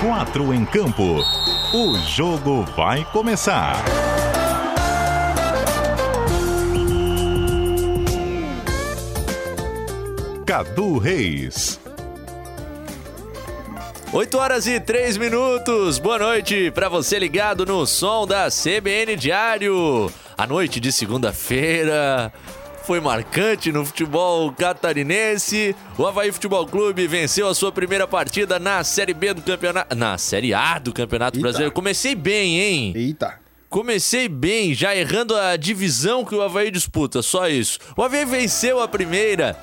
quatro 0.00 0.54
em 0.54 0.64
campo. 0.64 1.22
O 1.74 1.98
jogo 1.98 2.62
vai 2.74 3.04
começar. 3.12 3.76
Cadu 10.46 10.96
Reis. 10.96 11.78
8 14.10 14.38
horas 14.38 14.66
e 14.66 14.80
3 14.80 15.18
minutos. 15.18 15.98
Boa 15.98 16.18
noite 16.18 16.70
para 16.70 16.88
você 16.88 17.18
ligado 17.18 17.66
no 17.66 17.86
som 17.86 18.26
da 18.26 18.48
CBN 18.48 19.14
Diário. 19.16 20.10
A 20.36 20.46
noite 20.46 20.80
de 20.80 20.90
segunda-feira 20.90 22.32
foi 22.84 23.00
marcante 23.00 23.70
no 23.72 23.84
futebol 23.84 24.52
catarinense. 24.52 25.74
O 25.96 26.06
Havaí 26.06 26.32
Futebol 26.32 26.66
Clube 26.66 27.06
venceu 27.06 27.48
a 27.48 27.54
sua 27.54 27.70
primeira 27.70 28.06
partida 28.06 28.58
na 28.58 28.82
Série 28.84 29.14
B 29.14 29.34
do 29.34 29.42
campeonato. 29.42 29.94
Na 29.94 30.18
Série 30.18 30.54
A 30.54 30.78
do 30.78 30.92
Campeonato 30.92 31.36
Eita. 31.36 31.42
Brasileiro. 31.42 31.72
Comecei 31.72 32.14
bem, 32.14 32.58
hein? 32.58 32.92
Eita. 32.96 33.38
Comecei 33.68 34.28
bem, 34.28 34.74
já 34.74 34.96
errando 34.96 35.36
a 35.36 35.56
divisão 35.56 36.24
que 36.24 36.34
o 36.34 36.42
Havaí 36.42 36.72
disputa, 36.72 37.22
só 37.22 37.48
isso. 37.48 37.78
O 37.96 38.02
Havaí 38.02 38.24
venceu 38.24 38.80
a 38.80 38.88
primeira 38.88 39.56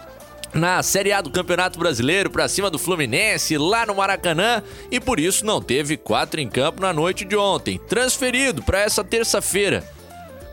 na 0.53 0.81
Série 0.81 1.11
A 1.11 1.19
do 1.19 1.29
Campeonato 1.29 1.77
Brasileiro 1.77 2.29
para 2.29 2.47
cima 2.47 2.69
do 2.69 2.79
Fluminense 2.79 3.57
lá 3.57 3.85
no 3.85 3.95
Maracanã 3.95 4.63
e 4.89 4.99
por 4.99 5.19
isso 5.19 5.45
não 5.45 5.61
teve 5.61 5.97
quatro 5.97 6.39
em 6.39 6.47
campo 6.47 6.81
na 6.81 6.93
noite 6.93 7.25
de 7.25 7.35
ontem. 7.35 7.77
Transferido 7.77 8.63
para 8.63 8.79
essa 8.79 9.03
terça-feira 9.03 9.83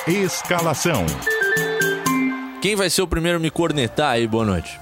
Escalação. 0.06 1.04
Quem 2.62 2.76
vai 2.76 2.88
ser 2.88 3.02
o 3.02 3.08
primeiro 3.08 3.38
a 3.38 3.40
me 3.40 3.50
cornetar 3.50 4.12
aí? 4.12 4.26
Boa 4.26 4.44
noite. 4.44 4.78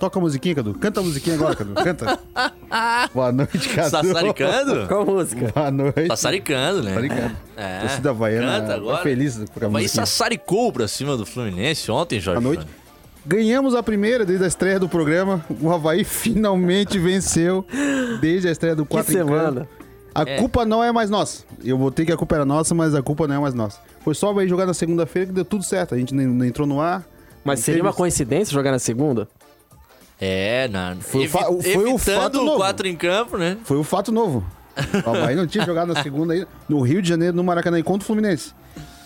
Toca 0.00 0.18
a 0.18 0.22
musiquinha, 0.22 0.54
Cadu. 0.56 0.74
Canta 0.74 0.98
a 0.98 1.02
musiquinha 1.02 1.36
agora, 1.36 1.54
Cadu. 1.54 1.74
Canta. 1.74 2.18
Boa 3.14 3.30
noite, 3.30 3.68
Cadu. 3.68 3.90
Tá 3.90 4.02
Sassaricando? 4.02 4.88
Qual 4.88 5.06
música? 5.06 5.52
Boa 5.54 5.70
noite. 5.70 6.08
Tá 6.08 6.16
Sassaricando, 6.16 6.82
né? 6.82 6.90
Tá 6.90 7.00
Sassaricando. 7.00 7.36
É. 7.56 7.78
Torcida 7.80 8.10
Havaiana. 8.10 8.60
Canta 8.60 8.74
agora. 8.74 8.96
Tá 8.96 9.02
feliz 9.04 9.44
por 9.54 9.64
a 9.64 9.68
Mas 9.68 9.82
música. 9.84 10.06
sassaricou 10.06 10.72
pra 10.72 10.88
cima 10.88 11.16
do 11.16 11.24
Fluminense 11.24 11.88
ontem, 11.90 12.18
Jorge. 12.18 12.40
Boa 12.42 12.54
noite. 12.54 12.68
Fran. 12.68 12.81
Ganhamos 13.24 13.74
a 13.74 13.82
primeira 13.82 14.24
desde 14.24 14.44
a 14.44 14.48
estreia 14.48 14.78
do 14.80 14.88
programa. 14.88 15.44
O 15.60 15.70
Havaí 15.70 16.02
finalmente 16.04 16.98
venceu 16.98 17.64
desde 18.20 18.48
a 18.48 18.52
estreia 18.52 18.74
do 18.74 18.84
Que 18.84 18.90
4 18.92 19.12
em 19.12 19.16
campo. 19.18 19.28
semana. 19.30 19.68
A 20.14 20.22
É. 20.22 20.36
culpa 20.38 20.66
não 20.66 20.82
é 20.84 20.90
mais 20.92 21.08
nossa. 21.08 21.44
Eu 21.64 21.78
botei 21.78 22.04
que 22.04 22.12
a 22.12 22.16
culpa 22.16 22.34
era 22.34 22.44
nossa, 22.44 22.74
mas 22.74 22.94
a 22.94 23.02
culpa 23.02 23.26
não 23.26 23.36
é 23.36 23.38
mais 23.38 23.54
nossa. 23.54 23.78
Foi 24.04 24.14
só 24.14 24.26
o 24.26 24.30
Havaí 24.30 24.48
jogar 24.48 24.66
na 24.66 24.74
segunda-feira 24.74 25.26
que 25.28 25.32
deu 25.32 25.44
tudo 25.44 25.64
certo. 25.64 25.94
A 25.94 25.98
gente 25.98 26.14
nem- 26.14 26.26
não 26.26 26.44
entrou 26.44 26.66
no 26.66 26.80
ar. 26.80 27.04
Mas 27.44 27.60
não 27.60 27.64
seria 27.64 27.78
teve- 27.78 27.88
uma 27.88 27.94
coincidência 27.94 28.52
jogar 28.52 28.72
na 28.72 28.78
segunda? 28.78 29.28
É, 30.20 30.68
na... 30.68 30.96
Foi 31.00 31.26
o 31.26 31.28
fa- 31.28 31.46
foi 31.62 31.92
o 31.92 31.98
fato 31.98 32.40
o 32.40 32.44
novo. 32.44 32.58
4 32.58 32.86
em 32.86 32.96
campo, 32.96 33.36
né? 33.38 33.56
Foi 33.64 33.76
o 33.76 33.84
fato 33.84 34.12
novo. 34.12 34.44
O 35.06 35.10
Havaí 35.10 35.34
não 35.34 35.46
tinha 35.46 35.64
jogado 35.64 35.92
na 35.92 36.02
segunda 36.02 36.32
aí, 36.34 36.46
no 36.68 36.80
Rio 36.80 37.00
de 37.02 37.08
Janeiro, 37.08 37.36
no 37.36 37.42
Maracanã, 37.44 37.78
e 37.78 37.82
contra 37.82 38.04
o 38.04 38.06
Fluminense. 38.06 38.52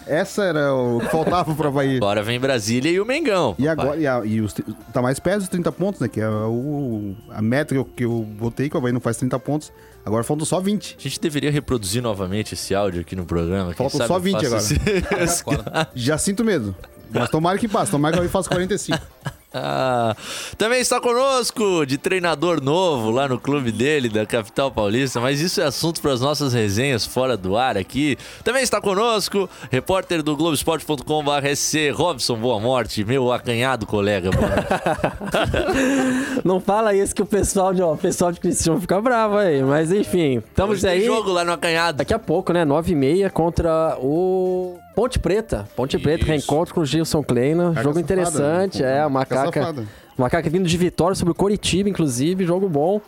Essa 0.07 0.45
era 0.45 0.73
o 0.75 1.01
que 1.01 1.07
faltava 1.09 1.55
pro 1.55 1.69
Havaí. 1.69 1.97
Agora 1.97 2.23
vem 2.23 2.39
Brasília 2.39 2.91
e 2.91 3.01
o 3.01 3.05
Mengão. 3.05 3.55
E 3.59 3.65
papai. 3.67 3.85
agora, 3.85 4.01
e, 4.01 4.07
a- 4.07 4.23
e 4.25 4.41
os, 4.41 4.55
tá 4.93 5.03
mais 5.03 5.19
perto 5.19 5.41
dos 5.41 5.49
30 5.49 5.73
pontos, 5.73 6.01
né? 6.01 6.09
Que 6.09 6.21
é 6.21 6.29
o, 6.29 7.15
a 7.31 7.43
meta 7.43 7.75
que 7.75 7.79
eu, 7.81 7.85
que 7.85 8.05
eu 8.05 8.27
botei, 8.39 8.69
que 8.71 8.77
o 8.77 8.79
Havaí 8.79 8.93
não 8.93 9.01
faz 9.01 9.17
30 9.17 9.39
pontos. 9.41 9.73
Agora 10.05 10.23
faltam 10.23 10.47
só 10.47 10.61
20. 10.61 10.97
A 10.99 11.03
gente 11.03 11.21
deveria 11.21 11.51
reproduzir 11.51 12.01
novamente 12.01 12.55
esse 12.55 12.75
áudio 12.75 13.01
aqui 13.01 13.17
no 13.17 13.27
programa. 13.27 13.75
Faltam 13.75 14.07
só 14.07 14.17
eu 14.17 14.21
20 14.21 14.47
faço 14.47 14.75
agora. 14.75 15.19
esse- 15.25 15.45
Já 15.95 16.17
sinto 16.17 16.45
medo. 16.45 16.75
Mas 17.11 17.29
tomara 17.31 17.59
que 17.59 17.67
passe, 17.69 17.91
tomara 17.91 18.13
que 18.13 18.19
o 18.19 18.21
Havaí 18.23 18.31
faça 18.31 18.49
45. 18.49 18.99
Ah, 19.59 20.15
também 20.59 20.81
está 20.81 21.01
conosco 21.01 21.85
de 21.87 21.97
treinador 21.99 22.63
novo 22.63 23.11
lá 23.11 23.27
no 23.27 23.39
clube 23.39 23.73
dele, 23.73 24.09
da 24.09 24.27
capital 24.27 24.71
paulista, 24.71 25.21
mas 25.21 25.41
isso 25.41 25.61
é 25.61 25.65
assunto 25.65 26.01
para 26.01 26.13
as 26.13 26.21
nossas 26.21 26.53
resenhas 26.53 27.07
fora 27.07 27.37
do 27.37 27.57
ar 27.57 27.77
aqui. 27.77 28.17
Também 28.45 28.63
está 28.63 28.81
conosco, 28.81 29.49
repórter 29.71 30.23
do 30.23 30.37
Globoesporte.com.br 30.37 31.93
Robson 31.95 32.37
Boa 32.37 32.61
Morte, 32.61 33.05
meu 33.05 33.33
acanhado 33.33 33.87
colega. 33.87 34.31
Não 36.45 36.61
fala 36.61 36.95
isso 36.95 37.15
que 37.15 37.23
o 37.23 37.27
pessoal 37.27 37.73
de, 37.73 37.83
ó, 37.83 37.95
o 37.95 37.99
pessoal 37.99 38.33
de 38.33 38.41
Cristiano 38.41 38.81
fica 38.81 39.01
bravo 39.01 39.37
aí. 39.37 39.63
Mas 39.63 39.93
enfim, 39.93 40.39
estamos 40.39 40.75
Hoje 40.75 40.83
tem 40.83 40.91
aí. 41.01 41.05
jogo 41.05 41.33
lá 41.33 41.45
no 41.45 41.53
acanhado. 41.53 41.99
Daqui 41.99 42.15
a 42.15 42.19
pouco, 42.19 42.53
né? 42.53 42.65
9h30 42.65 43.31
contra 43.31 43.97
o 44.01 44.79
Ponte 44.97 45.19
Preta. 45.19 45.69
Ponte 45.77 45.99
Preta, 45.99 46.23
Isso. 46.23 46.31
reencontro 46.31 46.75
com 46.75 46.81
o 46.81 46.87
Gilson 46.87 47.23
Kleina. 47.23 47.67
Jogo 47.67 47.77
safada, 47.83 48.01
interessante. 48.01 48.83
né? 48.83 48.97
É, 48.97 49.01
a 49.03 49.11
Caca 49.11 49.11
macaca. 49.11 49.85
Macaca 50.17 50.49
vindo 50.49 50.67
de 50.67 50.77
vitória 50.79 51.15
sobre 51.15 51.33
o 51.33 51.35
Coritiba, 51.35 51.87
inclusive. 51.87 52.47
Jogo 52.47 52.67
bom. 52.67 52.99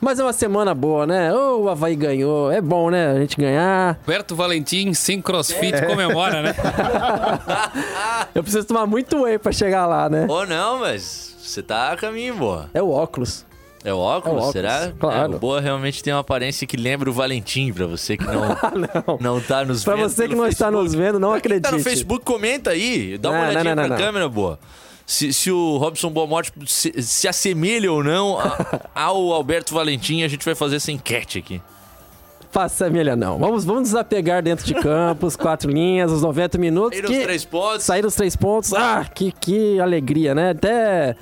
Mas 0.00 0.18
é 0.18 0.24
uma 0.24 0.32
semana 0.32 0.74
boa, 0.74 1.06
né? 1.06 1.32
Ô, 1.32 1.62
o 1.62 1.68
Havaí 1.68 1.94
ganhou. 1.94 2.50
É 2.50 2.60
bom, 2.60 2.90
né? 2.90 3.12
A 3.12 3.20
gente 3.20 3.36
ganhar. 3.36 3.96
Roberto 4.00 4.34
Valentim 4.34 4.92
sem 4.92 5.22
crossfit 5.22 5.86
comemora, 5.86 6.42
né? 6.42 6.52
Eu 8.34 8.42
preciso 8.42 8.66
tomar 8.66 8.84
muito 8.84 9.22
whey 9.22 9.38
pra 9.38 9.52
chegar 9.52 9.86
lá, 9.86 10.10
né? 10.10 10.26
Ou 10.28 10.44
não, 10.44 10.80
mas 10.80 11.36
você 11.40 11.62
tá 11.62 11.92
a 11.92 11.96
caminho, 11.96 12.34
boa. 12.34 12.68
É 12.74 12.82
o 12.82 12.90
óculos. 12.90 13.46
É 13.88 13.94
o 13.94 13.98
óculos, 13.98 14.26
É 14.26 14.36
o 14.36 14.48
óculos, 14.48 14.52
será? 14.52 14.92
claro. 14.98 15.32
É, 15.32 15.36
o 15.36 15.38
Boa 15.38 15.60
realmente 15.60 16.02
tem 16.02 16.12
uma 16.12 16.20
aparência 16.20 16.66
que 16.66 16.76
lembra 16.76 17.08
o 17.08 17.12
Valentim, 17.12 17.72
pra 17.72 17.86
você 17.86 18.16
que 18.16 18.24
não, 18.24 18.40
não. 19.06 19.18
não 19.20 19.40
tá 19.40 19.64
nos 19.64 19.84
Pra 19.84 19.94
vendo. 19.94 20.08
você 20.08 20.26
que 20.28 20.34
não 20.34 20.46
está 20.46 20.66
Facebook. 20.66 20.84
nos 20.84 20.94
vendo, 20.94 21.20
não 21.20 21.30
Pra 21.30 21.40
quem 21.40 21.46
acredite. 21.52 21.70
tá 21.70 21.76
no 21.76 21.82
Facebook, 21.82 22.24
comenta 22.24 22.70
aí. 22.70 23.16
Dá 23.16 23.30
uma 23.30 23.36
Não, 23.38 23.44
não, 23.44 23.50
olhadinha 23.52 23.74
não, 23.76 23.82
pra 23.84 23.88
não, 23.90 23.96
não. 23.96 24.04
câmera, 24.04 24.28
boa. 24.28 24.58
Se, 25.06 25.32
se 25.32 25.52
o 25.52 25.76
Robson 25.76 26.10
Boa 26.10 26.26
Morte 26.26 26.52
se, 26.66 27.00
se 27.00 27.28
assemelha 27.28 27.92
ou 27.92 28.02
não 28.02 28.40
a- 28.40 28.80
ao 28.92 29.32
Alberto 29.32 29.72
Valentim, 29.72 30.24
a 30.24 30.28
gente 30.28 30.44
vai 30.44 30.56
fazer 30.56 30.76
essa 30.76 30.90
enquete 30.90 31.38
aqui. 31.38 31.62
Faça 32.50 32.88
milha, 32.88 33.14
não. 33.14 33.38
Vamos, 33.38 33.64
vamos 33.64 33.82
desapegar 33.84 34.42
dentro 34.42 34.64
de 34.64 34.74
campo, 34.74 35.26
os 35.26 35.36
quatro 35.36 35.70
linhas, 35.70 36.10
os 36.10 36.22
90 36.22 36.58
minutos. 36.58 36.90
Saíram 36.98 37.08
que- 37.10 37.18
os 37.18 37.24
três 37.24 37.44
pontos. 37.44 37.82
Saíram 37.84 38.08
os 38.08 38.14
três 38.16 38.34
pontos. 38.34 38.72
Ah, 38.72 39.04
que, 39.14 39.30
que 39.30 39.78
alegria, 39.78 40.34
né? 40.34 40.50
Até. 40.50 41.14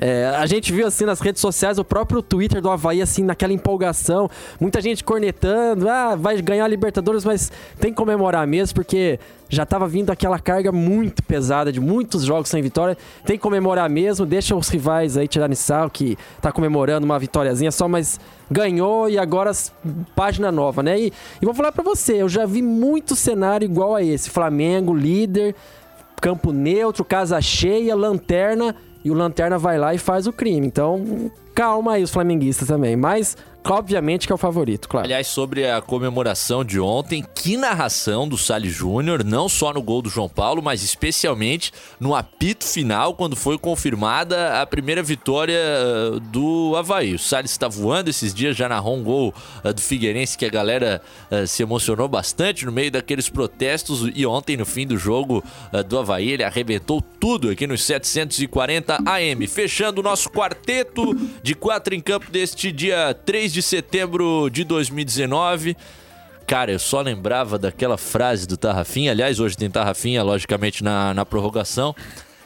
É, 0.00 0.26
a 0.26 0.46
gente 0.46 0.72
viu 0.72 0.86
assim 0.86 1.04
nas 1.04 1.18
redes 1.18 1.40
sociais 1.40 1.76
o 1.76 1.84
próprio 1.84 2.22
Twitter 2.22 2.62
do 2.62 2.70
Havaí, 2.70 3.02
assim, 3.02 3.24
naquela 3.24 3.52
empolgação. 3.52 4.30
Muita 4.60 4.80
gente 4.80 5.02
cornetando, 5.02 5.88
ah, 5.88 6.14
vai 6.14 6.40
ganhar 6.40 6.64
a 6.64 6.68
Libertadores, 6.68 7.24
mas 7.24 7.50
tem 7.80 7.90
que 7.90 7.96
comemorar 7.96 8.46
mesmo, 8.46 8.76
porque 8.76 9.18
já 9.48 9.66
tava 9.66 9.88
vindo 9.88 10.10
aquela 10.10 10.38
carga 10.38 10.70
muito 10.70 11.20
pesada 11.24 11.72
de 11.72 11.80
muitos 11.80 12.22
jogos 12.22 12.48
sem 12.48 12.62
vitória. 12.62 12.96
Tem 13.24 13.36
que 13.36 13.42
comemorar 13.42 13.90
mesmo, 13.90 14.24
deixa 14.24 14.54
os 14.54 14.68
rivais 14.68 15.16
aí 15.16 15.26
tirarem 15.26 15.56
sal, 15.56 15.90
que 15.90 16.16
tá 16.40 16.52
comemorando 16.52 17.04
uma 17.04 17.18
vitóriazinha 17.18 17.72
só, 17.72 17.88
mas 17.88 18.20
ganhou 18.48 19.10
e 19.10 19.18
agora 19.18 19.50
página 20.14 20.52
nova, 20.52 20.80
né? 20.80 21.00
E, 21.00 21.12
e 21.42 21.44
vou 21.44 21.54
falar 21.54 21.72
pra 21.72 21.82
você, 21.82 22.22
eu 22.22 22.28
já 22.28 22.46
vi 22.46 22.62
muito 22.62 23.16
cenário 23.16 23.64
igual 23.64 23.96
a 23.96 24.02
esse. 24.02 24.30
Flamengo, 24.30 24.94
líder, 24.94 25.56
campo 26.20 26.52
neutro, 26.52 27.04
casa 27.04 27.40
cheia, 27.40 27.96
lanterna, 27.96 28.76
e 29.04 29.10
o 29.10 29.14
lanterna 29.14 29.58
vai 29.58 29.78
lá 29.78 29.94
e 29.94 29.98
faz 29.98 30.26
o 30.26 30.32
crime. 30.32 30.66
Então, 30.66 31.30
calma 31.54 31.92
aí 31.92 32.02
os 32.02 32.10
flamenguistas 32.10 32.68
também. 32.68 32.96
Mas, 32.96 33.36
obviamente, 33.64 34.26
que 34.26 34.32
é 34.32 34.34
o 34.34 34.38
favorito, 34.38 34.88
claro. 34.88 35.06
Aliás, 35.06 35.26
sobre 35.26 35.68
a 35.68 35.80
comemoração 35.80 36.64
de 36.64 36.80
ontem, 36.80 37.24
que 37.34 37.56
narração 37.56 38.28
do 38.28 38.36
Salles 38.36 38.72
Júnior, 38.72 39.24
não 39.24 39.48
só 39.48 39.72
no 39.72 39.82
gol 39.82 40.02
do 40.02 40.08
João 40.08 40.28
Paulo, 40.28 40.62
mas 40.62 40.82
especialmente 40.82 41.72
no 42.00 42.14
apito 42.14 42.64
final, 42.64 43.14
quando 43.14 43.36
foi 43.36 43.58
confirmada 43.58 44.60
a 44.60 44.66
primeira 44.66 45.02
vitória 45.02 45.58
eh, 45.58 46.20
do 46.30 46.74
Havaí. 46.76 47.14
O 47.14 47.18
Salles 47.18 47.50
está 47.50 47.68
voando 47.68 48.10
esses 48.10 48.32
dias, 48.32 48.56
já 48.56 48.68
narrou 48.68 48.96
um 48.96 49.02
gol 49.02 49.34
eh, 49.64 49.72
do 49.72 49.80
Figueirense 49.80 50.36
que 50.36 50.44
a 50.44 50.50
galera 50.50 51.02
eh, 51.30 51.46
se 51.46 51.62
emocionou 51.62 52.08
bastante 52.08 52.64
no 52.64 52.72
meio 52.72 52.90
daqueles 52.90 53.28
protestos. 53.28 54.10
E 54.14 54.26
ontem, 54.26 54.56
no 54.56 54.66
fim 54.66 54.86
do 54.86 54.96
jogo 54.96 55.42
do 55.86 55.98
Havaí, 55.98 56.30
ele 56.30 56.44
arrebentou 56.44 57.00
tudo 57.00 57.50
aqui 57.50 57.66
nos 57.66 57.84
740 57.84 58.98
AM. 59.06 59.46
Fechando 59.46 60.00
o 60.00 60.04
nosso 60.04 60.30
quarteto 60.30 61.14
de 61.42 61.54
quatro 61.54 61.94
em 61.94 62.00
campo 62.00 62.30
deste 62.30 62.72
dia 62.72 63.14
3 63.14 63.52
de 63.52 63.57
setembro 63.62 64.48
de 64.50 64.64
2019. 64.64 65.76
Cara, 66.46 66.72
eu 66.72 66.78
só 66.78 67.00
lembrava 67.02 67.58
daquela 67.58 67.98
frase 67.98 68.46
do 68.46 68.56
Tarrafinha. 68.56 69.12
Aliás, 69.12 69.38
hoje 69.38 69.56
tem 69.56 69.68
Tarrafinha, 69.70 70.22
logicamente, 70.22 70.82
na, 70.82 71.12
na 71.12 71.26
prorrogação. 71.26 71.94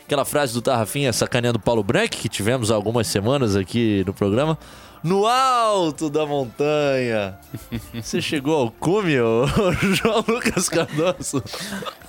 Aquela 0.04 0.24
frase 0.24 0.52
do 0.52 0.60
Tarrafinha 0.60 1.12
sacaneando 1.12 1.58
o 1.58 1.62
Paulo 1.62 1.82
Branco, 1.82 2.16
que 2.16 2.28
tivemos 2.28 2.70
há 2.70 2.74
algumas 2.74 3.06
semanas 3.06 3.54
aqui 3.54 4.02
no 4.04 4.12
programa. 4.12 4.58
No 5.02 5.26
alto 5.26 6.10
da 6.10 6.26
montanha. 6.26 7.38
Você 7.94 8.20
chegou 8.20 8.56
ao 8.56 8.70
cume, 8.70 9.20
ô, 9.20 9.46
João 9.94 10.24
Lucas 10.28 10.68
Cardoso? 10.68 11.42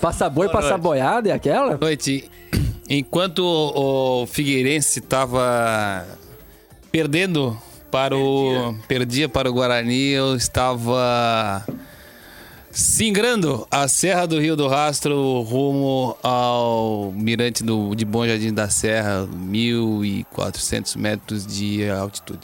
Passa 0.02 0.30
boi, 0.30 0.48
Boa 0.48 0.54
passa 0.58 0.70
noite. 0.72 0.82
boiada, 0.82 1.30
é 1.30 1.32
aquela? 1.32 1.78
Boa 1.78 1.90
noite. 1.90 2.30
Enquanto 2.90 3.40
o 3.44 4.28
Figueirense 4.28 5.00
estava 5.00 6.06
perdendo 6.92 7.58
para 7.94 8.18
o 8.18 8.76
perdia 8.88 9.30
para 9.30 9.48
o 9.48 9.54
Guarani, 9.54 10.10
eu 10.10 10.36
estava 10.36 11.64
singrando 12.72 13.68
a 13.70 13.88
Serra 13.88 14.26
do 14.26 14.40
Rio 14.40 14.56
do 14.56 14.68
Rastro 14.68 15.42
rumo 15.42 16.18
ao 16.24 17.14
mirante 17.16 17.64
do, 17.64 17.94
de 17.94 18.04
Bom 18.04 18.26
Jardim 18.26 18.52
da 18.52 18.68
Serra, 18.68 19.28
1.400 19.32 20.98
metros 20.98 21.46
de 21.46 21.88
altitude. 21.88 22.40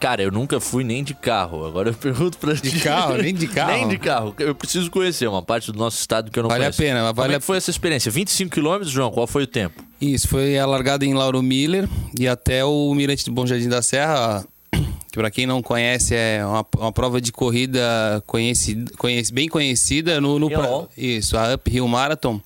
Cara, 0.00 0.22
eu 0.22 0.30
nunca 0.30 0.58
fui 0.60 0.84
nem 0.84 1.04
de 1.04 1.14
carro. 1.14 1.64
Agora 1.66 1.90
eu 1.90 1.94
pergunto 1.94 2.36
pra 2.38 2.54
ti. 2.54 2.70
De 2.70 2.80
carro? 2.80 3.16
Nem 3.18 3.34
de 3.34 3.46
carro? 3.48 3.72
nem 3.72 3.88
de 3.88 3.98
carro. 3.98 4.34
Eu 4.38 4.54
preciso 4.54 4.90
conhecer 4.90 5.26
uma 5.28 5.42
parte 5.42 5.70
do 5.72 5.78
nosso 5.78 5.98
estado 5.98 6.30
que 6.30 6.38
eu 6.38 6.42
não 6.42 6.50
Vale 6.50 6.62
a 6.64 6.66
conheço. 6.66 6.78
pena, 6.82 7.00
Como 7.00 7.14
vale 7.14 7.34
é 7.34 7.36
a- 7.36 7.40
foi 7.40 7.56
essa 7.58 7.70
experiência? 7.70 8.10
25 8.10 8.50
quilômetros, 8.52 8.90
João? 8.90 9.10
Qual 9.10 9.26
foi 9.26 9.44
o 9.44 9.46
tempo? 9.46 9.82
Isso, 10.00 10.28
foi 10.28 10.58
a 10.58 10.66
largada 10.66 11.04
em 11.06 11.14
Lauro 11.14 11.42
Miller 11.42 11.88
e 12.18 12.26
até 12.28 12.64
o 12.64 12.92
Mirante 12.94 13.24
do 13.26 13.32
Bom 13.32 13.46
Jardim 13.46 13.68
da 13.68 13.80
Serra, 13.80 14.44
que 15.10 15.18
para 15.18 15.30
quem 15.30 15.46
não 15.46 15.62
conhece 15.62 16.14
é 16.14 16.44
uma, 16.44 16.66
uma 16.76 16.92
prova 16.92 17.20
de 17.20 17.32
corrida 17.32 18.22
conhecida, 18.26 18.92
conhece, 18.96 19.32
bem 19.32 19.48
conhecida 19.48 20.20
no, 20.20 20.38
no 20.38 20.50
Hill. 20.50 20.88
isso, 20.96 21.36
a 21.36 21.54
Uphill 21.54 21.86
Marathon. 21.88 22.40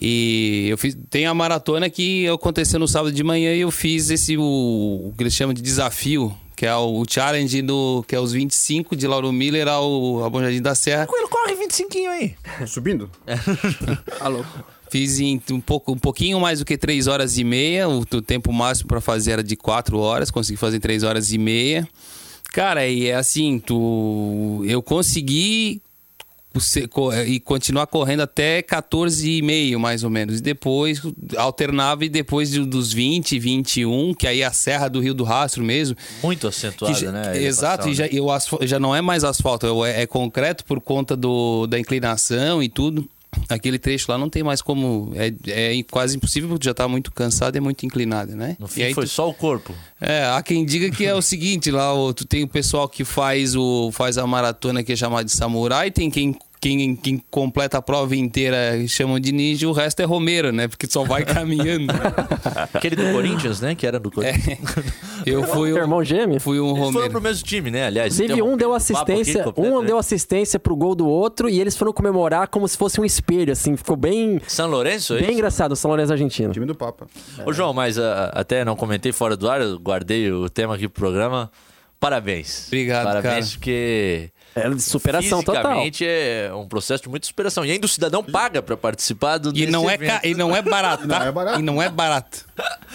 E 0.00 0.68
eu 0.70 0.78
fiz, 0.78 0.96
tem 1.10 1.26
a 1.26 1.34
maratona 1.34 1.90
que 1.90 2.26
aconteceu 2.28 2.78
no 2.78 2.88
sábado 2.88 3.12
de 3.12 3.22
manhã 3.22 3.54
e 3.54 3.60
eu 3.60 3.70
fiz 3.70 4.10
esse 4.10 4.36
o, 4.36 4.42
o 4.42 5.14
que 5.16 5.22
eles 5.22 5.34
chamam 5.34 5.52
de 5.52 5.60
desafio, 5.60 6.34
que 6.56 6.64
é 6.64 6.74
o, 6.74 7.00
o 7.00 7.04
challenge 7.08 7.60
do 7.60 8.04
que 8.08 8.14
é 8.14 8.20
os 8.20 8.32
25 8.32 8.96
de 8.96 9.06
Lauro 9.06 9.30
Miller 9.32 9.68
ao, 9.68 10.22
ao 10.22 10.30
Bom 10.30 10.40
Jardim 10.40 10.62
da 10.62 10.74
Serra. 10.74 11.06
Ele 11.12 11.28
corre 11.28 11.54
25 11.54 12.08
aí. 12.08 12.34
Subindo? 12.66 13.10
Alô. 14.20 14.44
Fiz 14.92 15.18
em 15.20 15.40
um, 15.50 15.58
pouco, 15.58 15.92
um 15.92 15.98
pouquinho 15.98 16.38
mais 16.38 16.58
do 16.58 16.66
que 16.66 16.76
3 16.76 17.06
horas 17.06 17.38
e 17.38 17.44
meia. 17.44 17.88
O, 17.88 18.00
o 18.00 18.20
tempo 18.20 18.52
máximo 18.52 18.88
para 18.88 19.00
fazer 19.00 19.32
era 19.32 19.42
de 19.42 19.56
4 19.56 19.98
horas. 19.98 20.30
Consegui 20.30 20.58
fazer 20.58 20.76
em 20.76 20.80
3 20.80 21.02
horas 21.02 21.32
e 21.32 21.38
meia. 21.38 21.88
Cara, 22.52 22.86
e 22.86 23.06
é 23.06 23.14
assim, 23.14 23.58
tu. 23.58 24.62
Eu 24.66 24.82
consegui 24.82 25.80
se- 26.58 26.86
co- 26.86 27.10
e 27.14 27.40
continuar 27.40 27.86
correndo 27.86 28.20
até 28.20 28.60
14 28.60 29.38
e 29.38 29.40
meio, 29.40 29.80
mais 29.80 30.04
ou 30.04 30.10
menos. 30.10 30.40
E 30.40 30.42
depois 30.42 31.00
alternava 31.38 32.04
e 32.04 32.10
depois 32.10 32.50
de- 32.50 32.60
dos 32.66 32.92
20, 32.92 33.38
21, 33.38 34.12
que 34.12 34.26
aí 34.26 34.42
é 34.42 34.44
a 34.44 34.52
Serra 34.52 34.88
do 34.88 35.00
Rio 35.00 35.14
do 35.14 35.24
Rastro 35.24 35.64
mesmo. 35.64 35.96
Muito 36.22 36.46
acentuada, 36.46 36.94
já- 36.94 37.10
né? 37.10 37.42
Exato, 37.42 37.88
e 37.88 37.94
já, 37.94 38.04
né? 38.04 38.10
e 38.12 38.30
asfal- 38.30 38.60
já 38.64 38.78
não 38.78 38.94
é 38.94 39.00
mais 39.00 39.24
asfalto, 39.24 39.82
é, 39.86 40.02
é 40.02 40.06
concreto 40.06 40.62
por 40.66 40.78
conta 40.82 41.16
do, 41.16 41.66
da 41.66 41.78
inclinação 41.80 42.62
e 42.62 42.68
tudo. 42.68 43.08
Aquele 43.48 43.78
trecho 43.78 44.10
lá 44.10 44.18
não 44.18 44.28
tem 44.28 44.42
mais 44.42 44.60
como. 44.60 45.12
É, 45.14 45.32
é 45.78 45.82
quase 45.90 46.16
impossível 46.16 46.48
porque 46.50 46.64
já 46.66 46.74
tá 46.74 46.86
muito 46.86 47.10
cansado 47.12 47.56
e 47.56 47.58
é 47.58 47.60
muito 47.60 47.84
inclinado, 47.86 48.36
né? 48.36 48.56
No 48.58 48.68
fim 48.68 48.92
foi 48.94 49.04
tu- 49.04 49.10
só 49.10 49.28
o 49.28 49.34
corpo. 49.34 49.74
é, 50.00 50.24
há 50.26 50.42
quem 50.42 50.64
diga 50.64 50.90
que 50.90 51.04
é 51.06 51.14
o 51.14 51.22
seguinte, 51.22 51.70
lá 51.70 51.92
o- 51.94 52.12
tu 52.12 52.26
tem 52.26 52.42
o 52.44 52.48
pessoal 52.48 52.88
que 52.88 53.04
faz 53.04 53.56
o 53.56 53.90
faz 53.92 54.18
a 54.18 54.26
maratona 54.26 54.82
que 54.82 54.92
é 54.92 54.96
chamada 54.96 55.24
de 55.24 55.32
samurai, 55.32 55.90
tem 55.90 56.10
quem 56.10 56.36
quem, 56.62 56.94
quem 56.94 57.20
completa 57.28 57.78
a 57.78 57.82
prova 57.82 58.14
inteira 58.14 58.76
e 58.76 58.88
chamam 58.88 59.18
de 59.18 59.32
ninja, 59.32 59.68
o 59.68 59.72
resto 59.72 59.98
é 60.00 60.04
Romero, 60.04 60.52
né? 60.52 60.68
Porque 60.68 60.86
só 60.88 61.02
vai 61.02 61.24
caminhando. 61.26 61.92
Aquele 62.72 62.94
do 62.94 63.10
Corinthians, 63.12 63.60
né? 63.60 63.74
Que 63.74 63.84
era 63.84 63.98
do 63.98 64.12
Corinthians. 64.12 64.58
Eu 65.26 65.42
fui, 65.42 65.72
um- 65.72 65.76
Irmão 65.76 66.04
gêmeo? 66.04 66.38
fui 66.40 66.60
um 66.60 66.66
Eles 66.68 66.78
foram 66.78 66.92
Romero. 66.92 67.10
pro 67.10 67.20
mesmo 67.20 67.44
time, 67.44 67.68
né? 67.68 67.86
Aliás, 67.86 68.14
Inclusive, 68.14 68.42
um 68.42 68.56
deu 68.56 68.72
assistência, 68.72 69.40
aqui 69.42 69.52
completo, 69.52 69.76
um 69.76 69.80
né? 69.80 69.86
deu 69.88 69.98
assistência 69.98 70.60
pro 70.60 70.76
gol 70.76 70.94
do 70.94 71.08
outro 71.08 71.48
e 71.50 71.60
eles 71.60 71.76
foram 71.76 71.92
comemorar 71.92 72.46
como 72.46 72.68
se 72.68 72.78
fosse 72.78 73.00
um 73.00 73.04
espelho, 73.04 73.52
assim. 73.52 73.76
Ficou 73.76 73.96
bem, 73.96 74.40
São 74.46 74.70
Lourenço, 74.70 75.14
é 75.14 75.16
bem 75.16 75.24
isso? 75.26 75.32
engraçado 75.34 75.72
o 75.72 75.76
São 75.76 75.88
Lourenço 75.90 76.12
argentino. 76.12 76.52
Time 76.52 76.64
do 76.66 76.76
Papa. 76.76 77.08
Ô, 77.44 77.52
João, 77.52 77.72
mas 77.74 77.98
ah, 77.98 78.30
até 78.34 78.64
não 78.64 78.76
comentei 78.76 79.10
fora 79.10 79.36
do 79.36 79.50
ar, 79.50 79.60
eu 79.60 79.80
guardei 79.80 80.30
o 80.30 80.48
tema 80.48 80.76
aqui 80.76 80.86
pro 80.88 81.00
programa. 81.00 81.50
Parabéns. 81.98 82.66
Obrigado, 82.68 83.04
Parabéns, 83.04 83.46
cara. 83.50 83.58
porque 83.58 84.30
É 84.54 84.68
de 84.68 84.82
superação 84.82 85.42
total. 85.42 85.80
é 86.02 86.50
um 86.54 86.66
processo 86.68 87.02
de 87.04 87.08
muita 87.08 87.26
superação. 87.26 87.64
E 87.64 87.70
ainda 87.70 87.86
o 87.86 87.88
cidadão 87.88 88.22
paga 88.22 88.60
pra 88.62 88.76
participar 88.76 89.38
do 89.38 89.56
E 89.56 89.66
não, 89.66 89.88
é 89.88 89.96
ca... 89.96 90.20
e 90.24 90.34
não 90.34 90.54
é 90.54 90.60
barato, 90.60 91.06
tá? 91.08 91.18
Não 91.20 91.26
é 91.26 91.32
barato. 91.32 91.58
E 91.58 91.62
não 91.62 91.82
é 91.82 91.88
barato. 91.88 92.44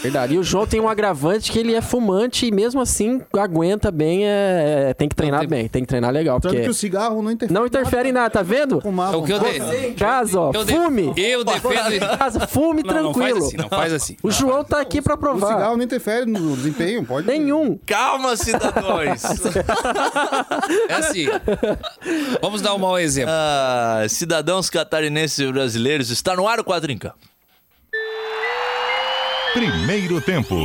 Verdade. 0.01 0.35
E 0.35 0.37
o 0.37 0.43
João 0.43 0.67
tem 0.67 0.79
um 0.79 0.87
agravante 0.87 1.51
que 1.51 1.57
ele 1.59 1.73
é 1.73 1.81
fumante 1.81 2.45
e 2.45 2.51
mesmo 2.51 2.79
assim 2.79 3.21
aguenta 3.33 3.89
bem, 3.91 4.25
é, 4.27 4.89
é- 4.89 4.93
tem 4.93 5.09
que 5.09 5.15
treinar 5.15 5.39
tem- 5.41 5.49
bem, 5.49 5.67
tem 5.67 5.81
que 5.81 5.87
treinar 5.87 6.11
legal. 6.11 6.39
Tanto 6.39 6.51
Porque 6.51 6.65
que 6.65 6.69
o 6.69 6.73
cigarro 6.73 7.21
não 7.23 7.31
interfere. 7.31 7.59
não 7.59 7.65
interfere 7.65 8.09
em 8.09 8.11
nada, 8.11 8.29
tá 8.29 8.43
vendo? 8.43 8.79
Fumar, 8.79 9.13
É 9.13 9.17
o 9.17 9.23
que 9.23 9.31
eu. 9.33 9.37
Em 9.83 9.93
casa, 9.93 10.39
ó, 10.39 10.51
Eu 10.53 10.63
de- 10.63 10.73
fume. 10.73 11.13
Eu 11.17 11.43
defendo. 11.43 12.17
Casa, 12.17 12.47
fume 12.47 12.83
Não, 12.83 12.93
não 12.93 13.11
tranquilo. 13.13 13.39
faz 13.39 13.47
assim, 13.47 13.57
não 13.57 13.69
faz 13.69 13.93
assim. 13.93 14.17
O 14.21 14.29
João 14.31 14.63
tá 14.63 14.79
aqui 14.79 15.01
pra 15.01 15.15
O 15.15 15.17
provar. 15.17 15.47
cigarro 15.53 15.75
não 15.77 15.83
interfere 15.83 16.25
no 16.27 16.55
desempenho, 16.55 17.03
pode. 17.03 17.25
Nenhum. 17.27 17.77
Calma, 17.85 18.35
cidadãos! 18.37 19.21
É 20.89 20.93
assim. 20.93 21.25
Vamos 22.41 22.61
dar 22.61 22.73
um 22.73 22.79
mau 22.79 22.97
exemplo. 22.97 23.33
ah, 23.33 24.05
cidadãos 24.09 24.69
catarinenses 24.69 25.39
e 25.39 25.51
brasileiros, 25.51 26.09
está 26.09 26.35
no 26.35 26.47
ar 26.47 26.59
o 26.59 26.63
campo. 26.63 27.13
Primeiro 29.53 30.21
tempo. 30.21 30.55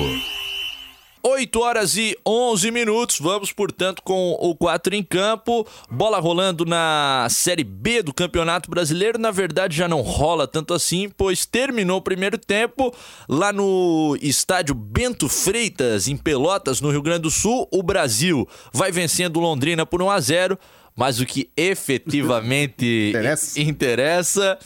8 1.22 1.60
horas 1.60 1.96
e 1.96 2.16
11 2.26 2.70
minutos. 2.70 3.18
Vamos, 3.20 3.52
portanto, 3.52 4.02
com 4.02 4.32
o 4.40 4.54
4 4.56 4.94
em 4.94 5.02
campo. 5.02 5.66
Bola 5.90 6.18
rolando 6.18 6.64
na 6.64 7.26
Série 7.30 7.64
B 7.64 8.02
do 8.02 8.12
Campeonato 8.12 8.70
Brasileiro. 8.70 9.18
Na 9.18 9.30
verdade, 9.30 9.76
já 9.76 9.86
não 9.86 10.00
rola 10.00 10.46
tanto 10.48 10.74
assim, 10.74 11.08
pois 11.08 11.46
terminou 11.46 11.98
o 11.98 12.02
primeiro 12.02 12.36
tempo 12.36 12.94
lá 13.28 13.52
no 13.52 14.16
estádio 14.20 14.74
Bento 14.74 15.28
Freitas, 15.28 16.08
em 16.08 16.16
Pelotas, 16.16 16.80
no 16.80 16.90
Rio 16.90 17.02
Grande 17.02 17.22
do 17.22 17.30
Sul. 17.30 17.68
O 17.70 17.82
Brasil 17.82 18.48
vai 18.72 18.90
vencendo 18.90 19.38
Londrina 19.40 19.86
por 19.86 20.02
1 20.02 20.10
a 20.10 20.20
0 20.20 20.58
mas 20.94 21.20
o 21.20 21.24
que 21.24 21.48
efetivamente 21.56 22.84
Interessa. 23.08 23.60
interessa 23.60 24.58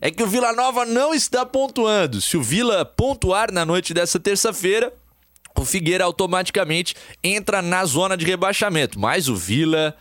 é 0.00 0.10
que 0.10 0.22
o 0.22 0.26
Vila 0.26 0.52
Nova 0.52 0.84
não 0.84 1.12
está 1.12 1.44
pontuando. 1.44 2.20
Se 2.20 2.36
o 2.36 2.42
Vila 2.42 2.84
pontuar 2.84 3.52
na 3.52 3.64
noite 3.64 3.92
dessa 3.92 4.18
terça-feira, 4.20 4.92
o 5.60 5.64
Figueira 5.64 6.04
automaticamente 6.04 6.94
entra 7.22 7.60
na 7.62 7.84
zona 7.84 8.16
de 8.16 8.24
rebaixamento. 8.24 8.98
Mas 8.98 9.28
o 9.28 9.34
Vila 9.36 9.94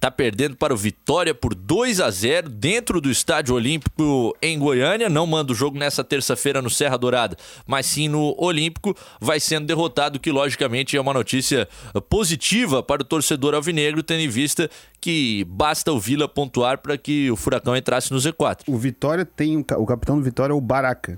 tá 0.00 0.10
perdendo 0.10 0.56
para 0.56 0.74
o 0.74 0.76
Vitória 0.76 1.32
por 1.32 1.54
2 1.54 2.00
a 2.00 2.10
0 2.10 2.48
dentro 2.48 3.00
do 3.00 3.08
Estádio 3.08 3.54
Olímpico 3.54 4.36
em 4.42 4.58
Goiânia. 4.58 5.08
Não 5.08 5.24
manda 5.28 5.52
o 5.52 5.54
jogo 5.54 5.78
nessa 5.78 6.02
terça-feira 6.02 6.60
no 6.60 6.68
Serra 6.68 6.96
Dourada, 6.98 7.36
mas 7.64 7.86
sim 7.86 8.08
no 8.08 8.34
Olímpico. 8.36 8.96
Vai 9.20 9.38
sendo 9.38 9.66
derrotado, 9.66 10.18
que 10.18 10.32
logicamente 10.32 10.96
é 10.96 11.00
uma 11.00 11.14
notícia 11.14 11.68
positiva 12.08 12.82
para 12.82 13.02
o 13.02 13.04
torcedor 13.04 13.54
alvinegro, 13.54 14.02
tendo 14.02 14.22
em 14.22 14.28
vista 14.28 14.68
que 15.00 15.44
basta 15.48 15.92
o 15.92 16.00
Vila 16.00 16.28
pontuar 16.28 16.78
para 16.78 16.98
que 16.98 17.30
o 17.30 17.36
Furacão 17.36 17.76
entrasse 17.76 18.12
no 18.12 18.18
Z4. 18.18 18.62
O 18.66 18.76
Vitória 18.76 19.24
tem. 19.24 19.56
O, 19.58 19.64
ca- 19.64 19.78
o 19.78 19.86
capitão 19.86 20.16
do 20.18 20.24
Vitória 20.24 20.52
é 20.52 20.56
o 20.56 20.60
Baraca. 20.60 21.16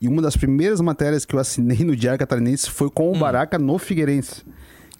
E 0.00 0.08
uma 0.08 0.22
das 0.22 0.36
primeiras 0.36 0.80
matérias 0.80 1.24
que 1.24 1.34
eu 1.34 1.38
assinei 1.40 1.78
no 1.84 1.94
Diário 1.94 2.18
Catarinense 2.18 2.70
foi 2.70 2.88
com 2.90 3.12
o 3.12 3.18
Baraca 3.18 3.58
no 3.58 3.76
Figueirense. 3.78 4.42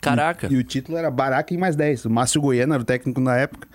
Caraca. 0.01 0.49
E 0.51 0.57
o 0.57 0.65
título 0.65 0.97
era 0.99 1.11
Baraca 1.11 1.53
em 1.55 1.59
mais 1.59 1.77
10. 1.77 2.07
O 2.07 2.11
Márcio 2.11 2.41
Goiano 2.41 2.73
era 2.75 2.83
o 2.83 2.85
técnico 2.87 3.21
na 3.21 3.37
época. 3.37 3.67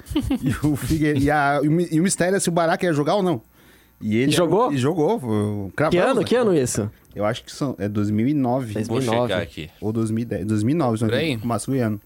e, 0.42 0.66
o 0.68 0.76
Figue... 0.76 1.14
e, 1.18 1.30
a- 1.32 1.60
e 1.64 1.68
o 1.68 1.72
mi- 1.72 1.88
e 1.92 2.00
o 2.00 2.04
mistério 2.04 2.36
é 2.36 2.40
se 2.40 2.50
o 2.50 2.52
Baraca 2.52 2.86
ia 2.86 2.94
jogar 2.94 3.16
ou 3.16 3.24
não. 3.24 3.42
E 4.02 4.18
ele 4.18 4.32
E 4.32 4.36
jogou? 4.36 4.72
E 4.74 4.78
jogou. 4.78 5.18
o- 5.18 5.70
Que 5.70 5.76
cravamos, 5.78 6.06
ano? 6.06 6.20
né? 6.22 6.26
Que 6.26 6.36
ano 6.36 6.54
isso? 6.54 6.90
Eu 7.16 7.26
acho 7.26 7.44
que 7.44 7.52
são, 7.52 7.76
é 7.80 7.88
2009. 7.88 8.74
Dois- 8.74 8.88
Vou 8.88 8.98
2009. 8.98 9.28
checar 9.34 9.44
aqui. 9.44 9.70
Ou 9.80 9.94
2010. 9.94 10.46
2009, 10.46 11.00
Por 11.06 11.14
aí? 11.14 11.38
com 11.38 11.46
o 11.46 11.48
Márcio 11.48 11.72
Goiano. 11.72 12.02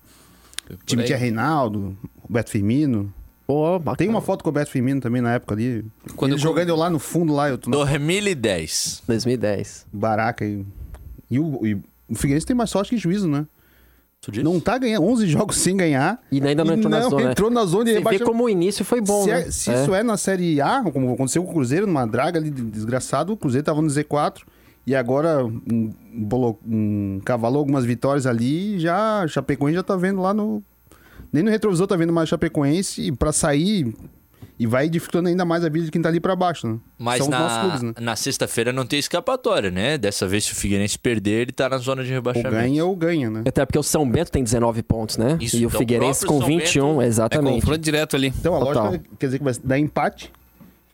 O 0.69 0.77
time 0.85 1.03
tinha 1.03 1.17
Reinaldo, 1.17 1.97
Roberto 2.21 2.49
Firmino. 2.51 3.11
Bacana. 3.79 3.97
Tem 3.97 4.07
uma 4.09 4.21
foto 4.21 4.43
com 4.43 4.49
o 4.49 4.51
Roberto 4.51 4.69
Firmino 4.69 5.01
também 5.01 5.21
na 5.21 5.33
época 5.33 5.55
ali. 5.55 5.83
Quando 6.15 6.31
ele 6.31 6.39
eu- 6.39 6.43
jogando 6.43 6.69
eu 6.69 6.75
lá 6.75 6.89
no 6.89 6.99
fundo 6.99 7.33
lá, 7.33 7.49
eu 7.49 7.57
tô 7.57 7.69
na 7.69 7.77
2010. 7.77 9.03
2010. 9.07 9.85
Baraca. 9.91 10.45
E, 10.45 10.65
e 11.31 11.39
o, 11.39 11.65
e 11.65 11.73
o 12.09 12.15
Figueirense 12.15 12.45
tem 12.45 12.55
mais 12.55 12.69
sorte 12.69 12.91
que 12.91 12.97
juízo, 12.97 13.27
né? 13.27 13.45
Tu 14.21 14.31
disse? 14.31 14.43
Não 14.43 14.59
tá 14.59 14.77
ganhando 14.77 15.05
11 15.05 15.27
jogos 15.27 15.55
sem 15.57 15.77
ganhar. 15.77 16.21
E 16.31 16.41
ainda 16.45 16.63
não 16.65 16.73
entrou 16.73 16.89
na 16.91 17.01
zona, 17.01 17.23
né? 17.25 17.31
entrou 17.31 17.49
na 17.49 17.63
zona 17.65 17.85
Você 17.85 17.91
vê 17.93 17.97
rebaixamento. 17.99 18.29
como 18.31 18.43
o 18.43 18.49
início 18.49 18.83
foi 18.83 18.99
bom, 18.99 19.23
se 19.23 19.29
né? 19.29 19.41
é- 19.47 19.51
se 19.51 19.71
É. 19.71 19.81
isso 19.81 19.95
é 19.95 20.03
na 20.03 20.17
Série 20.17 20.59
A, 20.59 20.83
como 20.83 21.13
aconteceu 21.13 21.41
com 21.43 21.51
o 21.51 21.53
Cruzeiro, 21.53 21.87
numa 21.87 22.05
draga 22.05 22.37
ali 22.37 22.49
de- 22.51 22.63
desgraçado, 22.63 23.31
o 23.31 23.37
Cruzeiro 23.37 23.63
tava 23.63 23.81
no 23.81 23.87
Z4 23.87 24.41
e 24.85 24.93
agora 24.93 25.45
um, 25.45 25.93
bolo- 26.13 26.59
um, 26.67 27.21
cavalou 27.23 27.59
algumas 27.59 27.85
vitórias 27.85 28.25
ali 28.27 28.75
e 28.75 28.79
já 28.79 29.25
Chapecoense 29.27 29.75
já 29.75 29.83
tá 29.83 29.95
vendo 29.95 30.21
lá 30.21 30.33
no 30.33 30.61
Nem 31.31 31.43
no 31.43 31.49
retrovisor 31.49 31.85
tá 31.87 31.95
vendo 31.95 32.11
mais 32.13 32.29
Chapecoense 32.29 33.01
e 33.01 33.11
pra 33.11 33.31
sair. 33.31 33.93
E 34.61 34.67
vai 34.67 34.89
dificultando 34.89 35.29
ainda 35.29 35.45
mais 35.45 35.63
a 35.63 35.69
vida 35.69 35.85
de 35.85 35.91
quem 35.91 36.01
tá 36.01 36.09
ali 36.09 36.19
pra 36.19 36.35
baixo, 36.35 36.67
né? 36.67 36.77
Mas 36.97 37.19
São 37.23 37.29
na, 37.29 37.61
clubes, 37.61 37.81
né? 37.81 37.93
na 38.01 38.13
sexta-feira 38.17 38.73
não 38.73 38.85
tem 38.85 38.99
escapatória, 38.99 39.71
né? 39.71 39.97
Dessa 39.97 40.27
vez, 40.27 40.43
se 40.43 40.51
o 40.51 40.55
Figueirense 40.55 40.99
perder, 40.99 41.43
ele 41.43 41.51
tá 41.53 41.69
na 41.69 41.77
zona 41.77 42.03
de 42.03 42.09
Ou 42.09 42.15
rebaixamento. 42.15 42.51
ganha 42.55 42.83
ou 42.83 42.93
ganha, 42.93 43.29
né? 43.29 43.43
Até 43.47 43.65
porque 43.65 43.79
o 43.79 43.83
São 43.83 44.09
Bento 44.09 44.29
tem 44.29 44.43
19 44.43 44.83
pontos, 44.83 45.15
né? 45.15 45.37
Isso, 45.39 45.55
e 45.55 45.65
o 45.65 45.69
então, 45.69 45.79
Figueirense 45.79 46.25
o 46.25 46.27
com 46.27 46.39
próprio 46.39 46.57
São 46.59 46.65
21, 46.65 46.87
Bento- 46.89 47.01
É 47.01 47.07
exatamente. 47.07 47.53
confronto 47.61 47.79
direto 47.79 48.15
ali. 48.17 48.33
Então 48.37 48.53
a 48.53 48.59
Total. 48.59 48.85
lógica 48.87 49.05
quer 49.17 49.25
dizer 49.27 49.37
que 49.37 49.43
vai 49.45 49.53
dar 49.63 49.79
empate, 49.79 50.29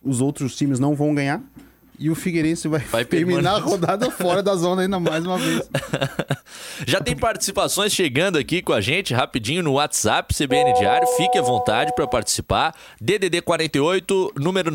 os 0.03 0.21
outros 0.21 0.55
times 0.55 0.79
não 0.79 0.93
vão 0.93 1.15
ganhar. 1.15 1.41
E 1.97 2.09
o 2.09 2.15
Figueirense 2.15 2.67
vai, 2.67 2.81
Vai 2.81 3.05
terminar 3.05 3.55
a 3.55 3.59
rodada 3.59 4.11
fora 4.11 4.43
da 4.43 4.55
zona 4.55 4.81
ainda 4.83 4.99
mais 4.99 5.25
uma 5.25 5.37
vez. 5.37 5.61
Já 6.85 6.99
tem 6.99 7.15
participações 7.15 7.93
chegando 7.93 8.37
aqui 8.37 8.61
com 8.61 8.73
a 8.73 8.81
gente, 8.81 9.13
rapidinho 9.13 9.63
no 9.63 9.73
WhatsApp, 9.73 10.33
CBN 10.33 10.73
Diário. 10.73 11.07
Fique 11.15 11.37
à 11.37 11.41
vontade 11.41 11.93
para 11.95 12.05
participar. 12.07 12.73
DDD 12.99 13.41
48, 13.41 14.33
número 14.37 14.71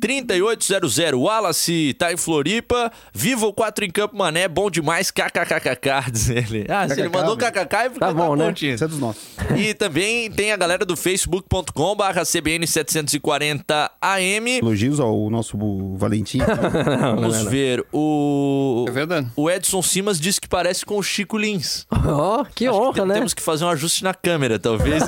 99181-3800. 0.00 1.14
Wallace 1.18 1.94
tá 1.98 2.12
em 2.12 2.16
Floripa. 2.16 2.90
Viva 3.12 3.46
o 3.46 3.52
4 3.52 3.84
em 3.84 3.90
Campo 3.90 4.16
Mané, 4.16 4.48
bom 4.48 4.70
demais. 4.70 5.10
KKKKK, 5.10 6.10
diz 6.10 6.28
ele. 6.30 6.66
Ah, 6.68 6.88
se 6.88 7.00
ele 7.00 7.08
mandou. 7.08 7.36
KKK, 7.36 7.76
é 7.76 7.88
porque 7.88 8.00
Tá 8.00 8.12
bom, 8.12 8.36
né? 8.36 8.44
curtindo. 8.46 8.74
Isso 8.74 8.84
é 8.84 8.88
dos 8.88 8.98
nossos. 8.98 9.22
E 9.56 9.74
também 9.74 10.30
tem 10.30 10.52
a 10.52 10.56
galera 10.56 10.84
do 10.84 10.96
facebook.com 10.96 11.96
barra 11.96 12.22
CBN 12.24 12.66
740 12.66 13.90
AM. 14.00 14.58
Elogios 14.58 15.00
ao 15.00 15.28
nosso 15.30 15.56
Valentim. 15.96 16.38
Vamos 17.16 17.42
ver. 17.44 17.84
O, 17.92 18.84
É 18.88 18.90
verdade. 18.90 19.28
o 19.36 19.50
Edson 19.50 19.82
Simas 19.82 20.20
disse 20.20 20.40
que 20.40 20.48
parece 20.48 20.84
com 20.84 20.98
o 20.98 21.02
Chico 21.02 21.36
Lins. 21.38 21.86
Ó, 22.06 22.44
que 22.44 22.66
Acho 22.66 22.76
honra, 22.78 22.92
tem- 22.94 23.06
né? 23.06 23.14
Temos 23.14 23.34
que 23.34 23.42
fazer 23.42 23.64
um 23.64 23.68
ajuste 23.68 24.02
na 24.04 24.14
câmera, 24.14 24.58
talvez. 24.58 25.02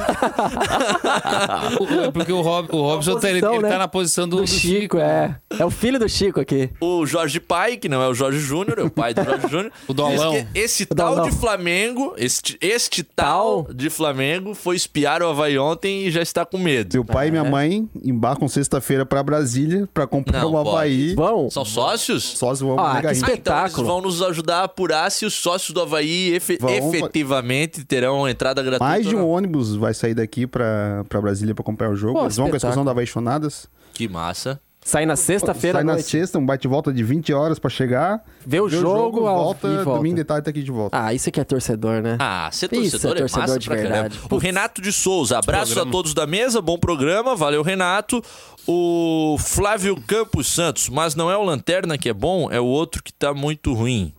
O- 1.81 2.13
Porque 2.13 2.33
o, 2.33 2.41
Rob, 2.41 2.69
o 2.73 2.81
Robson 2.83 3.19
tá, 3.19 3.29
ele, 3.31 3.41
posição, 3.41 3.55
ele 3.55 3.63
né? 3.63 3.69
tá 3.71 3.79
na 3.79 3.89
posição 3.89 4.29
do, 4.29 4.37
Do 4.37 4.43
do 4.43 4.49
Chico, 4.49 4.99
é. 4.99 5.37
É 5.59 5.65
o 5.65 5.71
filho 5.71 5.99
do 5.99 6.09
Chico 6.09 6.41
aqui. 6.41 6.71
o 6.81 7.05
Jorge 7.07 7.41
Pai, 7.41 7.77
que 7.77 7.89
não 7.89 8.03
é 8.03 8.09
o 8.09 8.15
Jorge 8.15 8.39
Júnior, 8.39 8.79
é 8.79 8.83
o 8.83 8.91
pai 8.91 9.15
do 9.15 9.25
Jorge 9.25 9.49
Júnior. 9.49 9.73
O 9.87 9.95
Dolão. 9.95 10.33
que 10.33 10.47
Esse 10.59 10.85
O 10.85 10.95
tal 10.95 11.15
Dolão. 11.17 11.29
de 11.31 11.37
Flamengo, 11.37 12.15
este, 12.17 12.57
este 12.61 13.03
tal 13.03 13.65
Tal. 13.65 13.75
de 13.75 13.91
Flamengo 13.91 14.55
foi 14.55 14.77
espiar 14.77 15.23
o 15.23 15.29
Havaí 15.29 15.59
ontem 15.59 16.07
e 16.07 16.11
já 16.11 16.23
está 16.23 16.45
com 16.47 16.59
medo. 16.59 16.95
Meu 16.95 17.05
pai 17.05 17.29
e 17.29 17.31
minha 17.31 17.45
mãe 17.45 17.89
embarcam 18.03 18.49
sexta-feira 18.49 19.05
pra 19.05 19.23
Brasília 19.23 19.89
pra 19.93 20.07
comprar 20.07 20.41
Não, 20.51 20.63
o 20.63 20.69
Havaí. 20.69 21.15
Vão. 21.15 21.51
São 21.51 21.65
sócios? 21.65 22.25
Sócio 22.25 22.67
vão 22.67 22.79
Ah, 22.79 22.83
que 22.83 22.87
isso. 22.89 22.97
Ah, 22.97 23.01
então 23.01 23.11
eles 23.11 23.23
espetáculo. 23.29 23.87
vão 23.87 24.01
nos 24.03 24.23
ajudar 24.23 24.61
a 24.61 24.65
apurar 24.65 25.11
se 25.11 25.25
os 25.27 25.35
sócios 25.35 25.73
do 25.73 25.81
Havaí 25.81 26.35
efe- 26.35 26.59
Vão- 26.61 26.71
efetivamente 26.71 27.85
terão 27.85 28.29
entrada 28.29 28.63
gratuita. 28.63 28.85
Mais 28.85 29.07
de 29.07 29.15
um 29.15 29.21
não. 29.21 29.29
ônibus 29.31 29.75
vai 29.77 29.95
sair 29.95 30.15
daqui 30.15 30.47
pra, 30.47 31.05
pra 31.09 31.21
Brasília 31.21 31.55
pra 31.55 31.65
comprar 31.65 31.91
o 31.91 31.97
jogo. 31.97 32.15
Pô, 32.19 32.25
Eles 32.25 32.37
vão 32.37 32.47
com 32.49 32.55
a 32.55 32.57
excursão 32.57 32.71
espetáculo. 32.83 32.85
da 32.85 32.93
Apaixonadas. 32.93 33.67
Que 33.95 34.09
massa. 34.09 34.61
Sai 34.89 35.05
na 35.05 35.17
sexta-feira 35.17 35.81
Sai 35.81 35.85
na 35.85 35.93
noite. 35.93 36.09
sexta, 36.09 36.39
um 36.39 36.47
bate-volta 36.47 36.91
de 36.91 37.05
20 37.05 37.31
horas 37.35 37.59
pra 37.59 37.69
chegar. 37.69 38.25
Vê 38.47 38.59
o 38.59 38.67
vê 38.67 38.79
jogo, 38.79 39.27
ao- 39.27 39.37
volta, 39.37 39.69
e 39.69 39.75
volta. 39.85 39.91
domingo 39.99 40.17
de 40.17 40.25
tarde 40.25 40.45
tá 40.45 40.51
aqui 40.51 40.63
de 40.63 40.71
volta. 40.71 40.99
Ah, 40.99 41.13
isso 41.13 41.29
aqui 41.29 41.39
é 41.39 41.45
torcedor, 41.45 42.01
né? 42.01 42.17
Ah, 42.19 42.49
ser 42.51 42.73
Isso, 42.73 42.93
torcedor 42.93 43.17
é 43.17 43.19
é, 43.19 43.21
torcedor 43.21 43.43
massa 43.49 43.59
de 43.59 43.67
pra 43.67 43.77
caramba. 43.77 43.95
verdade. 44.09 44.19
O. 44.31 44.39
Renato 44.39 44.81
de 44.81 44.91
Souza, 44.91 45.41
programa. 45.43 45.83
a 45.83 45.93
todos 45.93 46.15
da 46.15 46.27
mesa, 46.27 46.63
bom 46.63 46.79
programa, 46.79 47.37
valeu 47.37 47.61
Renato. 47.63 48.23
O 48.67 49.37
Flávio 49.39 49.95
Campos 50.07 50.47
Santos, 50.47 50.89
mas 50.89 51.15
não 51.15 51.31
é 51.31 51.37
o 51.37 51.43
Lanterna 51.43 51.99
que 51.99 52.09
é 52.09 52.15
bom, 52.15 52.51
é 52.51 52.59
o 52.59 52.65
outro 52.65 53.03
que 53.03 53.13
tá 53.13 53.35
muito 53.35 53.75
ruim. 53.75 54.15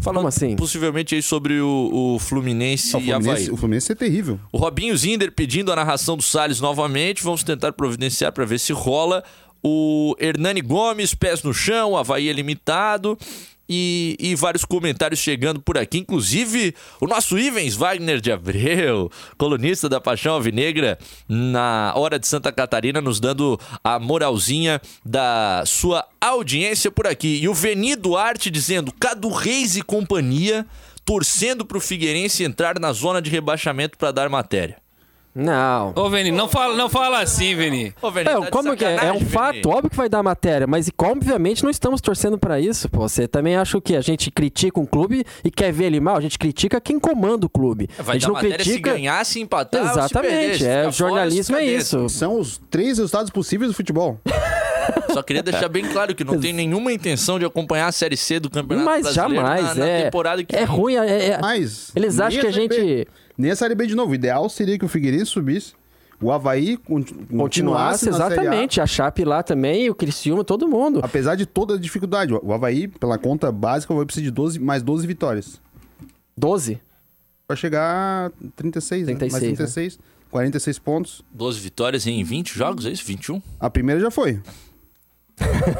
Falando 0.00 0.16
Como 0.18 0.28
assim? 0.28 0.56
possivelmente 0.56 1.14
aí 1.14 1.22
sobre 1.22 1.58
o, 1.58 2.14
o 2.14 2.18
Fluminense, 2.18 2.94
o, 2.94 3.00
e 3.00 3.10
Havaí. 3.12 3.22
Fluminense, 3.24 3.50
o 3.50 3.56
Fluminense 3.56 3.92
é 3.92 3.94
terrível. 3.94 4.38
O 4.52 4.58
Robinho 4.58 4.94
Zinder 4.96 5.32
pedindo 5.32 5.72
a 5.72 5.76
narração 5.76 6.16
do 6.18 6.22
Salles 6.22 6.60
novamente. 6.60 7.22
Vamos 7.22 7.42
tentar 7.42 7.72
providenciar 7.72 8.30
para 8.32 8.44
ver 8.44 8.58
se 8.58 8.74
rola. 8.74 9.24
O 9.62 10.14
Hernani 10.18 10.60
Gomes, 10.60 11.14
pés 11.14 11.42
no 11.42 11.52
chão, 11.52 11.96
Havaí 11.96 12.28
é 12.28 12.32
limitado. 12.32 13.18
E, 13.68 14.16
e 14.20 14.34
vários 14.36 14.64
comentários 14.64 15.18
chegando 15.18 15.60
por 15.60 15.76
aqui, 15.76 15.98
inclusive 15.98 16.72
o 17.00 17.06
nosso 17.08 17.36
Ivens 17.36 17.74
Wagner 17.74 18.20
de 18.20 18.30
Abreu, 18.30 19.10
colunista 19.36 19.88
da 19.88 20.00
Paixão 20.00 20.34
Alvinegra, 20.34 20.96
na 21.28 21.92
Hora 21.96 22.16
de 22.16 22.28
Santa 22.28 22.52
Catarina, 22.52 23.00
nos 23.00 23.18
dando 23.18 23.58
a 23.82 23.98
moralzinha 23.98 24.80
da 25.04 25.64
sua 25.66 26.06
audiência 26.20 26.92
por 26.92 27.08
aqui. 27.08 27.40
E 27.42 27.48
o 27.48 27.54
Veni 27.54 27.96
Duarte 27.96 28.50
dizendo: 28.50 28.92
Cadu 28.92 29.30
Reis 29.30 29.76
e 29.76 29.82
companhia 29.82 30.64
torcendo 31.04 31.64
pro 31.64 31.80
Figueirense 31.80 32.44
entrar 32.44 32.78
na 32.78 32.92
zona 32.92 33.20
de 33.20 33.30
rebaixamento 33.30 33.98
para 33.98 34.12
dar 34.12 34.28
matéria. 34.28 34.76
Não. 35.38 35.92
Ô, 35.94 36.08
Veni, 36.08 36.30
não 36.30 36.48
fala, 36.48 36.74
não 36.74 36.88
fala 36.88 37.20
assim, 37.20 37.54
Veni. 37.54 37.92
Ô, 38.00 38.10
Veni, 38.10 38.30
É, 38.30 38.40
tá 38.40 38.46
como 38.50 38.74
que 38.74 38.84
é? 38.84 39.08
É 39.08 39.12
um 39.12 39.20
fato, 39.20 39.56
Veni. 39.56 39.66
óbvio 39.68 39.90
que 39.90 39.96
vai 39.96 40.08
dar 40.08 40.22
matéria, 40.22 40.66
mas 40.66 40.90
obviamente 40.96 41.62
não 41.62 41.70
estamos 41.70 42.00
torcendo 42.00 42.38
pra 42.38 42.58
isso, 42.58 42.88
pô. 42.88 43.06
Você 43.06 43.28
também 43.28 43.54
acha 43.54 43.76
o 43.76 43.80
quê? 43.82 43.96
A 43.96 44.00
gente 44.00 44.30
critica 44.30 44.80
um 44.80 44.86
clube 44.86 45.24
e 45.44 45.50
quer 45.50 45.70
ver 45.72 45.84
ele 45.84 46.00
mal? 46.00 46.16
A 46.16 46.20
gente 46.22 46.38
critica 46.38 46.80
quem 46.80 46.98
comanda 46.98 47.44
o 47.44 47.50
clube. 47.50 47.86
Vai 47.98 48.16
a 48.16 48.18
gente 48.18 48.22
dar 48.22 48.28
não 48.28 48.34
matéria 48.34 48.56
critica. 48.56 48.90
se 48.90 48.96
ganhar, 48.96 49.26
se 49.26 49.40
empatar 49.40 49.82
ou 49.82 49.88
se 49.88 49.98
Exatamente, 49.98 50.32
perder. 50.32 50.58
Se 50.58 50.66
é, 50.66 50.88
o 50.88 50.90
jornalismo 50.90 51.54
fora, 51.56 51.66
é 51.66 51.70
isso. 51.70 52.08
São 52.08 52.40
os 52.40 52.58
três 52.70 52.96
resultados 52.96 53.30
possíveis 53.30 53.70
do 53.70 53.74
futebol. 53.76 54.18
Só 55.12 55.22
queria 55.22 55.42
deixar 55.42 55.68
bem 55.68 55.84
claro 55.88 56.14
que 56.14 56.24
não 56.24 56.38
tem 56.38 56.52
nenhuma 56.52 56.92
intenção 56.92 57.38
de 57.38 57.44
acompanhar 57.44 57.86
a 57.88 57.92
Série 57.92 58.16
C 58.16 58.38
do 58.40 58.50
Campeonato 58.50 58.84
Mas 58.86 59.02
Brasileiro 59.02 59.34
jamais, 59.44 59.64
na, 59.64 59.74
na 59.74 59.86
é. 59.86 60.04
temporada 60.04 60.44
que 60.44 60.54
é 60.56 60.64
ruim, 60.64 60.94
é- 60.96 61.28
é- 61.30 61.40
Mas. 61.40 61.90
eles 61.94 62.18
acham 62.20 62.40
que 62.40 62.46
a 62.46 62.50
B. 62.50 62.52
gente 62.52 63.08
Nem 63.38 63.50
a 63.50 63.56
Série 63.56 63.74
B 63.74 63.86
de 63.86 63.94
novo. 63.94 64.12
O 64.12 64.14
ideal 64.14 64.48
seria 64.48 64.78
que 64.78 64.84
o 64.84 64.88
Figueirense 64.88 65.26
subisse, 65.26 65.74
o 66.22 66.32
Havaí 66.32 66.76
con- 66.78 67.02
continuasse, 67.04 67.36
continuasse 67.36 68.04
Série 68.04 68.14
A. 68.14 68.26
exatamente, 68.26 68.80
a 68.80 68.86
Chape 68.86 69.24
lá 69.24 69.42
também, 69.42 69.90
o 69.90 69.94
Criciúma, 69.94 70.42
todo 70.44 70.66
mundo. 70.66 71.00
Apesar 71.02 71.34
de 71.34 71.44
toda 71.44 71.74
a 71.74 71.78
dificuldade. 71.78 72.32
O 72.32 72.52
Havaí, 72.52 72.88
pela 72.88 73.18
conta 73.18 73.52
básica, 73.52 73.92
vai 73.94 74.04
precisar 74.06 74.24
de 74.24 74.30
12, 74.30 74.58
mais 74.58 74.82
12 74.82 75.06
vitórias. 75.06 75.60
12. 76.36 76.80
Pra 77.46 77.56
chegar 77.56 78.26
a 78.26 78.30
36, 78.56 79.04
36, 79.06 79.06
né? 79.06 79.28
Mais 79.30 79.42
36, 79.44 79.98
46 80.30 80.78
pontos. 80.78 81.22
12 81.32 81.60
vitórias 81.60 82.06
em 82.06 82.24
20 82.24 82.54
jogos, 82.56 82.86
é 82.86 82.90
isso? 82.90 83.04
21? 83.06 83.40
A 83.60 83.70
primeira 83.70 84.00
já 84.00 84.10
foi. 84.10 84.40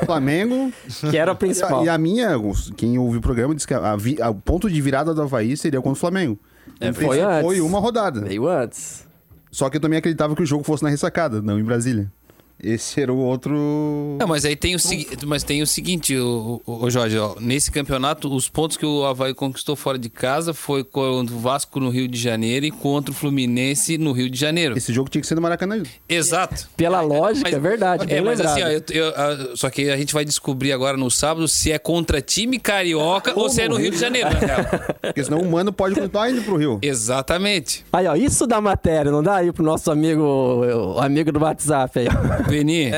Flamengo. 0.04 0.72
Que 1.10 1.16
era 1.16 1.32
e, 1.32 1.36
principal. 1.36 1.80
a, 1.80 1.84
e 1.84 1.88
a 1.88 1.98
minha, 1.98 2.30
quem 2.76 2.98
ouviu 2.98 3.18
o 3.18 3.22
programa, 3.22 3.54
disse 3.54 3.66
que 3.66 3.74
a, 3.74 3.96
vi- 3.96 4.20
a- 4.20 4.30
o 4.30 4.34
ponto 4.34 4.68
de 4.70 4.80
virada 4.80 5.14
do 5.14 5.22
Havaí 5.22 5.56
seria 5.56 5.80
contra 5.80 5.92
o 5.96 6.00
Flamengo. 6.00 6.38
É, 6.80 6.92
foi 6.92 7.20
antes. 7.20 7.42
Foi 7.42 7.60
uma 7.60 7.78
rodada. 7.78 8.20
Veio 8.20 8.48
antes. 8.48 9.06
Só 9.50 9.70
que 9.70 9.76
eu 9.76 9.80
também 9.80 9.98
acreditava 9.98 10.34
que 10.36 10.42
o 10.42 10.46
jogo 10.46 10.64
fosse 10.64 10.82
na 10.82 10.88
ressacada, 10.90 11.40
não 11.40 11.58
em 11.58 11.64
Brasília. 11.64 12.10
Esse 12.62 13.00
era 13.02 13.12
o 13.12 13.18
outro. 13.18 13.52
Não, 14.18 14.26
mas 14.26 14.44
aí 14.44 14.56
tem 14.56 14.74
o, 14.74 14.78
segui- 14.78 15.08
mas 15.26 15.42
tem 15.42 15.60
o 15.62 15.66
seguinte, 15.66 16.16
o, 16.16 16.60
o, 16.64 16.90
Jorge, 16.90 17.18
ó, 17.18 17.34
nesse 17.38 17.70
campeonato, 17.70 18.34
os 18.34 18.48
pontos 18.48 18.76
que 18.76 18.86
o 18.86 19.04
Havaí 19.04 19.34
conquistou 19.34 19.76
fora 19.76 19.98
de 19.98 20.08
casa 20.08 20.54
foi 20.54 20.82
contra 20.82 21.34
o 21.34 21.38
Vasco 21.38 21.78
no 21.78 21.90
Rio 21.90 22.08
de 22.08 22.18
Janeiro 22.18 22.64
e 22.64 22.70
contra 22.70 23.10
o 23.10 23.14
Fluminense 23.14 23.98
no 23.98 24.12
Rio 24.12 24.30
de 24.30 24.38
Janeiro. 24.38 24.76
Esse 24.76 24.92
jogo 24.92 25.10
tinha 25.10 25.20
que 25.20 25.26
ser 25.26 25.34
no 25.34 25.42
Maracanã. 25.42 25.82
Exato. 26.08 26.66
Pela 26.76 27.00
lógica, 27.02 27.42
Mas- 27.48 27.54
é 27.54 27.60
verdade. 27.60 28.04
É, 28.12 28.20
mas 28.22 28.38
lembrado. 28.38 28.52
assim, 28.52 28.62
ó, 28.62 28.68
eu- 28.68 29.12
eu- 29.48 29.56
só 29.56 29.68
que 29.68 29.90
a 29.90 29.96
gente 29.96 30.14
vai 30.14 30.24
descobrir 30.24 30.72
agora 30.72 30.96
no 30.96 31.10
sábado 31.10 31.46
se 31.46 31.70
é 31.70 31.78
contra 31.78 32.20
time 32.22 32.58
carioca 32.58 33.38
ou 33.38 33.50
se 33.50 33.60
é 33.60 33.68
no 33.68 33.76
Rio 33.76 33.90
de 33.90 33.98
Janeiro, 33.98 34.30
na 34.32 34.38
real. 34.38 34.60
Porque 35.02 35.22
senão 35.24 35.40
o 35.40 35.50
Mano 35.50 35.72
pode 35.72 35.94
continuar 35.94 36.30
indo 36.30 36.42
pro 36.42 36.56
Rio. 36.56 36.78
Exatamente. 36.82 37.84
Aí, 37.92 38.06
ó, 38.06 38.14
isso 38.16 38.46
dá 38.46 38.60
matéria, 38.60 39.10
não 39.12 39.22
dá 39.22 39.36
aí 39.36 39.52
pro 39.52 39.62
nosso 39.62 39.90
amigo, 39.90 40.22
o 40.22 40.98
amigo 41.00 41.30
do 41.32 41.40
WhatsApp 41.40 41.98
aí, 42.00 42.06
ó. 42.08 42.45
Veni, 42.48 42.90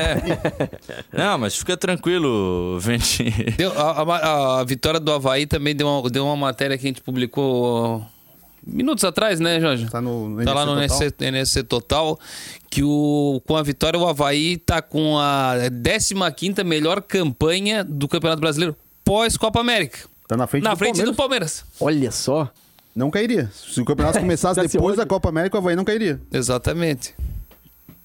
Não, 1.11 1.37
mas 1.37 1.55
fica 1.57 1.75
tranquilo, 1.77 2.77
Venti. 2.79 3.29
deu- 3.57 3.71
a, 3.77 4.01
a- 4.01 4.59
a 4.59 4.63
vitória 4.63 4.99
do 4.99 5.11
Havaí 5.11 5.45
também 5.45 5.75
deu 5.75 5.87
uma, 5.87 6.09
deu 6.09 6.25
uma 6.25 6.35
matéria 6.35 6.77
que 6.77 6.85
a 6.85 6.89
gente 6.89 7.01
publicou 7.01 8.05
minutos 8.65 9.03
atrás, 9.03 9.39
né, 9.39 9.59
Jorge? 9.59 9.89
Tá 9.89 9.99
no, 10.01 10.29
no 10.29 10.43
Tá 10.43 10.53
lá 10.53 10.65
no 10.65 10.73
NSC 10.75 11.05
NSC, 11.05 11.25
NSC 11.25 11.63
Total, 11.63 12.19
que 12.69 12.83
o, 12.83 13.41
com 13.47 13.55
a 13.55 13.63
vitória 13.63 13.99
o 13.99 14.07
Havaí 14.07 14.57
tá 14.57 14.81
com 14.81 15.17
a 15.17 15.53
15ª 15.71 16.63
melhor 16.63 17.01
campanha 17.01 17.83
do 17.83 18.07
Campeonato 18.07 18.41
Brasileiro 18.41 18.75
pós-Copa 19.03 19.59
América. 19.59 19.99
Tá 20.27 20.37
na 20.37 20.45
frente 20.45 20.63
Na 20.63 20.71
do 20.73 20.77
frente 20.77 21.01
do 21.03 21.13
Palmeiras. 21.15 21.63
Palmeiras. 21.79 21.99
Olha 22.05 22.11
só. 22.11 22.51
Não 22.95 23.09
cairia. 23.09 23.49
Se 23.55 23.79
o 23.81 23.85
campeonato 23.85 24.19
começasse 24.19 24.59
depois 24.61 24.97
da 24.97 25.05
Copa 25.05 25.29
América, 25.29 25.55
o 25.57 25.59
Havaí 25.59 25.75
não 25.75 25.83
cairia. 25.85 26.19
Exatamente. 26.31 27.15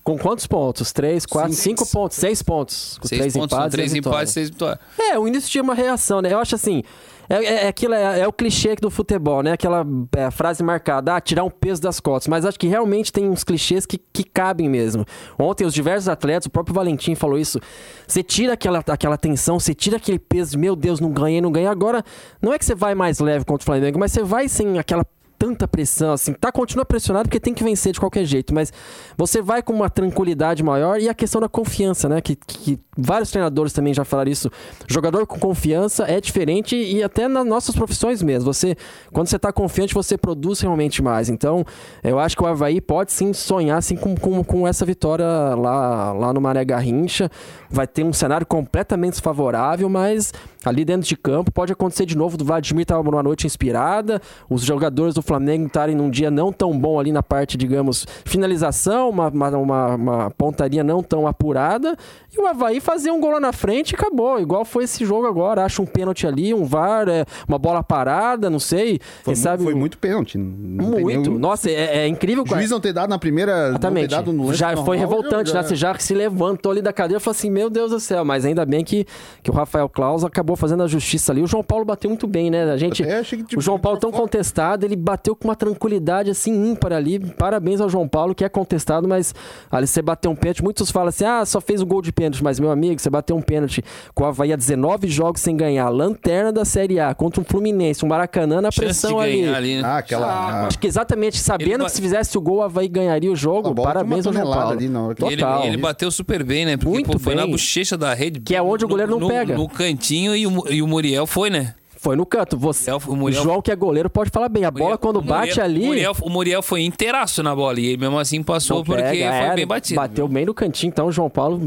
Com 0.04 0.18
quantos 0.18 0.46
pontos? 0.46 0.92
Três, 0.92 1.24
quatro, 1.24 1.54
Cinco. 1.54 1.80
cinco 1.82 1.90
pontos, 1.90 2.18
seis 2.18 2.42
pontos. 2.42 2.98
Com 3.00 3.08
Seis 3.08 3.20
três 3.20 3.32
pontos, 3.32 3.56
empates. 3.56 3.72
três 3.72 3.94
empates, 3.94 4.32
seis 4.34 4.50
vitórias. 4.50 4.78
É, 4.98 5.18
o 5.18 5.26
início 5.26 5.48
tinha 5.50 5.64
uma 5.64 5.74
reação, 5.74 6.20
né? 6.20 6.30
Eu 6.30 6.38
acho 6.38 6.54
assim. 6.54 6.82
É, 7.26 7.36
é, 7.36 7.64
é 7.64 7.68
aquilo, 7.68 7.94
é, 7.94 8.20
é 8.20 8.28
o 8.28 8.32
clichê 8.32 8.74
do 8.76 8.90
futebol, 8.90 9.42
né? 9.42 9.52
Aquela 9.52 9.82
é, 10.14 10.30
frase 10.30 10.62
marcada, 10.62 11.16
ah, 11.16 11.20
tirar 11.22 11.42
um 11.42 11.48
peso 11.48 11.80
das 11.80 12.00
costas. 12.00 12.28
Mas 12.28 12.44
acho 12.44 12.58
que 12.58 12.66
realmente 12.68 13.10
tem 13.10 13.30
uns 13.30 13.42
clichês 13.42 13.86
que, 13.86 13.96
que 13.96 14.24
cabem 14.24 14.68
mesmo. 14.68 15.06
Ontem, 15.38 15.64
os 15.64 15.72
diversos 15.72 16.06
atletas, 16.06 16.44
o 16.44 16.50
próprio 16.50 16.74
Valentim 16.74 17.14
falou 17.14 17.38
isso. 17.38 17.58
Você 18.06 18.22
tira 18.22 18.52
aquela, 18.52 18.84
aquela 18.86 19.16
tensão, 19.16 19.58
você 19.58 19.74
tira 19.74 19.96
aquele 19.96 20.18
peso 20.18 20.58
meu 20.58 20.76
Deus, 20.76 21.00
não 21.00 21.10
ganhei, 21.12 21.40
não 21.40 21.50
ganhei. 21.50 21.66
Agora, 21.68 22.04
não 22.42 22.52
é 22.52 22.58
que 22.58 22.64
você 22.66 22.74
vai 22.74 22.94
mais 22.94 23.20
leve 23.20 23.46
contra 23.46 23.62
o 23.62 23.64
Flamengo, 23.64 23.98
mas 23.98 24.12
você 24.12 24.22
vai 24.22 24.46
sem 24.50 24.78
aquela 24.78 25.06
tanta 25.38 25.68
pressão, 25.68 26.12
assim. 26.12 26.32
Tá, 26.32 26.50
continua 26.50 26.84
pressionado 26.84 27.28
porque 27.28 27.40
tem 27.40 27.54
que 27.54 27.64
vencer 27.64 27.92
de 27.92 28.00
qualquer 28.00 28.24
jeito, 28.24 28.54
mas 28.54 28.72
você 29.16 29.42
vai 29.42 29.62
com 29.62 29.72
uma 29.72 29.90
tranquilidade 29.90 30.62
maior 30.62 31.00
e 31.00 31.08
a 31.08 31.14
questão 31.14 31.40
da 31.40 31.48
confiança, 31.48 32.08
né? 32.08 32.20
Que, 32.20 32.36
que 32.36 32.78
vários 32.96 33.30
treinadores 33.30 33.72
também 33.72 33.92
já 33.92 34.04
falaram 34.04 34.30
isso. 34.30 34.50
Jogador 34.88 35.26
com 35.26 35.38
confiança 35.38 36.04
é 36.04 36.20
diferente 36.20 36.76
e 36.76 37.02
até 37.02 37.28
nas 37.28 37.46
nossas 37.46 37.74
profissões 37.74 38.22
mesmo. 38.22 38.52
Você, 38.52 38.76
quando 39.12 39.28
você 39.28 39.38
tá 39.38 39.52
confiante, 39.52 39.94
você 39.94 40.16
produz 40.16 40.60
realmente 40.60 41.02
mais. 41.02 41.28
Então, 41.28 41.64
eu 42.02 42.18
acho 42.18 42.36
que 42.36 42.42
o 42.42 42.46
Havaí 42.46 42.80
pode 42.80 43.12
sim 43.12 43.32
sonhar 43.32 43.78
assim, 43.78 43.96
com, 43.96 44.14
com, 44.14 44.42
com 44.44 44.66
essa 44.66 44.84
vitória 44.84 45.26
lá, 45.26 46.12
lá 46.12 46.32
no 46.32 46.40
Maré 46.40 46.64
Garrincha. 46.64 47.30
Vai 47.70 47.86
ter 47.86 48.04
um 48.04 48.12
cenário 48.12 48.46
completamente 48.46 49.12
desfavorável, 49.12 49.88
mas 49.88 50.32
ali 50.64 50.84
dentro 50.84 51.06
de 51.08 51.16
campo 51.16 51.50
pode 51.52 51.72
acontecer 51.72 52.06
de 52.06 52.16
novo. 52.16 52.36
O 52.40 52.44
Vladimir 52.44 52.82
estava 52.82 53.02
numa 53.02 53.22
noite 53.22 53.46
inspirada, 53.46 54.20
os 54.48 54.62
jogadores 54.62 55.14
do 55.14 55.22
Flamengo 55.22 55.66
estarem 55.66 55.94
num 55.94 56.10
dia 56.10 56.30
não 56.30 56.52
tão 56.52 56.78
bom 56.78 56.98
ali 56.98 57.12
na 57.12 57.22
parte, 57.22 57.56
digamos, 57.56 58.06
finalização, 58.24 59.10
uma, 59.10 59.28
uma, 59.28 59.94
uma, 59.94 60.30
pontaria 60.30 60.82
não 60.84 61.02
tão 61.02 61.26
apurada, 61.26 61.96
e 62.36 62.40
o 62.40 62.46
Havaí 62.46 62.80
fazer 62.80 63.10
um 63.10 63.20
gol 63.20 63.32
lá 63.32 63.40
na 63.40 63.52
frente 63.52 63.92
e 63.92 63.94
acabou. 63.94 64.40
Igual 64.40 64.64
foi 64.64 64.84
esse 64.84 65.04
jogo 65.04 65.26
agora. 65.26 65.64
Acha 65.64 65.80
um 65.80 65.86
pênalti 65.86 66.26
ali, 66.26 66.52
um 66.52 66.64
VAR, 66.64 67.08
é, 67.08 67.24
uma 67.48 67.58
bola 67.58 67.82
parada, 67.82 68.50
não 68.50 68.58
sei. 68.58 68.98
Foi, 69.22 69.34
sabe, 69.36 69.62
foi 69.62 69.74
muito 69.74 69.98
pênalti. 69.98 70.36
muito. 70.36 71.06
nenhum- 71.30 71.38
Nossa, 71.38 71.70
é, 71.70 71.98
é 71.98 72.08
incrível. 72.08 72.42
O 72.44 72.46
juiz 72.46 72.70
não 72.70 72.80
ter 72.80 72.92
dado 72.92 73.08
na 73.10 73.18
primeira. 73.18 73.68
Exatamente. 73.68 74.10
Dado 74.10 74.32
no 74.32 74.52
já 74.52 74.68
normal, 74.68 74.84
foi 74.84 74.96
revoltante, 74.96 75.50
já- 75.50 75.62
né? 75.62 75.68
Você 75.68 75.76
já 75.76 75.94
se 75.98 76.14
levantou 76.14 76.72
ali 76.72 76.82
da 76.82 76.92
cadeira 76.92 77.20
e 77.20 77.22
falou 77.22 77.36
assim: 77.36 77.50
Meu 77.50 77.70
Deus 77.70 77.90
do 77.90 78.00
céu, 78.00 78.24
mas 78.24 78.44
ainda 78.44 78.64
bem 78.66 78.84
que, 78.84 79.06
que 79.42 79.50
o 79.50 79.54
Rafael 79.54 79.88
Claus 79.88 80.24
acabou 80.24 80.53
fazendo 80.56 80.82
a 80.82 80.86
justiça 80.86 81.32
ali. 81.32 81.42
O 81.42 81.46
João 81.46 81.62
Paulo 81.62 81.84
bateu 81.84 82.08
muito 82.10 82.26
bem, 82.26 82.50
né? 82.50 82.64
A 82.70 82.76
gente. 82.76 83.02
Até 83.02 83.18
achei 83.18 83.38
que, 83.38 83.44
tipo, 83.44 83.60
o 83.60 83.62
João 83.62 83.78
Paulo 83.78 83.98
tão 83.98 84.10
contestado, 84.12 84.84
ele 84.84 84.96
bateu 84.96 85.34
com 85.36 85.48
uma 85.48 85.56
tranquilidade 85.56 86.30
assim 86.30 86.52
ímpar 86.70 86.92
ali. 86.92 87.18
Parabéns 87.18 87.80
ao 87.80 87.88
João 87.88 88.08
Paulo, 88.08 88.34
que 88.34 88.44
é 88.44 88.48
contestado, 88.48 89.06
mas 89.08 89.34
ali 89.70 89.86
você 89.86 90.00
bateu 90.02 90.30
um 90.30 90.36
pênalti. 90.36 90.62
Muitos 90.62 90.90
falam 90.90 91.08
assim: 91.08 91.24
ah, 91.24 91.44
só 91.44 91.60
fez 91.60 91.80
o 91.82 91.86
gol 91.86 92.00
de 92.02 92.12
pênalti, 92.12 92.42
mas 92.42 92.58
meu 92.60 92.70
amigo, 92.70 93.00
você 93.00 93.10
bateu 93.10 93.36
um 93.36 93.42
pênalti 93.42 93.82
com 94.14 94.24
o 94.24 94.26
Havaí 94.26 94.52
há 94.52 94.56
19 94.56 95.08
jogos 95.08 95.40
sem 95.40 95.56
ganhar, 95.56 95.88
lanterna 95.88 96.52
da 96.52 96.64
Série 96.64 96.98
A 97.00 97.14
contra 97.14 97.40
um 97.40 97.44
Fluminense, 97.44 98.04
um 98.04 98.08
Maracanã 98.08 98.60
na 98.60 98.70
pressão 98.70 99.18
ali. 99.20 99.46
ali, 99.48 99.76
né? 99.76 99.82
Ah, 99.84 99.98
aquela. 99.98 100.26
Ah, 100.26 100.66
acho 100.66 100.78
que 100.78 100.86
exatamente 100.86 101.38
sabendo 101.38 101.74
Ele 101.82 101.84
que 101.84 101.90
se 101.92 102.00
fizesse 102.00 102.36
o 102.36 102.40
gol, 102.40 102.56
o 102.58 102.62
Havaí 102.62 102.88
ganharia 102.88 103.30
o 103.30 103.36
jogo. 103.36 103.68
A 103.68 103.72
bola 103.74 103.88
Parabéns 103.88 104.26
ao 104.26 104.32
João 104.32 104.50
Paulo. 104.52 104.70
ali 104.72 104.88
na 104.88 105.02
hora 105.02 105.14
que- 105.14 105.24
Ele, 105.24 105.36
Total. 105.36 105.64
ele 105.64 105.76
bateu 105.76 106.10
super 106.10 106.42
bem, 106.44 106.64
né? 106.66 106.76
Porque 106.76 106.90
Muito 106.90 107.12
pô, 107.12 107.18
foi 107.18 107.34
na 107.34 107.42
bem. 107.42 107.50
bochecha 107.52 107.96
da 107.96 108.12
rede. 108.14 108.40
Que 108.40 108.54
é 108.54 108.62
onde 108.62 108.84
o 108.84 108.88
goleiro 108.88 109.12
não 109.12 109.20
no- 109.20 109.28
pega. 109.28 109.54
No 109.56 109.68
cantinho 109.68 110.34
e 110.36 110.43
o, 110.46 110.68
e 110.70 110.82
o 110.82 110.86
Muriel 110.86 111.26
foi, 111.26 111.50
né? 111.50 111.74
Foi 111.96 112.16
no 112.16 112.26
canto. 112.26 112.58
Você, 112.58 112.90
Muriel- 112.90 113.12
o 113.12 113.16
Muriel- 113.16 113.42
João, 113.42 113.62
que 113.62 113.70
é 113.72 113.76
goleiro, 113.76 114.10
pode 114.10 114.28
falar 114.30 114.50
bem. 114.50 114.64
A 114.66 114.70
bola, 114.70 114.84
Muriel- 114.84 114.98
quando 114.98 115.16
o 115.16 115.22
bate 115.22 115.48
Muriel- 115.58 115.64
ali. 115.64 115.82
O 115.82 115.86
Muriel, 115.86 116.16
o 116.20 116.28
Muriel 116.30 116.62
foi 116.62 116.82
inteiraço 116.82 117.42
na 117.42 117.56
bola 117.56 117.80
e 117.80 117.86
ele 117.86 117.96
mesmo 117.96 118.18
assim 118.18 118.42
passou 118.42 118.78
não 118.78 118.84
porque 118.84 119.02
pega, 119.02 119.30
foi 119.30 119.46
é, 119.46 119.54
bem 119.54 119.66
batido. 119.66 119.96
Bateu 120.00 120.28
bem 120.28 120.44
no 120.44 120.52
cantinho. 120.52 120.90
Então, 120.90 121.06
o 121.06 121.12
João 121.12 121.30
Paulo. 121.30 121.58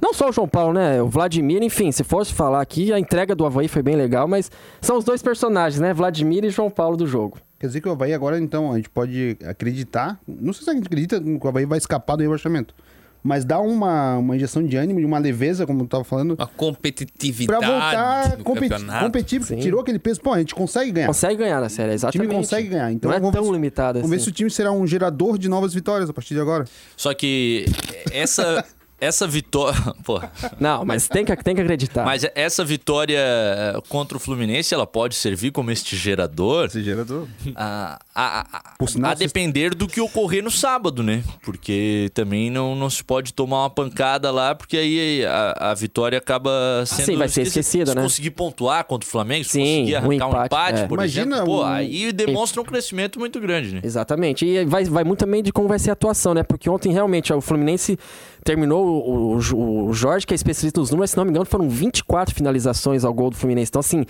Não 0.00 0.14
só 0.14 0.28
o 0.28 0.32
João 0.32 0.46
Paulo, 0.46 0.74
né? 0.74 1.02
O 1.02 1.08
Vladimir, 1.08 1.60
enfim, 1.64 1.90
se 1.90 2.04
fosse 2.04 2.32
falar 2.32 2.60
aqui, 2.60 2.92
a 2.92 3.00
entrega 3.00 3.34
do 3.34 3.44
Havaí 3.44 3.66
foi 3.66 3.82
bem 3.82 3.96
legal, 3.96 4.28
mas 4.28 4.48
são 4.80 4.96
os 4.96 5.04
dois 5.04 5.22
personagens, 5.22 5.80
né? 5.80 5.92
Vladimir 5.92 6.44
e 6.44 6.50
João 6.50 6.70
Paulo 6.70 6.96
do 6.96 7.06
jogo. 7.06 7.38
Quer 7.58 7.66
dizer 7.66 7.80
que 7.80 7.88
o 7.88 7.92
Havaí 7.92 8.14
agora, 8.14 8.38
então, 8.38 8.72
a 8.72 8.76
gente 8.76 8.88
pode 8.88 9.36
acreditar. 9.44 10.18
Não 10.26 10.52
sei 10.52 10.64
se 10.64 10.70
a 10.70 10.72
gente 10.72 10.86
acredita 10.86 11.20
que 11.20 11.38
o 11.42 11.48
Havaí 11.48 11.66
vai 11.66 11.78
escapar 11.78 12.16
do 12.16 12.22
rebaixamento. 12.22 12.74
Mas 13.22 13.44
dá 13.44 13.60
uma, 13.60 14.16
uma 14.16 14.34
injeção 14.36 14.62
de 14.64 14.76
ânimo, 14.76 14.98
de 14.98 15.04
uma 15.06 15.18
leveza, 15.18 15.66
como 15.66 15.82
eu 15.82 15.86
tava 15.86 16.04
falando. 16.04 16.34
A 16.38 16.46
competitividade 16.46 17.58
Pra 17.60 17.68
voltar 17.68 18.36
competi 18.42 18.68
campeonato. 18.70 19.04
competir. 19.04 19.42
Sim. 19.42 19.56
Tirou 19.58 19.80
aquele 19.80 19.98
peso. 19.98 20.20
Pô, 20.20 20.32
a 20.32 20.38
gente 20.38 20.54
consegue 20.54 20.90
ganhar. 20.90 21.06
Consegue 21.06 21.36
ganhar 21.36 21.60
na 21.60 21.68
série, 21.68 21.90
O 21.90 21.94
exatamente. 21.94 22.28
time 22.28 22.34
consegue 22.40 22.68
ganhar. 22.68 22.90
Então 22.92 23.10
não 23.10 23.16
é 23.16 23.20
vamos 23.20 23.34
tão 23.34 23.44
ver 23.44 23.52
limitado 23.52 23.98
assim. 23.98 24.06
Vamos 24.06 24.16
ver 24.16 24.22
se 24.22 24.28
o 24.30 24.32
time 24.32 24.50
será 24.50 24.72
um 24.72 24.86
gerador 24.86 25.36
de 25.38 25.48
novas 25.48 25.74
vitórias 25.74 26.08
a 26.08 26.12
partir 26.12 26.34
de 26.34 26.40
agora. 26.40 26.64
Só 26.96 27.12
que 27.12 27.66
essa, 28.10 28.64
essa 29.00 29.26
vitória. 29.26 29.78
Não, 30.60 30.84
mas 30.84 31.08
tem 31.08 31.24
que, 31.24 31.34
tem 31.42 31.54
que 31.54 31.60
acreditar. 31.60 32.04
mas 32.04 32.26
essa 32.34 32.64
vitória 32.64 33.18
eh, 33.18 33.78
contra 33.88 34.16
o 34.16 34.20
Fluminense, 34.20 34.74
ela 34.74 34.86
pode 34.86 35.14
servir 35.14 35.50
como 35.52 35.70
este 35.70 35.96
gerador 35.96 36.66
Esse 36.66 36.82
gerador. 36.82 37.26
a, 37.54 37.98
a, 38.14 38.46
a, 38.80 38.86
sinal, 38.86 39.10
a 39.12 39.14
depender 39.14 39.74
do 39.74 39.86
que 39.86 40.00
ocorrer 40.00 40.42
no 40.42 40.50
sábado, 40.50 41.02
né? 41.02 41.22
Porque 41.42 42.10
também 42.14 42.50
não, 42.50 42.74
não 42.74 42.90
se 42.90 43.02
pode 43.02 43.32
tomar 43.32 43.62
uma 43.62 43.70
pancada 43.70 44.30
lá, 44.30 44.54
porque 44.54 44.76
aí 44.76 45.24
a, 45.24 45.70
a 45.70 45.74
vitória 45.74 46.18
acaba 46.18 46.50
sendo. 46.86 47.06
sim, 47.06 47.16
vai 47.16 47.28
ser 47.28 47.42
esquecida, 47.42 47.90
se 47.92 47.96
né? 47.96 48.02
conseguir 48.02 48.30
pontuar 48.30 48.84
contra 48.84 49.06
o 49.06 49.10
Flamengo, 49.10 49.44
se 49.44 49.52
Sim, 49.52 49.60
conseguir 49.80 49.94
um 49.94 49.98
arrancar 49.98 50.26
um 50.26 50.30
empate, 50.30 50.46
empate, 50.46 50.80
é. 50.80 50.86
por 50.86 50.94
Imagina 50.98 51.36
exemplo, 51.36 51.52
pô, 51.54 51.62
um- 51.62 51.66
aí 51.66 52.12
demonstra 52.12 52.60
um 52.60 52.64
crescimento 52.64 53.18
muito 53.18 53.40
grande, 53.40 53.74
né? 53.74 53.80
Exatamente. 53.82 54.44
E 54.44 54.64
vai, 54.64 54.84
vai 54.84 55.04
muito 55.04 55.20
também 55.20 55.42
de 55.42 55.52
como 55.52 55.68
vai 55.68 55.78
ser 55.78 55.90
a 55.90 55.92
atuação, 55.94 56.34
né? 56.34 56.42
Porque 56.42 56.68
ontem 56.68 56.92
realmente 56.92 57.32
ó, 57.32 57.36
o 57.36 57.40
Fluminense 57.40 57.98
terminou, 58.44 58.84
o, 58.86 59.38
o- 59.38 59.86
o 59.88 59.92
Jorge, 59.92 60.26
que 60.26 60.34
é 60.34 60.36
especialista 60.36 60.80
nos 60.80 60.90
números, 60.90 61.10
se 61.10 61.16
não 61.16 61.24
me 61.24 61.30
engano, 61.30 61.44
foram 61.46 61.68
24 61.68 62.34
finalizações 62.34 63.04
ao 63.04 63.12
gol 63.12 63.30
do 63.30 63.36
Fluminense. 63.36 63.70
Então, 63.70 63.80
assim, 63.80 64.04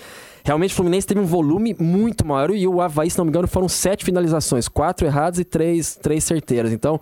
realmente 0.45 0.73
o 0.73 0.77
Fluminense 0.77 1.07
teve 1.07 1.21
um 1.21 1.27
volume 1.27 1.75
muito 1.79 2.27
maior 2.27 2.51
e 2.51 2.67
o 2.67 2.81
Havaí, 2.81 3.11
se 3.11 3.19
não 3.19 3.25
me 3.25 3.31
engano, 3.31 3.49
foram 3.49 3.69
7 3.69 4.05
finalizações, 4.05 4.69
4 4.69 5.07
erradas 5.07 5.39
e 5.39 5.45
3, 5.45 5.97
três 5.97 6.25
certeiras. 6.25 6.73
Então. 6.73 7.01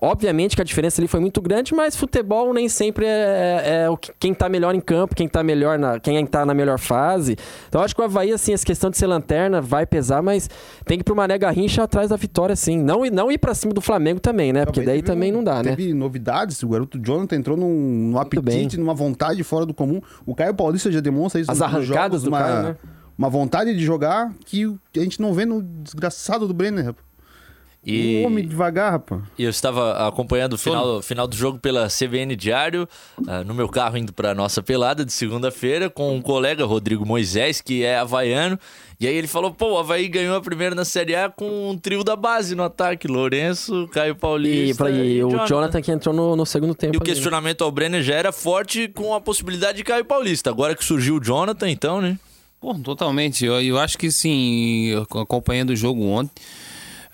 Obviamente 0.00 0.54
que 0.54 0.60
a 0.60 0.64
diferença 0.64 1.00
ali 1.00 1.08
foi 1.08 1.20
muito 1.20 1.40
grande, 1.40 1.74
mas 1.74 1.96
futebol 1.96 2.52
nem 2.52 2.68
sempre 2.68 3.06
é, 3.06 3.08
é- 3.08 3.86
é 3.86 3.96
quem 4.20 4.34
tá 4.34 4.46
melhor 4.46 4.74
em 4.74 4.80
campo, 4.80 5.14
quem 5.14 5.26
tá 5.26 5.42
melhor 5.42 5.78
na, 5.78 5.98
quem 5.98 6.24
tá 6.26 6.44
na 6.44 6.52
melhor 6.52 6.78
fase. 6.78 7.34
Então 7.66 7.80
acho 7.80 7.94
que 7.94 8.02
o 8.02 8.04
Havaí, 8.04 8.30
assim, 8.30 8.52
essa 8.52 8.64
questão 8.64 8.90
de 8.90 8.98
ser 8.98 9.06
lanterna 9.06 9.62
vai 9.62 9.86
pesar, 9.86 10.22
mas 10.22 10.50
tem 10.84 10.98
que 10.98 11.02
ir 11.02 11.04
pro 11.04 11.16
Mané 11.16 11.38
Garrincha 11.38 11.82
atrás 11.82 12.10
da 12.10 12.16
vitória, 12.16 12.54
sim. 12.54 12.78
Não, 12.78 13.06
não 13.06 13.32
ir 13.32 13.38
pra 13.38 13.54
cima 13.54 13.72
do 13.72 13.80
Flamengo 13.80 14.20
também, 14.20 14.52
né? 14.52 14.66
Porque 14.66 14.82
daí 14.82 15.00
também 15.00 15.32
não 15.32 15.42
dá, 15.42 15.62
né? 15.62 15.74
Teve 15.74 15.94
novidades. 15.94 16.62
O 16.62 16.68
garoto 16.68 16.98
Jonathan 17.02 17.36
entrou 17.36 17.56
num, 17.56 18.10
num 18.10 18.18
apetite, 18.18 18.76
numa 18.76 18.94
vontade 18.94 19.42
fora 19.42 19.64
do 19.64 19.72
comum. 19.72 20.02
O 20.26 20.34
Caio 20.34 20.52
Paulista 20.54 20.92
já 20.92 21.00
demonstra 21.00 21.40
isso 21.40 21.50
As 21.50 21.62
arrancadas 21.62 21.86
jogos, 21.88 22.22
do 22.22 22.28
uma, 22.28 22.38
Caio, 22.38 22.62
né? 22.64 22.76
Uma 23.16 23.30
vontade 23.30 23.74
de 23.74 23.82
jogar 23.82 24.30
que 24.44 24.76
a 24.94 25.00
gente 25.00 25.22
não 25.22 25.32
vê 25.32 25.46
no 25.46 25.62
desgraçado 25.62 26.46
do 26.46 26.52
Brenner, 26.52 26.84
rapaz. 26.84 27.06
E, 27.86 28.16
Um 28.22 28.26
homem 28.26 28.44
devagar, 28.46 28.90
rapaz. 28.90 29.22
e 29.38 29.44
eu 29.44 29.50
estava 29.50 30.08
acompanhando 30.08 30.54
o 30.54 30.58
final, 30.58 31.00
final 31.02 31.28
do 31.28 31.36
jogo 31.36 31.58
pela 31.60 31.86
CBN 31.88 32.34
Diário, 32.34 32.88
ah, 33.28 33.44
no 33.44 33.54
meu 33.54 33.68
carro 33.68 33.96
indo 33.96 34.12
para 34.12 34.34
nossa 34.34 34.60
pelada 34.60 35.04
de 35.04 35.12
segunda-feira, 35.12 35.88
com 35.88 36.16
um 36.16 36.20
colega, 36.20 36.64
Rodrigo 36.64 37.06
Moisés, 37.06 37.60
que 37.60 37.84
é 37.84 37.96
havaiano. 37.98 38.58
E 38.98 39.06
aí 39.06 39.14
ele 39.14 39.28
falou: 39.28 39.52
pô, 39.52 39.74
o 39.74 39.78
Havaí 39.78 40.08
ganhou 40.08 40.34
a 40.36 40.40
primeira 40.40 40.74
na 40.74 40.84
Série 40.84 41.14
A 41.14 41.28
com 41.28 41.70
um 41.70 41.78
trio 41.78 42.02
da 42.02 42.16
base 42.16 42.54
no 42.56 42.62
ataque: 42.64 43.06
Lourenço, 43.06 43.86
Caio 43.92 44.12
E, 44.12 44.14
Paulista. 44.14 44.84
pra- 44.84 44.90
e 44.92 45.22
o 45.22 45.30
Jonathan. 45.30 45.46
Jonathan 45.46 45.82
que 45.82 45.92
entrou 45.92 46.14
no, 46.14 46.34
no 46.34 46.46
segundo 46.46 46.74
tempo. 46.74 46.94
E 46.94 46.96
o 46.96 47.00
ali, 47.00 47.08
né? 47.10 47.14
questionamento 47.14 47.62
ao 47.62 47.70
Brenner 47.70 48.02
já 48.02 48.14
era 48.14 48.32
forte 48.32 48.88
com 48.88 49.14
a 49.14 49.20
possibilidade 49.20 49.76
de 49.78 49.84
Caio 49.84 50.04
Paulista. 50.04 50.50
Agora 50.50 50.74
que 50.74 50.82
surgiu 50.84 51.16
o 51.18 51.20
Jonathan, 51.22 51.70
então, 51.70 52.00
né? 52.00 52.18
Pô, 52.58 52.74
totalmente. 52.74 53.44
Eu, 53.44 53.60
eu 53.60 53.78
acho 53.78 53.98
que 53.98 54.10
sim, 54.10 54.92
acompanhando 55.20 55.70
o 55.70 55.76
jogo 55.76 56.02
ontem, 56.06 56.32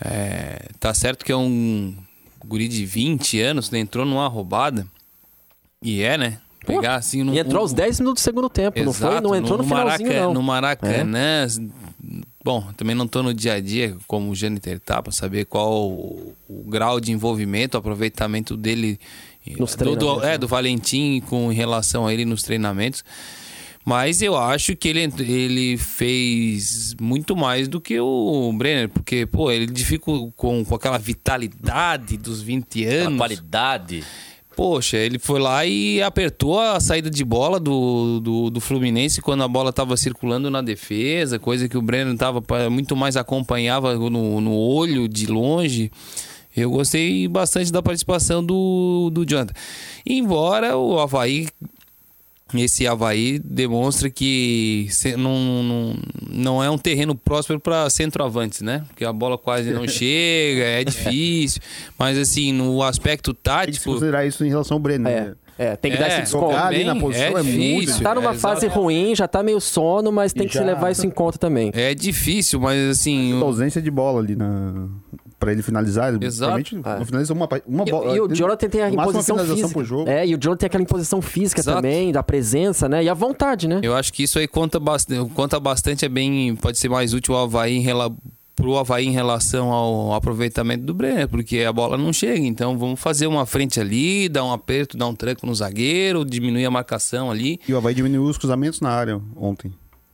é, 0.04 0.68
tá 0.78 0.92
certo 0.92 1.24
que 1.24 1.32
é 1.32 1.36
um 1.36 1.94
guri 2.44 2.68
de 2.68 2.84
20 2.84 3.40
anos, 3.40 3.70
né, 3.70 3.78
entrou 3.78 4.04
numa 4.04 4.26
roubada. 4.28 4.86
E 5.80 6.02
é, 6.02 6.16
né? 6.16 6.38
Pegar 6.64 6.94
assim 6.94 7.22
no. 7.24 7.34
E 7.34 7.38
entrou 7.38 7.60
aos 7.60 7.72
10 7.72 8.00
minutos 8.00 8.22
do 8.22 8.24
segundo 8.24 8.48
tempo, 8.48 8.78
não 8.82 8.92
foi? 8.92 9.08
Exato, 9.08 9.28
Não 9.28 9.34
entrou 9.34 9.58
no, 9.58 9.64
finalzinho, 9.64 10.08
Maraca- 10.08 10.24
não. 10.24 10.30
É. 10.30 10.34
No 10.34 10.42
Maracanã. 10.42 11.46
Bom, 12.44 12.62
também 12.76 12.94
não 12.94 13.06
tô 13.06 13.22
no 13.22 13.34
dia 13.34 13.54
a 13.54 13.60
dia 13.60 13.96
como 14.06 14.30
o 14.30 14.34
Jâniter 14.34 14.78
tá, 14.80 15.02
pra 15.02 15.12
saber 15.12 15.44
qual 15.44 15.88
o, 15.90 16.34
o 16.48 16.62
grau 16.64 17.00
de 17.00 17.12
envolvimento, 17.12 17.76
o 17.76 17.80
aproveitamento 17.80 18.56
dele. 18.56 18.98
Nos 19.58 19.74
do, 19.74 19.96
do, 19.96 20.22
é, 20.22 20.26
né? 20.32 20.38
do 20.38 20.46
Valentim 20.46 21.20
com 21.28 21.48
relação 21.48 22.06
a 22.06 22.14
ele 22.14 22.24
nos 22.24 22.44
treinamentos. 22.44 23.04
Mas 23.84 24.22
eu 24.22 24.36
acho 24.36 24.76
que 24.76 24.88
ele, 24.88 25.00
ele 25.18 25.76
fez 25.76 26.94
muito 27.00 27.34
mais 27.36 27.66
do 27.66 27.80
que 27.80 27.98
o 27.98 28.52
Brenner, 28.52 28.88
porque, 28.88 29.26
pô, 29.26 29.50
ele 29.50 29.66
dificulta 29.66 30.32
com, 30.36 30.64
com 30.64 30.74
aquela 30.74 30.98
vitalidade 30.98 32.16
dos 32.16 32.40
20 32.40 32.84
Aquela 32.86 33.06
anos. 33.06 33.18
qualidade. 33.18 34.04
Poxa, 34.54 34.98
ele 34.98 35.18
foi 35.18 35.40
lá 35.40 35.64
e 35.64 36.02
apertou 36.02 36.60
a 36.60 36.78
saída 36.78 37.10
de 37.10 37.24
bola 37.24 37.58
do, 37.58 38.20
do, 38.20 38.50
do 38.50 38.60
Fluminense 38.60 39.22
quando 39.22 39.42
a 39.42 39.48
bola 39.48 39.70
estava 39.70 39.96
circulando 39.96 40.50
na 40.50 40.60
defesa, 40.60 41.38
coisa 41.38 41.68
que 41.68 41.76
o 41.76 41.82
Breno 41.82 42.14
tava 42.16 42.42
muito 42.70 42.94
mais 42.94 43.16
acompanhava 43.16 43.94
no, 43.94 44.40
no 44.40 44.54
olho 44.54 45.08
de 45.08 45.26
longe. 45.26 45.90
Eu 46.54 46.70
gostei 46.70 47.26
bastante 47.26 47.72
da 47.72 47.82
participação 47.82 48.44
do, 48.44 49.08
do 49.10 49.24
Jonathan. 49.24 49.54
Embora 50.04 50.76
o 50.76 50.98
Havaí, 50.98 51.48
esse 52.60 52.86
Havaí 52.86 53.38
demonstra 53.38 54.10
que 54.10 54.86
se- 54.90 55.16
não, 55.16 55.62
não, 55.62 55.94
não 56.30 56.62
é 56.64 56.68
um 56.70 56.76
terreno 56.78 57.14
próspero 57.14 57.58
para 57.60 57.88
centroavantes, 57.90 58.60
né? 58.60 58.84
Porque 58.88 59.04
a 59.04 59.12
bola 59.12 59.38
quase 59.38 59.70
não 59.72 59.86
chega, 59.88 60.62
é 60.64 60.84
difícil. 60.84 61.60
Mas 61.98 62.18
assim, 62.18 62.52
no 62.52 62.82
aspecto 62.82 63.32
Tem 63.32 63.42
que 63.42 63.50
se 63.50 63.66
tático. 63.78 63.92
considerar 63.92 64.26
isso 64.26 64.44
em 64.44 64.48
relação 64.48 64.76
ao 64.76 64.80
Brenner. 64.80 65.12
É. 65.12 65.20
né? 65.26 65.32
É, 65.58 65.76
tem 65.76 65.92
que 65.92 65.98
dar 65.98 66.08
esse 66.08 66.16
É, 66.16 66.22
desconto. 66.22 66.56
ali 66.56 66.82
na 66.82 66.96
posição 66.96 67.38
é 67.38 67.42
muito 67.42 67.80
difícil. 67.84 68.02
Tá 68.02 68.14
numa 68.14 68.32
É, 68.32 68.34
fase 68.34 68.66
ruim, 68.66 69.14
já 69.14 69.28
tá 69.28 69.42
meio 69.42 69.60
sono, 69.60 70.10
mas 70.10 70.32
tem 70.32 70.44
E 70.44 70.46
que 70.46 70.52
se 70.54 70.58
já- 70.58 70.64
levar 70.64 70.90
isso 70.90 71.06
em 71.06 71.10
conta 71.10 71.38
também. 71.38 71.70
É 71.74 71.94
difícil, 71.94 72.58
mas 72.58 72.80
assim. 72.88 73.38
A 73.38 73.44
ausência 73.44 73.80
de 73.80 73.90
bola 73.90 74.20
ali 74.20 74.34
na... 74.34 74.88
pra 75.42 75.50
ele 75.52 75.60
finalizar. 75.62 76.14
Ele 76.14 76.24
Exato. 76.24 76.52
provavelmente 76.52 76.74
não 76.98 77.04
finaliza 77.04 77.32
uma, 77.34 77.48
uma 77.66 77.84
E, 77.86 77.90
bola. 77.90 78.16
e 78.16 78.20
o 78.20 78.24
Ele- 78.26 78.34
Jonathan 78.36 78.68
tem 78.68 78.80
a 78.82 78.88
imposição 78.90 79.36
finalização 79.36 79.56
física. 79.56 79.72
por 79.74 79.84
jogo. 79.84 80.08
É, 80.08 80.24
e 80.26 80.34
o 80.34 80.38
Jonathan 80.38 80.58
tem 80.58 80.66
aquela 80.68 80.82
imposição 80.84 81.20
física 81.20 81.60
Exato. 81.60 81.78
também, 81.78 82.12
da 82.12 82.22
presença, 82.22 82.88
né? 82.88 83.02
E 83.02 83.08
a 83.08 83.14
vontade, 83.14 83.66
né? 83.66 83.80
Eu 83.82 83.96
acho 83.96 84.12
que 84.12 84.22
isso 84.22 84.38
aí 84.38 84.46
conta 84.46 84.78
bastante, 84.78 85.30
conta 85.32 85.58
bastante 85.58 86.04
é 86.04 86.08
bem, 86.08 86.54
pode 86.54 86.78
ser 86.78 86.88
mais 86.88 87.12
útil 87.12 87.34
ao 87.34 87.44
Havaí 87.44 87.74
em 87.76 87.80
rela, 87.80 88.14
pro 88.54 88.76
Havaí 88.78 89.06
em 89.06 89.10
relação 89.10 89.72
ao 89.72 90.14
aproveitamento 90.14 90.84
do 90.84 90.94
Brenner, 90.94 91.26
porque 91.26 91.60
a 91.60 91.72
bola 91.72 91.96
não 91.98 92.12
chega, 92.12 92.38
então 92.46 92.78
vamos 92.78 93.00
fazer 93.00 93.26
uma 93.26 93.44
frente 93.46 93.80
ali, 93.80 94.28
dar 94.28 94.44
um 94.44 94.52
aperto, 94.52 94.96
dar 94.96 95.08
um 95.08 95.14
tranco 95.14 95.44
no 95.46 95.54
zagueiro, 95.54 96.24
diminuir 96.24 96.66
a 96.66 96.70
marcação 96.70 97.30
ali, 97.30 97.58
E 97.66 97.72
o 97.72 97.76
Havaí 97.78 97.94
diminuiu 97.94 98.24
os 98.30 98.38
cruzamentos 98.38 98.80
na 98.80 98.90
área 98.90 99.20
ontem. 99.36 99.72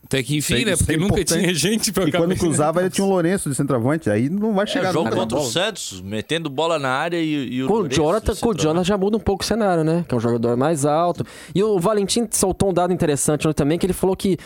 Até 0.09 0.23
que 0.23 0.39
enfim, 0.39 0.65
né, 0.65 0.73
é 0.73 0.77
porque 0.77 0.97
nunca 0.97 1.21
importante. 1.21 1.41
tinha 1.43 1.55
gente 1.55 1.93
pra 1.93 2.09
E 2.09 2.11
quando 2.13 2.35
cruzava, 2.35 2.81
ele 2.81 2.89
tinha 2.91 3.05
um 3.07 3.11
Lourenço 3.11 3.51
de 3.51 3.55
centroavante. 3.55 4.09
Aí 4.09 4.31
não 4.31 4.55
vai 4.55 4.65
É, 4.65 4.67
chegar 4.67 4.91
jogo 4.91 5.05
nunca 5.05 5.17
na 5.17 5.23
contra 5.23 5.39
o. 5.39 5.45
Santos, 5.45 6.01
metendo 6.01 6.49
bola 6.49 6.79
na 6.79 6.89
área 6.89 7.19
e, 7.19 7.53
e 7.57 7.63
o 7.63 7.69
Com 7.69 7.75
o 7.83 7.89
Jonathan, 7.89 8.35
com 8.35 8.49
o. 8.49 8.55
Jonathan 8.55 8.85
já 8.85 8.97
muda 8.97 9.19
um 9.19 9.21
pouco 9.21 9.45
o 9.45 9.47
cenário, 9.47 9.85
né? 9.85 10.05
Que 10.09 10.15
é 10.15 10.17
um 10.17 10.21
jogador 10.21 10.57
mais 10.57 10.87
alto. 10.87 11.25
E 11.55 11.63
o 11.63 11.79
Valentim 11.79 12.27
soltou 12.31 12.71
um 12.71 12.73
dado 12.73 12.93
interessante 12.93 13.47
ontem 13.47 13.57
também, 13.59 13.79
que 13.79 13.85
ele 13.85 13.93
falou 13.93 14.17
que. 14.17 14.39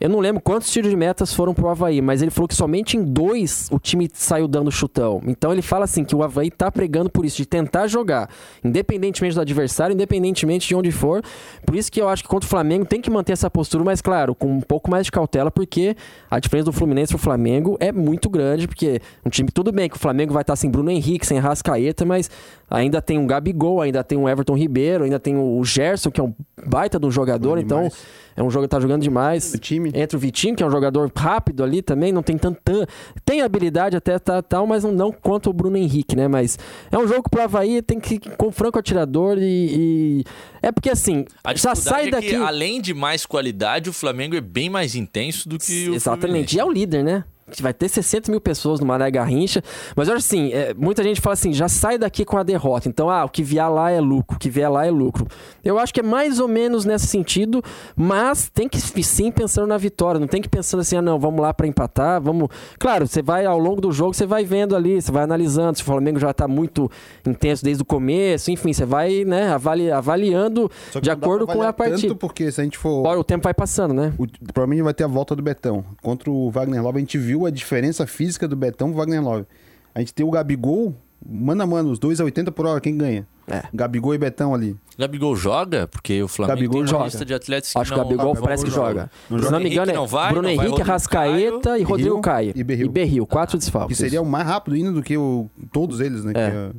Eu 0.00 0.08
não 0.08 0.18
lembro 0.18 0.40
quantos 0.40 0.70
tiros 0.70 0.90
de 0.90 0.96
metas 0.96 1.34
foram 1.34 1.52
pro 1.52 1.68
Havaí, 1.68 2.00
mas 2.00 2.22
ele 2.22 2.30
falou 2.30 2.48
que 2.48 2.54
somente 2.54 2.96
em 2.96 3.04
dois 3.04 3.68
o 3.70 3.78
time 3.78 4.08
saiu 4.14 4.48
dando 4.48 4.72
chutão. 4.72 5.20
Então 5.26 5.52
ele 5.52 5.60
fala 5.60 5.84
assim 5.84 6.04
que 6.04 6.16
o 6.16 6.22
Havaí 6.22 6.50
tá 6.50 6.72
pregando 6.72 7.10
por 7.10 7.22
isso, 7.26 7.36
de 7.36 7.44
tentar 7.44 7.86
jogar, 7.86 8.30
independentemente 8.64 9.34
do 9.34 9.42
adversário, 9.42 9.92
independentemente 9.92 10.66
de 10.68 10.74
onde 10.74 10.90
for. 10.90 11.22
Por 11.66 11.76
isso 11.76 11.92
que 11.92 12.00
eu 12.00 12.08
acho 12.08 12.22
que 12.22 12.28
contra 12.30 12.46
o 12.46 12.48
Flamengo 12.48 12.86
tem 12.86 12.98
que 12.98 13.10
manter 13.10 13.34
essa 13.34 13.50
postura, 13.50 13.84
mas 13.84 14.00
claro, 14.00 14.34
com 14.34 14.50
um 14.50 14.62
pouco 14.62 14.90
mais 14.90 15.04
de 15.04 15.12
cautela, 15.12 15.50
porque 15.50 15.94
a 16.30 16.40
diferença 16.40 16.70
do 16.70 16.72
Fluminense 16.72 17.12
pro 17.12 17.18
Flamengo 17.18 17.76
é 17.78 17.92
muito 17.92 18.30
grande, 18.30 18.66
porque 18.66 19.02
um 19.22 19.28
time, 19.28 19.50
tudo 19.52 19.70
bem 19.70 19.86
que 19.90 19.96
o 19.96 20.00
Flamengo 20.00 20.32
vai 20.32 20.40
estar 20.40 20.56
sem 20.56 20.70
Bruno 20.70 20.90
Henrique, 20.90 21.26
sem 21.26 21.38
Rascaeta, 21.38 22.06
mas 22.06 22.30
ainda 22.70 23.02
tem 23.02 23.18
um 23.18 23.26
Gabigol, 23.26 23.82
ainda 23.82 24.02
tem 24.02 24.16
um 24.16 24.26
Everton 24.26 24.56
Ribeiro, 24.56 25.04
ainda 25.04 25.20
tem 25.20 25.36
o 25.36 25.62
Gerson, 25.62 26.10
que 26.10 26.22
é 26.22 26.24
um 26.24 26.32
baita 26.66 26.98
de 26.98 27.04
um 27.04 27.10
jogador, 27.10 27.58
Jogando 27.58 27.64
então 27.64 27.90
é 28.36 28.42
um 28.42 28.50
jogo 28.50 28.64
que 28.64 28.70
tá 28.70 28.80
jogando 28.80 29.02
demais. 29.02 29.52
O 29.52 29.58
time. 29.58 29.89
Entra 29.94 30.16
o 30.16 30.20
Vitinho, 30.20 30.54
que 30.56 30.62
é 30.62 30.66
um 30.66 30.70
jogador 30.70 31.10
rápido 31.16 31.62
ali 31.62 31.82
também, 31.82 32.12
não 32.12 32.22
tem 32.22 32.36
tanta. 32.38 32.86
Tem 33.24 33.42
habilidade 33.42 33.96
até 33.96 34.18
tá, 34.18 34.40
tal, 34.42 34.66
mas 34.66 34.84
não, 34.84 34.92
não 34.92 35.12
quanto 35.12 35.50
o 35.50 35.52
Bruno 35.52 35.76
Henrique, 35.76 36.14
né? 36.16 36.28
Mas 36.28 36.58
é 36.90 36.98
um 36.98 37.06
jogo 37.08 37.28
pro 37.30 37.42
Havaí, 37.42 37.82
tem 37.82 37.98
que 38.00 38.14
ir 38.14 38.18
com 38.36 38.50
franco 38.52 38.78
atirador 38.78 39.38
e. 39.38 40.20
e- 40.20 40.24
É 40.62 40.70
porque 40.72 40.90
assim, 40.90 41.24
A 41.42 41.54
já 41.54 41.74
sai 41.74 42.08
é 42.08 42.10
daqui. 42.10 42.28
que, 42.28 42.34
além 42.34 42.80
de 42.80 42.92
mais 42.94 43.24
qualidade, 43.24 43.88
o 43.88 43.92
Flamengo 43.92 44.36
é 44.36 44.40
bem 44.40 44.68
mais 44.68 44.94
intenso 44.94 45.48
do 45.48 45.58
que 45.58 45.88
o 45.88 45.94
Exatamente. 45.94 46.26
Fluminense. 46.26 46.56
E 46.56 46.60
é 46.60 46.64
o 46.64 46.70
líder, 46.70 47.02
né? 47.04 47.24
Vai 47.60 47.72
ter 47.74 47.88
60 47.88 48.30
mil 48.30 48.40
pessoas 48.40 48.80
no 48.80 48.86
Mané 48.86 49.10
Garrincha. 49.10 49.62
Mas 49.96 50.08
olha 50.08 50.18
assim, 50.18 50.52
é, 50.52 50.74
muita 50.74 51.02
gente 51.02 51.20
fala 51.20 51.34
assim, 51.34 51.52
já 51.52 51.68
sai 51.68 51.98
daqui 51.98 52.24
com 52.24 52.36
a 52.36 52.42
derrota. 52.42 52.88
Então, 52.88 53.08
ah, 53.10 53.24
o 53.24 53.28
que 53.28 53.42
vier 53.42 53.68
lá 53.70 53.90
é 53.90 54.00
lucro, 54.00 54.36
o 54.36 54.38
que 54.38 54.48
vier 54.50 54.70
lá 54.70 54.86
é 54.86 54.90
lucro. 54.90 55.26
Eu 55.64 55.78
acho 55.78 55.92
que 55.92 56.00
é 56.00 56.02
mais 56.02 56.38
ou 56.40 56.48
menos 56.48 56.84
nesse 56.84 57.06
sentido, 57.06 57.62
mas 57.96 58.48
tem 58.48 58.68
que 58.68 58.78
sim 59.02 59.30
pensando 59.30 59.66
na 59.66 59.76
vitória. 59.78 60.20
Não 60.20 60.26
tem 60.28 60.40
que 60.42 60.48
pensando 60.48 60.80
assim, 60.80 60.96
ah, 60.96 61.02
não, 61.02 61.18
vamos 61.18 61.40
lá 61.40 61.52
pra 61.54 61.66
empatar, 61.66 62.20
vamos... 62.20 62.48
Claro, 62.78 63.06
você 63.06 63.22
vai 63.22 63.44
ao 63.46 63.58
longo 63.58 63.80
do 63.80 63.90
jogo, 63.92 64.14
você 64.14 64.26
vai 64.26 64.44
vendo 64.44 64.76
ali, 64.76 65.00
você 65.00 65.10
vai 65.10 65.22
analisando. 65.24 65.76
Se 65.76 65.82
o 65.82 65.86
Flamengo 65.86 66.18
já 66.18 66.32
tá 66.32 66.46
muito 66.46 66.90
intenso 67.26 67.64
desde 67.64 67.82
o 67.82 67.86
começo, 67.86 68.50
enfim, 68.50 68.72
você 68.72 68.84
vai, 68.84 69.24
né, 69.24 69.50
avali- 69.52 69.90
avaliando 69.90 70.70
de 71.00 71.10
acordo 71.10 71.46
com 71.46 71.52
a 71.62 71.68
avaliar 71.68 71.74
tanto, 71.74 71.90
partida. 71.90 72.14
porque 72.14 72.50
se 72.52 72.60
a 72.60 72.64
gente 72.64 72.76
for... 72.78 73.06
Olha, 73.06 73.20
O 73.20 73.24
tempo 73.24 73.44
vai 73.44 73.54
passando, 73.54 73.92
né? 73.94 74.12
O, 74.18 74.26
provavelmente 74.52 74.82
vai 74.82 74.94
ter 74.94 75.04
a 75.04 75.06
volta 75.06 75.36
do 75.36 75.42
Betão. 75.42 75.84
Contra 76.02 76.30
o 76.30 76.50
Wagner 76.50 76.82
Love, 76.82 76.96
a 76.98 77.00
gente 77.00 77.18
viu 77.18 77.39
a 77.46 77.50
diferença 77.50 78.06
física 78.06 78.46
do 78.48 78.56
Betão 78.56 78.88
pro 78.88 78.98
Wagner 78.98 79.22
Love. 79.22 79.46
A 79.94 80.00
gente 80.00 80.14
tem 80.14 80.24
o 80.24 80.30
Gabigol, 80.30 80.94
mano 81.28 81.62
a 81.62 81.66
mano, 81.66 81.90
os 81.90 81.98
dois 81.98 82.20
a 82.20 82.24
80 82.24 82.52
por 82.52 82.66
hora, 82.66 82.80
quem 82.80 82.96
ganha? 82.96 83.26
É. 83.48 83.64
Gabigol 83.74 84.14
e 84.14 84.18
Betão 84.18 84.54
ali. 84.54 84.76
Gabigol 84.96 85.34
joga? 85.34 85.88
Porque 85.88 86.22
o 86.22 86.28
Flamengo 86.28 86.56
Gabigol 86.56 86.74
tem 86.74 86.82
uma 86.82 86.88
joga. 86.88 87.04
lista 87.06 87.24
de 87.24 87.34
atletas 87.34 87.74
Acho 87.74 87.92
que 87.92 87.98
o. 87.98 88.02
Gabigol 88.04 88.26
Gabigol 88.26 88.42
parece 88.44 88.64
que 88.64 88.70
joga. 88.70 88.88
joga. 88.88 89.10
Não 89.28 89.38
Se 89.38 89.44
joga. 89.44 89.56
não 89.56 89.64
me 89.64 89.70
engano, 89.70 89.90
é 89.90 89.94
Henrique 89.94 89.96
não 90.00 90.06
vai, 90.06 90.32
Bruno 90.32 90.48
não 90.48 90.56
vai 90.56 90.66
Henrique, 90.66 90.82
Rascaeta 90.82 91.78
e 91.78 91.82
Rodrigo 91.82 92.20
Caio. 92.20 92.52
e 92.54 92.62
Berril. 92.62 92.86
E 92.86 92.88
Berril, 92.88 93.26
quatro 93.26 93.58
desfalques. 93.58 93.96
Que 93.96 94.02
seria 94.04 94.22
o 94.22 94.26
mais 94.26 94.46
rápido 94.46 94.74
ainda 94.74 94.92
do 94.92 95.02
que 95.02 95.16
o, 95.16 95.50
todos 95.72 95.98
eles, 96.00 96.22
né? 96.24 96.30
É. 96.30 96.50
Que 96.50 96.56
é- 96.56 96.70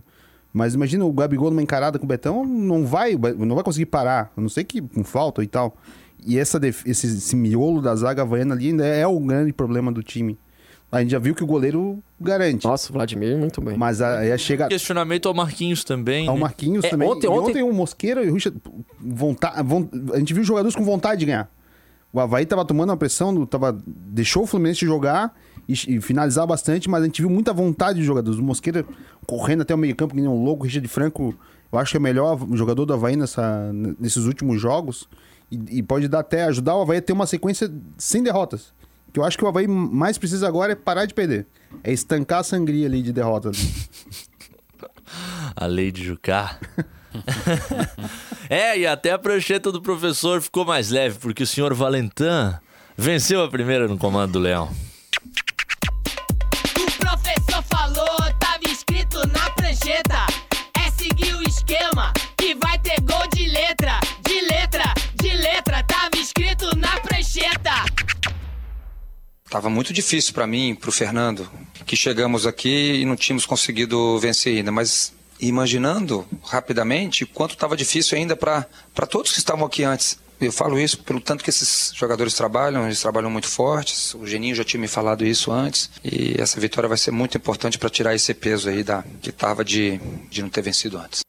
Mas 0.53 0.73
imagina 0.73 1.03
o 1.03 1.11
Gabigol 1.11 1.49
numa 1.49 1.61
encarada 1.61 1.99
com 1.99 2.05
o 2.05 2.07
Betão, 2.07 2.45
não 2.45 2.85
vai, 2.85 3.17
não 3.37 3.55
vai 3.55 3.63
conseguir 3.65 3.87
parar, 3.87 4.31
a 4.37 4.39
não 4.39 4.47
sei 4.49 4.63
que 4.63 4.81
com 4.81 5.03
falta 5.03 5.43
e 5.43 5.47
tal. 5.47 5.75
E 6.25 6.37
essa 6.37 6.57
esse, 6.85 7.07
esse 7.07 7.35
miolo 7.35 7.81
da 7.81 7.93
zaga 7.95 8.21
havaiana 8.21 8.53
ali 8.55 8.67
ainda 8.67 8.85
é 8.85 9.05
o 9.05 9.19
grande 9.19 9.51
problema 9.51 9.91
do 9.91 10.01
time. 10.03 10.37
A 10.91 10.99
gente 10.99 11.11
já 11.11 11.19
viu 11.19 11.33
que 11.33 11.43
o 11.43 11.47
goleiro 11.47 12.03
garante. 12.19 12.65
Nossa, 12.67 12.89
o 12.89 12.93
Vladimir, 12.93 13.37
muito 13.37 13.61
bem. 13.61 13.77
Mas 13.77 14.01
aí 14.01 14.37
chega 14.37 14.67
Questionamento 14.67 15.27
ao 15.29 15.33
Marquinhos 15.33 15.83
também. 15.85 16.27
ao 16.27 16.35
né? 16.35 16.41
Marquinhos 16.41 16.83
É, 16.83 16.89
também. 16.89 17.07
ontem- 17.07 17.27
E 17.27 17.29
ontem- 17.29 17.63
o 17.63 17.71
Mosqueira 17.71 18.23
e 18.23 18.29
o 18.29 18.33
Richard, 18.33 18.59
vontade, 18.99 19.55
a 20.13 20.19
gente 20.19 20.33
viu 20.33 20.43
jogadores 20.43 20.75
com 20.75 20.83
vontade 20.83 21.19
de 21.21 21.25
ganhar. 21.27 21.49
O 22.11 22.19
Havaí 22.19 22.45
tava 22.45 22.65
tomando 22.65 22.89
uma 22.89 22.97
pressão, 22.97 23.45
tava, 23.45 23.77
deixou 23.87 24.43
o 24.43 24.45
Fluminense 24.45 24.85
jogar 24.85 25.33
e, 25.67 25.71
e 25.95 26.01
finalizar 26.01 26.45
bastante, 26.45 26.89
mas 26.89 27.03
a 27.03 27.05
gente 27.05 27.21
viu 27.21 27.29
muita 27.29 27.53
vontade 27.53 27.99
de 27.99 28.05
jogadores. 28.05 28.37
O 28.37 28.43
Mosqueira 28.43 28.85
correndo 29.25 29.61
até 29.61 29.73
o 29.73 29.77
meio 29.77 29.95
campo, 29.95 30.13
que 30.13 30.19
nem 30.19 30.29
um 30.29 30.43
louco. 30.43 30.63
O 30.63 30.65
Richard 30.65 30.85
Franco, 30.89 31.33
eu 31.71 31.79
acho 31.79 31.91
que 31.91 31.97
é 31.97 31.99
o 31.99 32.03
melhor 32.03 32.37
jogador 32.51 32.85
do 32.85 32.93
Havaí 32.93 33.15
nessa, 33.15 33.71
nesses 33.97 34.25
últimos 34.25 34.59
jogos. 34.59 35.07
E, 35.49 35.77
e 35.77 35.81
pode 35.83 36.09
dar 36.09 36.19
até 36.19 36.43
ajudar 36.43 36.75
o 36.75 36.81
Havaí 36.81 36.97
a 36.97 37.01
ter 37.01 37.13
uma 37.13 37.25
sequência 37.25 37.71
sem 37.97 38.21
derrotas. 38.21 38.73
Que 39.13 39.19
eu 39.19 39.23
acho 39.23 39.37
que 39.37 39.43
o 39.43 39.47
Havaí 39.47 39.67
mais 39.67 40.17
precisa 40.17 40.47
agora 40.47 40.71
é 40.71 40.75
parar 40.75 41.05
de 41.05 41.13
perder. 41.13 41.45
É 41.83 41.91
estancar 41.91 42.39
a 42.39 42.43
sangria 42.43 42.87
ali 42.87 43.01
de 43.01 43.11
derrotas. 43.11 43.57
A 45.55 45.65
lei 45.65 45.91
de 45.91 46.03
Jucá. 46.03 46.57
é, 48.49 48.77
e 48.79 48.87
até 48.87 49.11
a 49.11 49.19
prancheta 49.19 49.69
do 49.69 49.81
professor 49.81 50.41
ficou 50.41 50.63
mais 50.63 50.89
leve, 50.89 51.19
porque 51.19 51.43
o 51.43 51.47
senhor 51.47 51.73
Valentin 51.73 52.53
venceu 52.97 53.43
a 53.43 53.49
primeira 53.49 53.85
no 53.87 53.97
comando 53.97 54.33
do 54.33 54.39
Leão. 54.39 54.71
O 56.79 56.91
professor 56.97 57.61
falou, 57.63 58.17
tava 58.39 58.63
escrito 58.65 59.19
na 59.27 59.49
prancheta. 59.51 60.25
É 60.79 60.89
seguir 60.91 61.35
o 61.35 61.43
esquema 61.43 62.13
que 62.37 62.55
vai 62.55 62.79
ter 62.79 63.01
gol 63.01 63.27
de 63.35 63.45
letra, 63.47 63.99
de 64.25 64.41
letra, 64.41 64.93
de 65.15 65.35
letra. 65.35 65.83
Tava 65.83 66.15
escrito. 66.15 66.70
Tava 69.51 69.69
muito 69.69 69.91
difícil 69.91 70.33
para 70.33 70.47
mim, 70.47 70.73
para 70.73 70.87
o 70.87 70.93
Fernando, 70.93 71.45
que 71.85 71.97
chegamos 71.97 72.47
aqui 72.47 73.01
e 73.01 73.05
não 73.05 73.17
tínhamos 73.17 73.45
conseguido 73.45 74.17
vencer 74.17 74.55
ainda, 74.55 74.71
mas 74.71 75.11
imaginando 75.41 76.25
rapidamente 76.41 77.25
quanto 77.25 77.55
estava 77.55 77.75
difícil 77.75 78.17
ainda 78.17 78.33
para 78.33 78.65
todos 79.09 79.33
que 79.33 79.39
estavam 79.39 79.65
aqui 79.65 79.83
antes. 79.83 80.17
Eu 80.39 80.53
falo 80.53 80.79
isso 80.79 80.99
pelo 80.99 81.19
tanto 81.19 81.43
que 81.43 81.49
esses 81.49 81.91
jogadores 81.93 82.33
trabalham, 82.33 82.85
eles 82.85 83.01
trabalham 83.01 83.29
muito 83.29 83.49
fortes. 83.49 84.15
O 84.15 84.25
Geninho 84.25 84.55
já 84.55 84.63
tinha 84.63 84.79
me 84.79 84.87
falado 84.87 85.25
isso 85.25 85.51
antes. 85.51 85.91
E 86.01 86.33
essa 86.39 86.57
vitória 86.57 86.87
vai 86.87 86.97
ser 86.97 87.11
muito 87.11 87.37
importante 87.37 87.77
para 87.77 87.89
tirar 87.89 88.15
esse 88.15 88.33
peso 88.33 88.69
aí 88.69 88.83
da, 88.83 89.03
que 89.21 89.31
estava 89.31 89.65
de, 89.65 89.99
de 90.29 90.41
não 90.41 90.49
ter 90.49 90.61
vencido 90.61 90.97
antes. 90.97 91.21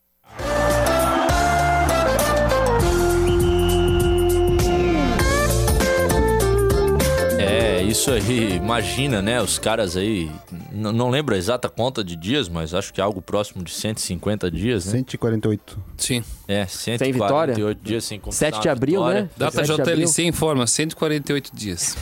Isso 7.83 8.11
aí, 8.11 8.55
imagina, 8.57 9.21
né? 9.23 9.41
Os 9.41 9.59
caras 9.59 9.97
aí, 9.97 10.31
não 10.73 11.11
lembro 11.11 11.35
a 11.35 11.39
exata 11.39 11.69
conta 11.69 12.03
de 12.03 12.17
dias, 12.17 12.49
mas 12.49 12.75
acho 12.75 12.93
que 12.93 13.01
é 13.01 13.05
algo 13.05 13.21
próximo 13.21 13.63
de 13.63 13.71
150 13.73 14.51
dias, 14.51 14.87
né? 14.87 14.93
148. 14.93 15.79
Sim. 15.97 16.25
É, 16.49 16.67
Sem 16.67 16.97
vitória? 17.13 17.55
148 17.55 17.81
dias 17.83 18.05
sem 18.05 18.21
conquistar 18.21 18.47
7 18.53 18.63
de 18.63 18.69
abril, 18.69 19.01
vitória. 19.01 19.23
né? 19.23 19.31
Data 19.37 19.65
7 19.65 19.67
de 19.77 19.83
abril. 19.83 19.97
JLC 20.07 20.25
informa, 20.25 20.67
148 20.67 21.51
dias. 21.55 21.97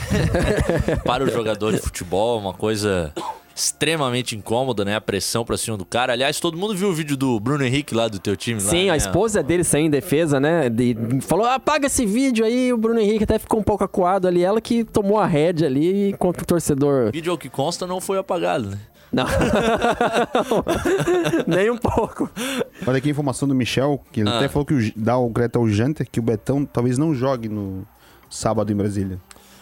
Para 1.05 1.23
o 1.23 1.29
jogador 1.29 1.73
de 1.73 1.79
futebol, 1.79 2.39
uma 2.39 2.53
coisa 2.53 3.13
extremamente 3.61 4.35
incômoda, 4.35 4.83
né? 4.83 4.95
A 4.95 5.01
pressão 5.01 5.45
pra 5.45 5.57
cima 5.57 5.77
do 5.77 5.85
cara. 5.85 6.13
Aliás, 6.13 6.39
todo 6.39 6.57
mundo 6.57 6.75
viu 6.75 6.89
o 6.89 6.93
vídeo 6.93 7.15
do 7.15 7.39
Bruno 7.39 7.63
Henrique 7.63 7.93
lá 7.93 8.07
do 8.07 8.19
teu 8.19 8.35
time 8.35 8.61
lá, 8.61 8.69
Sim, 8.69 8.89
a 8.89 8.93
né? 8.93 8.97
esposa 8.97 9.43
dele 9.43 9.63
saiu 9.63 9.85
em 9.85 9.89
defesa, 9.89 10.39
né? 10.39 10.69
De, 10.69 10.95
falou, 11.21 11.45
apaga 11.45 11.87
esse 11.87 12.05
vídeo 12.05 12.43
aí. 12.45 12.73
O 12.73 12.77
Bruno 12.77 12.99
Henrique 12.99 13.23
até 13.23 13.37
ficou 13.39 13.59
um 13.59 13.63
pouco 13.63 13.83
acuado 13.83 14.27
ali. 14.27 14.43
Ela 14.43 14.59
que 14.59 14.83
tomou 14.83 15.19
a 15.19 15.25
rédea 15.27 15.67
ali 15.67 16.13
contra 16.17 16.43
o 16.43 16.45
torcedor. 16.45 17.09
O 17.09 17.11
vídeo 17.11 17.31
ao 17.31 17.37
que 17.37 17.49
consta 17.49 17.85
não 17.85 18.01
foi 18.01 18.17
apagado, 18.17 18.69
né? 18.69 18.77
Não. 19.11 19.25
Nem 21.47 21.69
um 21.69 21.77
pouco. 21.77 22.29
Olha 22.87 22.97
aqui 22.97 23.09
a 23.09 23.11
informação 23.11 23.47
do 23.47 23.55
Michel, 23.55 24.01
que 24.11 24.21
ele 24.21 24.29
Ah. 24.29 24.37
até 24.37 24.47
falou 24.47 24.65
que 24.65 24.73
o, 24.73 24.91
dá 24.95 25.17
o 25.17 25.29
crédito 25.31 25.59
ao 25.59 25.67
Janter, 25.67 26.07
que 26.09 26.19
o 26.19 26.23
Betão 26.23 26.65
talvez 26.65 26.97
não 26.97 27.13
jogue 27.13 27.49
no 27.49 27.85
sábado 28.29 28.71
em 28.71 28.75
Brasília. 28.75 29.19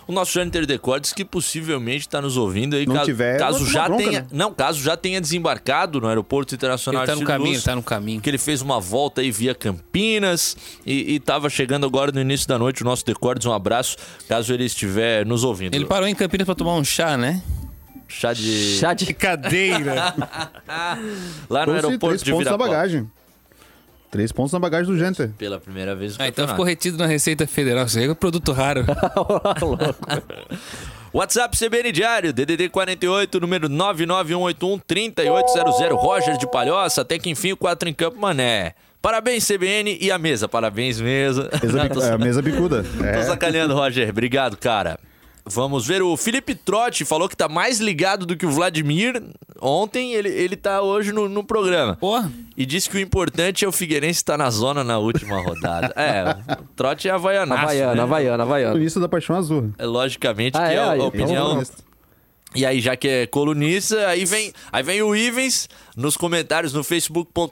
O 0.10 0.12
nosso 0.12 0.34
Jâniter 0.34 0.66
Decordes 0.66 1.14
que 1.14 1.24
possivelmente 1.24 2.08
está 2.08 2.20
nos 2.20 2.36
ouvindo 2.36 2.76
aí. 2.76 2.84
Não 2.84 2.96
caso, 2.96 3.06
tiver, 3.06 3.38
caso 3.38 3.64
já 3.70 3.86
bronca, 3.86 4.04
tenha, 4.04 4.22
né? 4.22 4.28
não, 4.32 4.52
caso 4.52 4.82
já 4.82 4.98
tenha 4.98 5.22
desembarcado 5.22 6.02
no 6.02 6.08
aeroporto 6.08 6.56
internacional 6.56 7.04
Ele 7.04 7.12
tá 7.12 7.16
no 7.16 7.24
caminho, 7.24 7.52
Luz, 7.52 7.64
tá 7.64 7.76
no 7.76 7.84
caminho. 7.84 8.20
que 8.20 8.28
ele 8.28 8.40
fez 8.40 8.60
uma 8.64 8.80
volta 8.80 9.22
aí 9.22 9.30
via 9.30 9.54
Campinas 9.54 10.58
e, 10.84 11.14
e 11.14 11.20
tava 11.20 11.48
chegando 11.48 11.86
agora 11.86 12.12
no 12.12 12.20
início 12.20 12.48
da 12.48 12.58
noite 12.58 12.82
o 12.82 12.86
nosso 12.86 13.06
Decordes. 13.06 13.46
Um 13.46 13.54
abraço, 13.54 13.98
caso 14.28 14.52
ele 14.52 14.66
estiver 14.66 15.24
nos 15.28 15.44
ouvindo. 15.44 15.76
Ele 15.76 15.86
parou 15.86 16.08
em 16.08 16.16
Campinas 16.16 16.46
pra 16.46 16.56
tomar 16.56 16.74
um 16.74 16.84
chá, 16.84 17.16
né? 17.16 17.44
Chá 18.08 18.34
de. 18.34 18.80
Chá 18.80 18.96
de... 18.96 19.14
Cadeira. 19.14 20.16
Lá 21.48 21.60
no 21.60 21.74
Trouxe 21.74 21.86
aeroporto 21.86 22.26
de 22.26 22.34
Viracopos. 22.34 22.68
bagagem. 22.68 23.08
Três 24.12 24.32
pontos 24.32 24.52
na 24.54 24.60
bagagem 24.60 24.92
do 24.92 24.98
Jâniter. 24.98 25.30
Pela 25.38 25.60
primeira 25.60 25.96
vez 25.96 26.18
no 26.18 26.24
ah, 26.24 26.28
então 26.28 26.48
ficou 26.48 26.66
retido 26.66 26.98
na 26.98 27.06
Receita 27.06 27.46
Federal. 27.46 27.86
Isso 27.86 28.00
aí 28.00 28.06
é 28.06 28.12
um 28.12 28.16
produto 28.16 28.52
raro. 28.52 28.84
WhatsApp 31.14 31.56
CBN 31.58 31.92
Diário, 31.92 32.34
DDD 32.34 32.70
48, 32.70 33.40
número 33.40 33.70
991813800, 33.70 35.96
Roger 35.96 36.38
de 36.38 36.50
Palhoça, 36.50 37.02
até 37.02 37.18
que 37.18 37.30
enfim 37.30 37.54
o 37.54 37.58
4 37.58 37.90
em 37.90 37.94
campo, 37.94 38.20
mané. 38.20 38.74
Parabéns, 39.02 39.48
CBN 39.48 39.98
e 40.00 40.12
a 40.12 40.18
mesa. 40.18 40.48
Parabéns, 40.50 41.00
mesa. 41.00 41.50
Mesa 41.64 41.88
tô, 41.90 42.04
é, 42.04 42.18
mesa 42.18 42.42
bicuda. 42.42 42.84
tô 42.84 43.06
É. 43.06 43.24
sacaneando, 43.24 43.74
Roger. 43.74 44.10
Obrigado, 44.10 44.58
cara. 44.58 45.00
Vamos 45.52 45.86
ver, 45.86 46.02
o 46.02 46.16
Felipe 46.16 46.54
Trotti 46.56 47.04
falou 47.06 47.28
que 47.28 47.36
tá 47.36 47.48
mais 47.50 47.80
ligado 47.80 48.26
do 48.26 48.36
que 48.38 48.46
o 48.46 48.52
Vladimir. 48.52 49.22
Ontem 49.62 50.14
ele, 50.14 50.30
ele 50.30 50.56
tá 50.56 50.82
hoje 50.82 51.12
no, 51.12 51.28
no 51.28 51.44
programa. 51.44 51.96
Porra. 51.98 52.32
E 52.56 52.66
disse 52.66 52.90
que 52.90 52.98
o 52.98 53.00
importante 53.00 53.66
é 53.66 53.68
o 53.68 53.72
Figueirense 53.72 54.20
estar 54.20 54.38
na 54.38 54.50
zona 54.50 54.84
na 54.84 54.98
última 55.00 55.42
rodada. 55.42 55.94
é, 55.98 56.38
o 56.62 56.64
Trotti 56.76 57.10
é 57.10 57.12
havaianaço, 57.12 57.64
Havaiana, 57.64 57.96
né? 57.96 58.02
Havaiana, 58.02 58.44
Havaiana. 58.44 58.76
Início 58.80 59.02
da 59.02 59.10
Paixão 59.10 59.36
Azul. 59.36 59.72
É, 59.78 59.86
Logicamente 59.86 60.58
Ah, 60.58 60.68
que 60.68 60.74
é? 60.74 60.78
é, 60.78 60.82
a 61.00 61.04
opinião... 61.04 61.62
Então, 61.62 61.89
E 62.56 62.66
aí, 62.66 62.82
já 62.82 62.96
que 62.96 63.08
é 63.08 63.28
colunista, 63.28 64.08
aí 64.08 64.26
vem, 64.26 64.52
aí 64.72 64.82
vem 64.82 65.02
o 65.04 65.16
Ivens 65.16 65.70
nos 65.96 66.18
comentários 66.18 66.74
no 66.74 66.84
facebook.com.br 66.84 67.46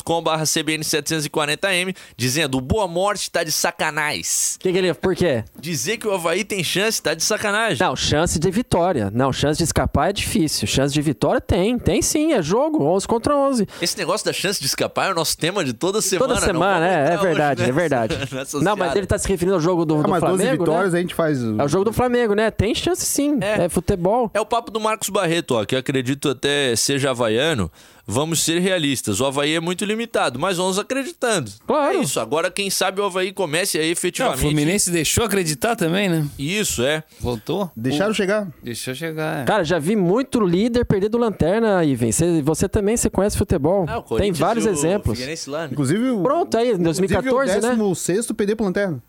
CBN740M 0.43 1.95
dizendo: 2.15 2.59
Boa 2.59 2.87
morte 2.87 3.29
tá 3.29 3.43
de 3.43 3.51
sacanagem. 3.51 4.23
Que 4.57 4.71
que 4.71 4.77
ele... 4.77 4.93
Por 4.95 5.15
quê? 5.15 5.43
Dizer 5.59 5.97
que 5.97 6.07
o 6.07 6.13
Havaí 6.13 6.43
tem 6.43 6.63
chance 6.63 6.99
tá 7.01 7.13
de 7.13 7.23
sacanagem. 7.23 7.77
Não, 7.85 7.95
chance 7.95 8.39
de 8.39 8.49
vitória. 8.49 9.11
Não, 9.13 9.31
chance 9.31 9.57
de 9.57 9.63
escapar 9.65 10.09
é 10.09 10.13
difícil. 10.13 10.67
Chance 10.67 10.93
de 10.93 11.01
vitória 11.01 11.39
tem. 11.39 11.77
Tem 11.77 12.01
sim, 12.01 12.33
é 12.33 12.41
jogo. 12.41 12.83
11 12.83 13.07
contra 13.07 13.35
11. 13.35 13.67
Esse 13.81 13.97
negócio 13.97 14.25
da 14.25 14.33
chance 14.33 14.59
de 14.59 14.65
escapar 14.65 15.09
é 15.09 15.11
o 15.11 15.15
nosso 15.15 15.37
tema 15.37 15.63
de 15.63 15.73
toda 15.73 16.01
semana. 16.01 16.33
Toda 16.35 16.45
semana, 16.45 16.87
é, 16.87 17.09
é 17.09 17.13
hoje 17.15 17.23
verdade, 17.23 17.61
é 17.61 17.65
nessa- 17.67 17.79
verdade. 17.79 18.17
Não, 18.63 18.75
mas 18.75 18.95
ele 18.95 19.05
tá 19.05 19.17
se 19.19 19.27
referindo 19.27 19.55
ao 19.55 19.61
jogo 19.61 19.85
do, 19.85 19.99
Ah, 19.99 20.01
do 20.03 20.09
mas 20.09 20.21
12 20.21 20.37
Flamengo, 20.43 20.63
vitórias 20.65 20.93
né? 20.93 20.99
a 20.99 21.01
gente 21.01 21.13
faz. 21.13 21.39
É 21.43 21.63
o 21.63 21.67
jogo 21.67 21.85
do 21.85 21.93
Flamengo, 21.93 22.33
né? 22.33 22.49
Tem 22.49 22.73
chance 22.73 23.05
sim. 23.05 23.37
É. 23.41 23.65
É, 23.65 23.69
futebol. 23.69 24.31
É 24.33 24.41
o 24.41 24.45
papo 24.45 24.71
do 24.71 24.79
Marcos 24.87 25.09
Barreto, 25.09 25.51
ó, 25.55 25.65
que 25.65 25.75
eu 25.75 25.79
acredito 25.79 26.29
até 26.29 26.73
seja 26.77 27.09
havaiano. 27.11 27.69
Vamos 28.09 28.41
ser 28.41 28.59
realistas. 28.61 29.19
O 29.19 29.25
Havaí 29.25 29.53
é 29.53 29.59
muito 29.59 29.83
limitado, 29.83 30.39
mas 30.39 30.55
vamos 30.55 30.79
acreditando. 30.79 31.51
Claro. 31.67 31.97
É 31.97 32.01
isso. 32.01 32.21
Agora, 32.21 32.49
quem 32.49 32.69
sabe 32.69 33.01
o 33.01 33.03
Havaí 33.03 33.33
comece 33.33 33.77
a 33.77 33.81
Não, 33.81 33.87
o 33.89 33.91
efetivamente. 33.91 34.39
Fluminense 34.39 34.89
deixou 34.89 35.25
acreditar 35.25 35.75
também, 35.75 36.07
né? 36.07 36.25
Isso, 36.39 36.81
é. 36.83 37.03
Voltou? 37.19 37.69
Deixaram 37.75 38.13
chegar. 38.13 38.47
Deixou 38.63 38.95
chegar. 38.95 39.41
é. 39.41 39.43
Cara, 39.43 39.65
já 39.65 39.77
vi 39.77 39.97
muito 39.97 40.39
líder 40.39 40.85
perder 40.85 41.09
do 41.09 41.17
Lanterna, 41.17 41.83
Iven. 41.83 42.13
Você, 42.13 42.41
você 42.41 42.69
também 42.69 42.95
você 42.95 43.09
conhece 43.09 43.37
futebol. 43.37 43.83
Ah, 43.89 43.97
o 43.99 44.15
Tem 44.15 44.31
vários 44.31 44.65
o 44.65 44.69
exemplos. 44.69 45.19
Lá, 45.47 45.63
né? 45.63 45.69
Inclusive, 45.73 46.09
o- 46.11 46.23
Pronto, 46.23 46.57
aí, 46.57 46.71
em 46.71 46.77
2014, 46.77 47.51
né? 47.51 47.57
inclusive 47.57 47.81
o 47.81 47.89
16 47.93 48.31
perder 48.31 48.55
pro 48.55 48.65
Lanterna. 48.65 49.03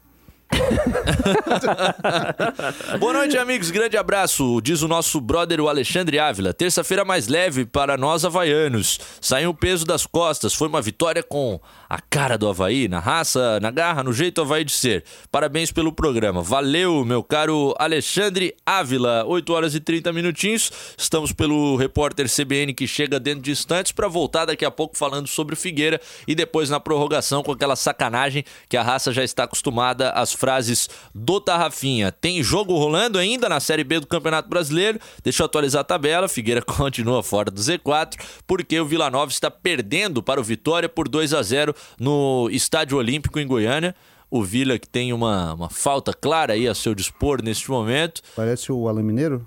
Boa 2.99 3.13
noite, 3.13 3.37
amigos. 3.37 3.71
Grande 3.71 3.97
abraço. 3.97 4.61
Diz 4.63 4.83
o 4.83 4.89
nosso 4.89 5.21
brother, 5.21 5.61
o 5.61 5.69
Alexandre 5.69 6.19
Ávila. 6.19 6.53
Terça-feira 6.53 7.05
mais 7.05 7.29
leve 7.29 7.65
para 7.65 7.97
nós 7.97 8.25
havaianos. 8.25 8.99
Saiu 9.21 9.51
o 9.51 9.55
peso 9.55 9.85
das 9.85 10.07
costas. 10.07 10.55
Foi 10.55 10.69
uma 10.69 10.83
vitória 10.83 11.23
com 11.23 11.61
a 11.89 12.01
cara 12.01 12.37
do 12.37 12.49
Havaí, 12.49 12.87
na 12.87 13.01
raça, 13.01 13.59
na 13.61 13.71
garra, 13.71 14.03
no 14.03 14.13
jeito 14.13 14.43
Havaí 14.43 14.63
de 14.63 14.73
ser. 14.73 15.05
Parabéns 15.33 15.73
pelo 15.73 15.91
programa. 15.91 16.43
Valeu, 16.43 17.05
meu 17.05 17.23
caro 17.23 17.75
Alexandre 17.79 18.55
Ávila. 18.67 19.25
8 19.27 19.53
horas 19.53 19.75
e 19.75 19.81
30 19.81 20.13
minutinhos. 20.13 20.71
Estamos 20.99 21.33
pelo 21.33 21.77
repórter 21.77 22.27
CBN 22.29 22.75
que 22.75 22.87
chega 22.87 23.19
dentro 23.19 23.43
de 23.43 23.53
instantes 23.53 23.93
para 23.93 24.07
voltar 24.07 24.45
daqui 24.45 24.65
a 24.65 24.71
pouco 24.71 24.99
falando 24.99 25.27
sobre 25.27 25.55
o 25.55 25.57
Figueira 25.57 25.99
e 26.27 26.35
depois 26.35 26.69
na 26.69 26.79
prorrogação 26.79 27.43
com 27.43 27.53
aquela 27.53 27.77
sacanagem 27.77 28.45
que 28.69 28.77
a 28.77 28.83
raça 28.83 29.11
já 29.13 29.25
está 29.25 29.45
acostumada 29.45 30.11
às 30.11 30.33
frases 30.33 30.91
do 31.15 31.41
Tarrafinha. 31.41 32.13
Tem 32.13 32.43
jogo 32.43 32.77
rolando 32.77 33.19
ainda 33.19 33.49
na 33.49 33.61
Série 33.61 33.85
B 33.85 34.01
do 34.01 34.07
Campeonato 34.07 34.49
Brasileiro. 34.49 35.01
Deixa 35.23 35.43
eu 35.43 35.47
atualizar 35.47 35.81
a 35.81 35.85
tabela. 35.85 36.29
Figueira 36.29 36.61
continua 36.63 37.23
fora 37.23 37.51
do 37.51 37.61
Z4 37.61 38.17
porque 38.47 38.79
o 38.79 38.85
Vila 38.85 39.09
Nova 39.09 39.33
está 39.33 39.51
perdendo 39.51 40.23
para 40.23 40.41
o 40.41 40.45
Vitória 40.45 40.89
por 40.89 41.09
2 41.09 41.33
a 41.33 41.43
0 41.43 41.75
no 41.99 42.49
Estádio 42.51 42.99
Olímpico 42.99 43.39
em 43.39 43.47
Goiânia. 43.47 43.95
O 44.31 44.43
Vila 44.43 44.79
que 44.79 44.89
tem 44.89 45.13
uma, 45.13 45.55
uma 45.55 45.71
falta 45.71 46.13
clara 46.13 46.53
aí 46.53 46.69
a 46.69 46.75
seu 46.75 46.95
dispor 46.95 47.43
neste 47.43 47.71
momento. 47.71 48.21
Parece 48.37 48.71
o 48.71 48.87
Alan 48.87 49.03
Mineiro. 49.03 49.47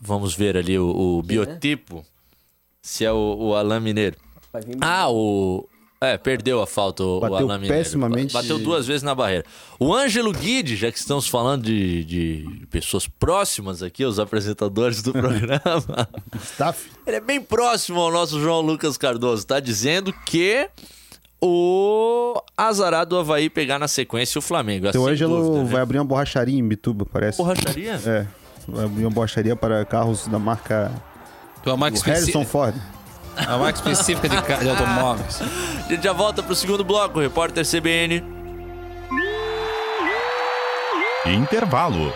Vamos 0.00 0.34
ver 0.34 0.56
ali 0.56 0.78
o, 0.78 0.88
o 1.18 1.22
biotipo. 1.22 2.04
Se 2.80 3.04
é 3.04 3.12
o, 3.12 3.36
o 3.38 3.54
Alain 3.54 3.80
Mineiro. 3.80 4.16
Ah, 4.80 5.10
o. 5.10 5.68
É, 6.00 6.18
perdeu 6.18 6.60
a 6.60 6.66
falta 6.66 7.04
o, 7.04 7.18
o 7.18 7.20
Bateu 7.20 7.36
Alain 7.46 7.60
Mineiro. 7.60 7.76
pessimamente. 7.84 8.32
Bateu 8.32 8.58
duas 8.58 8.86
vezes 8.86 9.04
na 9.04 9.14
barreira. 9.14 9.44
O 9.78 9.94
Ângelo 9.94 10.32
Guide, 10.32 10.74
já 10.74 10.90
que 10.90 10.98
estamos 10.98 11.28
falando 11.28 11.62
de, 11.64 12.04
de 12.04 12.66
pessoas 12.70 13.06
próximas 13.06 13.82
aqui, 13.84 14.04
os 14.04 14.18
apresentadores 14.18 15.00
do 15.00 15.12
programa, 15.14 16.08
Staff. 16.42 16.90
ele 17.06 17.16
é 17.16 17.20
bem 17.20 17.40
próximo 17.40 18.00
ao 18.00 18.10
nosso 18.10 18.40
João 18.40 18.60
Lucas 18.62 18.96
Cardoso. 18.96 19.46
Tá 19.46 19.60
dizendo 19.60 20.12
que 20.26 20.68
o 21.42 22.40
azarado 22.56 23.10
do 23.10 23.18
Havaí 23.18 23.50
pegar 23.50 23.78
na 23.78 23.88
sequência 23.88 24.38
o 24.38 24.42
Flamengo. 24.42 24.90
Seu 24.92 25.02
Sem 25.02 25.12
Ângelo 25.12 25.42
dúvida, 25.42 25.64
né? 25.64 25.70
vai 25.70 25.82
abrir 25.82 25.98
uma 25.98 26.04
borracharia 26.04 26.56
em 26.56 26.66
Bituba, 26.66 27.04
parece. 27.04 27.38
Borracharia? 27.38 28.00
É. 28.06 28.26
Vai 28.68 28.84
abrir 28.84 29.04
uma 29.04 29.10
borracharia 29.10 29.56
para 29.56 29.84
carros 29.84 30.28
da 30.28 30.38
marca 30.38 30.92
Tua 31.64 31.76
marca, 31.76 31.96
o 31.96 31.98
especi... 31.98 32.20
Harrison 32.20 32.44
Ford. 32.44 32.76
a 33.36 33.58
marca 33.58 33.78
específica 33.78 34.28
de, 34.28 34.60
de 34.60 34.68
automóveis. 34.68 35.42
A 35.42 35.88
gente 35.88 36.04
já 36.04 36.12
volta 36.12 36.42
pro 36.44 36.54
segundo 36.54 36.84
bloco, 36.84 37.18
repórter 37.18 37.64
CBN. 37.66 38.22
Intervalo. 41.26 42.12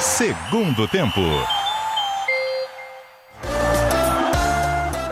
Segundo 0.00 0.88
tempo. 0.88 1.20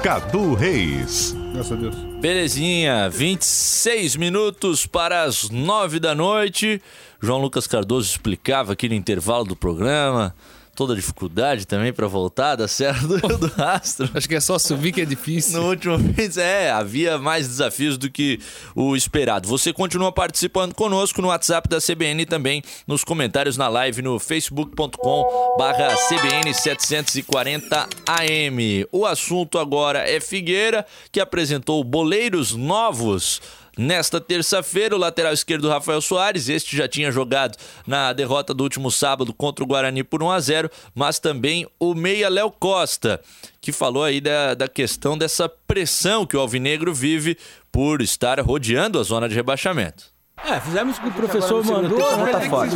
Cadu 0.03 0.55
Reis. 0.55 1.37
Graças 1.53 1.73
a 1.73 1.77
Deus. 1.77 1.95
Belezinha, 2.21 3.11
26 3.11 4.17
minutos 4.17 4.87
para 4.87 5.25
as 5.25 5.51
9 5.51 6.01
da 6.01 6.15
noite. 6.15 6.81
João 7.21 7.41
Lucas 7.41 7.67
Cardoso 7.67 8.11
explicava 8.11 8.73
aqui 8.73 8.89
no 8.89 8.95
intervalo 8.95 9.45
do 9.45 9.55
programa 9.55 10.35
toda 10.81 10.95
a 10.95 10.97
dificuldade 10.97 11.67
também 11.67 11.93
para 11.93 12.07
voltar 12.07 12.57
da 12.57 12.67
Serra 12.67 13.07
do 13.07 13.19
do 13.37 13.49
Rastro. 13.49 14.09
Acho 14.15 14.27
que 14.27 14.35
é 14.35 14.41
só 14.41 14.59
subir 14.59 14.93
que 14.93 15.03
é 15.03 15.05
difícil. 15.05 15.61
No 15.61 15.69
último 15.69 15.99
mês, 15.99 16.39
é, 16.39 16.71
havia 16.71 17.19
mais 17.19 17.47
desafios 17.47 17.99
do 17.99 18.11
que 18.11 18.41
o 18.75 18.97
esperado. 18.97 19.47
Você 19.47 19.75
continua 19.75 20.11
participando 20.11 20.73
conosco 20.73 21.21
no 21.21 21.29
WhatsApp 21.29 21.69
da 21.69 21.83
CBN 21.83 22.23
e 22.23 22.27
também 22.27 22.63
nos 22.87 23.05
comentários 23.05 23.59
na 23.59 23.69
live 23.69 24.01
no 24.01 24.19
facebook.com 24.19 25.57
barra 25.59 25.95
CBN 26.09 26.51
740AM. 26.51 28.87
O 28.91 29.05
assunto 29.05 29.59
agora 29.59 30.09
é 30.09 30.19
Figueira, 30.19 30.87
que 31.13 31.21
apresentou 31.21 31.85
boleiros 31.85 32.57
novos 32.57 33.43
Nesta 33.81 34.21
terça-feira, 34.21 34.95
o 34.95 34.99
lateral 34.99 35.33
esquerdo 35.33 35.67
Rafael 35.71 36.03
Soares, 36.03 36.51
este 36.51 36.77
já 36.77 36.87
tinha 36.87 37.11
jogado 37.11 37.57
na 37.87 38.13
derrota 38.13 38.53
do 38.53 38.63
último 38.63 38.91
sábado 38.91 39.33
contra 39.33 39.65
o 39.65 39.67
Guarani 39.67 40.05
por 40.05 40.23
1 40.23 40.31
a 40.31 40.39
0 40.39 40.71
mas 40.95 41.19
também 41.19 41.67
o 41.81 41.95
meia 41.95 42.29
Léo 42.29 42.51
Costa, 42.51 43.23
que 43.59 43.73
falou 43.73 44.05
aí 44.05 44.21
da, 44.21 44.53
da 44.53 44.69
questão 44.69 45.17
dessa 45.17 45.49
pressão 45.49 46.27
que 46.27 46.37
o 46.37 46.41
Alvinegro 46.41 46.93
vive 46.93 47.39
por 47.73 48.03
estar 48.03 48.39
rodeando 48.41 49.01
a 49.01 49.03
zona 49.03 49.27
de 49.27 49.35
rebaixamento. 49.35 50.05
É, 50.45 50.61
fizemos 50.61 50.99
o 50.99 51.01
que 51.01 51.09
o 51.09 51.13
professor 51.13 51.65
mandou. 51.65 51.99
né? 52.19 52.33
tá 52.33 52.41
fora. 52.51 52.71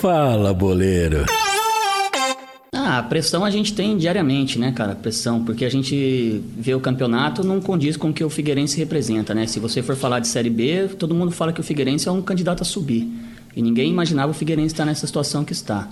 Fala, 0.00 0.54
boleiro. 0.54 1.26
Ah, 2.74 3.00
a 3.00 3.02
pressão 3.02 3.44
a 3.44 3.50
gente 3.50 3.74
tem 3.74 3.98
diariamente, 3.98 4.58
né, 4.58 4.72
cara? 4.72 4.94
Pressão, 4.94 5.44
porque 5.44 5.62
a 5.66 5.68
gente 5.68 6.42
vê 6.56 6.74
o 6.74 6.80
campeonato 6.80 7.44
não 7.44 7.60
condiz 7.60 7.98
com 7.98 8.08
o 8.08 8.12
que 8.14 8.24
o 8.24 8.30
Figueirense 8.30 8.78
representa, 8.78 9.34
né? 9.34 9.46
Se 9.46 9.60
você 9.60 9.82
for 9.82 9.94
falar 9.94 10.20
de 10.20 10.28
Série 10.28 10.48
B, 10.48 10.88
todo 10.98 11.14
mundo 11.14 11.30
fala 11.30 11.52
que 11.52 11.60
o 11.60 11.62
Figueirense 11.62 12.08
é 12.08 12.10
um 12.10 12.22
candidato 12.22 12.62
a 12.62 12.64
subir. 12.64 13.12
E 13.54 13.60
ninguém 13.60 13.90
imaginava 13.90 14.30
o 14.30 14.34
Figueirense 14.34 14.72
estar 14.72 14.86
nessa 14.86 15.06
situação 15.06 15.44
que 15.44 15.52
está. 15.52 15.86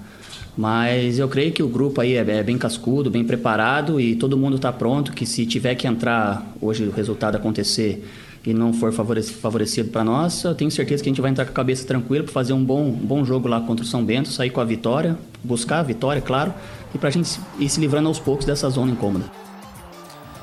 Mas 0.57 1.19
eu 1.19 1.29
creio 1.29 1.53
que 1.53 1.63
o 1.63 1.69
grupo 1.69 2.01
aí 2.01 2.15
é, 2.15 2.21
é 2.21 2.43
bem 2.43 2.57
cascudo, 2.57 3.11
bem 3.11 3.25
preparado 3.25 4.01
e 4.01 4.17
todo 4.17 4.39
mundo 4.39 4.57
está 4.57 4.73
pronto. 4.73 5.13
Que 5.13 5.27
se 5.27 5.45
tiver 5.45 5.75
que 5.75 5.87
entrar 5.87 6.51
hoje 6.63 6.85
o 6.85 6.91
resultado 6.91 7.37
acontecer 7.37 8.03
e 8.45 8.55
não 8.55 8.73
for 8.73 8.93
favorecido, 8.93 9.91
para 9.91 10.03
nós, 10.03 10.45
eu 10.45 10.55
tenho 10.55 10.71
certeza 10.71 11.03
que 11.03 11.09
a 11.09 11.13
gente 11.13 11.21
vai 11.21 11.31
entrar 11.31 11.45
com 11.45 11.51
a 11.51 11.55
cabeça 11.55 11.87
tranquila 11.87 12.25
para 12.25 12.33
fazer 12.33 12.53
um 12.53 12.65
bom, 12.65 12.87
um 12.87 12.93
bom 12.93 13.25
jogo 13.25 13.47
lá 13.49 13.61
contra 13.61 13.85
o 13.85 13.89
São 13.89 14.05
Bento, 14.05 14.31
sair 14.31 14.51
com 14.51 14.61
a 14.61 14.65
vitória, 14.65 15.19
buscar 15.45 15.81
a 15.81 15.83
vitória, 15.83 16.23
claro, 16.23 16.55
e 16.95 16.99
para 16.99 17.09
a 17.09 17.13
gente 17.13 17.39
ir 17.59 17.69
se 17.69 17.79
livrando 17.79 18.09
aos 18.09 18.19
poucos 18.19 18.47
dessa 18.47 18.69
zona 18.71 18.93
incômoda. 18.93 19.27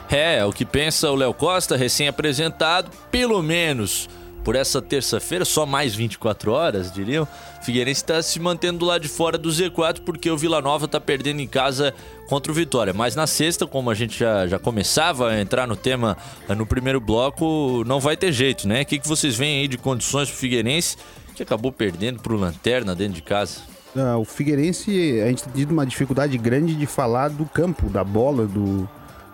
É, 0.09 0.37
é 0.37 0.45
o 0.45 0.53
que 0.53 0.65
pensa 0.65 1.09
o 1.11 1.15
Léo 1.15 1.33
Costa, 1.33 1.75
recém-apresentado, 1.75 2.89
pelo 3.11 3.41
menos 3.41 4.07
por 4.43 4.55
essa 4.55 4.81
terça-feira, 4.81 5.43
só 5.43 5.65
mais 5.65 5.93
24 5.93 6.51
horas, 6.51 6.89
diriam. 6.89 7.27
Figueirense 7.67 8.01
está 8.01 8.21
se 8.21 8.39
mantendo 8.39 8.79
do 8.79 8.85
lado 8.85 9.01
de 9.01 9.09
fora 9.09 9.37
do 9.37 9.49
Z4 9.49 9.99
porque 10.05 10.31
o 10.31 10.37
Vila 10.37 10.61
Nova 10.61 10.85
está 10.85 11.01
perdendo 11.01 11.41
em 11.41 11.47
casa 11.47 11.93
contra 12.29 12.49
o 12.49 12.55
Vitória. 12.55 12.93
Mas 12.93 13.13
na 13.13 13.27
sexta, 13.27 13.67
como 13.67 13.89
a 13.89 13.93
gente 13.93 14.17
já, 14.17 14.47
já 14.47 14.57
começava 14.57 15.31
a 15.31 15.41
entrar 15.41 15.67
no 15.67 15.75
tema 15.75 16.15
eh, 16.47 16.55
no 16.55 16.65
primeiro 16.65 17.01
bloco, 17.01 17.83
não 17.85 17.99
vai 17.99 18.15
ter 18.15 18.31
jeito, 18.31 18.69
né? 18.69 18.83
O 18.83 18.85
que, 18.85 18.97
que 18.97 19.05
vocês 19.05 19.35
veem 19.35 19.59
aí 19.59 19.67
de 19.67 19.77
condições 19.77 20.29
pro 20.29 20.37
Figueirense 20.37 20.95
que 21.35 21.43
acabou 21.43 21.69
perdendo 21.69 22.21
pro 22.21 22.37
Lanterna 22.37 22.95
dentro 22.95 23.15
de 23.15 23.21
casa? 23.21 23.59
Ah, 23.93 24.17
o 24.17 24.23
Figueirense, 24.23 25.19
a 25.19 25.27
gente 25.27 25.43
tem 25.43 25.51
tido 25.51 25.71
uma 25.71 25.85
dificuldade 25.85 26.37
grande 26.37 26.73
de 26.73 26.85
falar 26.85 27.27
do 27.27 27.45
campo, 27.45 27.89
da 27.89 28.01
bola, 28.01 28.47
do, 28.47 28.89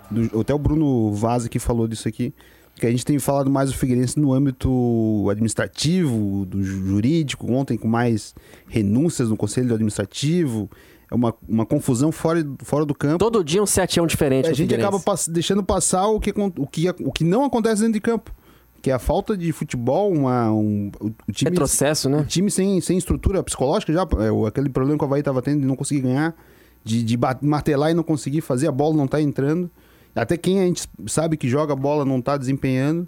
do 0.10 0.42
até 0.42 0.56
o 0.56 0.58
Bruno 0.58 1.14
Vaz 1.14 1.48
que 1.48 1.60
falou 1.60 1.88
disso 1.88 2.08
aqui, 2.08 2.34
que 2.76 2.86
a 2.88 2.92
gente 2.92 3.06
tem 3.06 3.18
falado 3.20 3.50
mais 3.50 3.70
do 3.72 3.78
Figueirense 3.78 4.20
no 4.20 4.34
âmbito 4.34 5.28
administrativo, 5.30 6.46
do 6.46 6.64
jurídico, 6.64 7.52
ontem 7.52 7.78
com 7.78 7.88
mais 7.88 8.34
renúncias 8.68 9.30
no 9.30 9.38
conselho 9.38 9.74
administrativo, 9.74 10.70
é 11.10 11.16
uma, 11.16 11.34
uma 11.48 11.66
confusão 11.66 12.12
fora, 12.12 12.44
fora 12.64 12.86
do 12.86 12.96
campo. 12.96 13.20
Todo 13.20 13.44
dia 13.44 13.62
um 13.62 13.66
7 13.66 14.00
a 14.00 14.04
1 14.04 14.08
diferente. 14.08 14.50
A 14.50 14.54
gente 14.54 14.74
acaba 14.74 15.00
pass- 15.00 15.28
deixando 15.28 15.64
passar 15.64 16.08
o 16.08 16.20
que, 16.20 16.34
o, 16.36 16.68
que, 16.68 16.90
o 16.90 17.12
que 17.12 17.24
não 17.24 17.46
acontece 17.46 17.82
dentro 17.82 17.94
de 17.94 18.02
campo. 18.02 18.32
Que 18.82 18.90
é 18.90 18.94
a 18.94 19.00
falta 19.00 19.38
de 19.38 19.52
futebol, 19.54 20.12
uma, 20.12 20.52
um, 20.52 20.92
o, 21.00 21.08
o 21.28 21.32
time, 21.32 21.52
Retrocesso, 21.52 22.10
né? 22.10 22.18
o 22.20 22.26
time 22.26 22.52
sem, 22.52 22.82
sem 22.82 22.98
estrutura 22.98 23.42
psicológica 23.42 23.94
já. 23.94 24.06
É, 24.20 24.30
o- 24.32 24.46
aquele 24.46 24.68
problema 24.70 24.98
que 24.98 25.04
o 25.06 25.08
Havaí 25.08 25.20
estava 25.20 25.42
tendo 25.42 25.62
de 25.62 25.66
não 25.68 25.76
conseguir 25.76 26.02
ganhar, 26.02 26.36
de, 26.84 27.02
de 27.02 27.18
martelar 27.42 27.92
e 27.92 27.94
não 27.94 28.04
conseguir 28.04 28.42
fazer, 28.42 28.68
a 28.68 28.72
bola 28.74 28.96
não 28.98 29.08
tá 29.08 29.22
entrando. 29.22 29.70
Até 30.16 30.38
quem 30.38 30.60
a 30.62 30.66
gente 30.66 30.88
sabe 31.08 31.38
que 31.38 31.48
joga 31.50 31.76
bola 31.76 32.06
não 32.06 32.22
tá 32.22 32.38
desempenhando. 32.38 33.08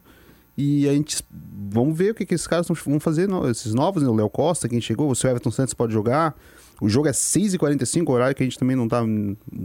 E 0.57 0.87
a 0.87 0.93
gente. 0.93 1.21
Vamos 1.69 1.97
ver 1.97 2.11
o 2.11 2.15
que, 2.15 2.25
que 2.25 2.33
esses 2.33 2.47
caras 2.47 2.67
vão 2.67 2.99
fazer, 2.99 3.27
no- 3.27 3.49
esses 3.49 3.73
novos, 3.73 4.01
né? 4.03 4.09
O 4.09 4.13
Léo 4.15 4.29
Costa, 4.29 4.69
quem 4.69 4.79
chegou, 4.79 5.09
o 5.11 5.15
seu 5.15 5.29
Everton 5.29 5.51
Santos 5.51 5.73
pode 5.73 5.91
jogar. 5.93 6.33
O 6.81 6.87
jogo 6.87 7.07
é 7.07 7.11
6h45, 7.11 8.09
horário 8.09 8.35
que 8.35 8.41
a 8.43 8.45
gente 8.45 8.57
também 8.57 8.75
não 8.75 8.87
tá. 8.87 9.01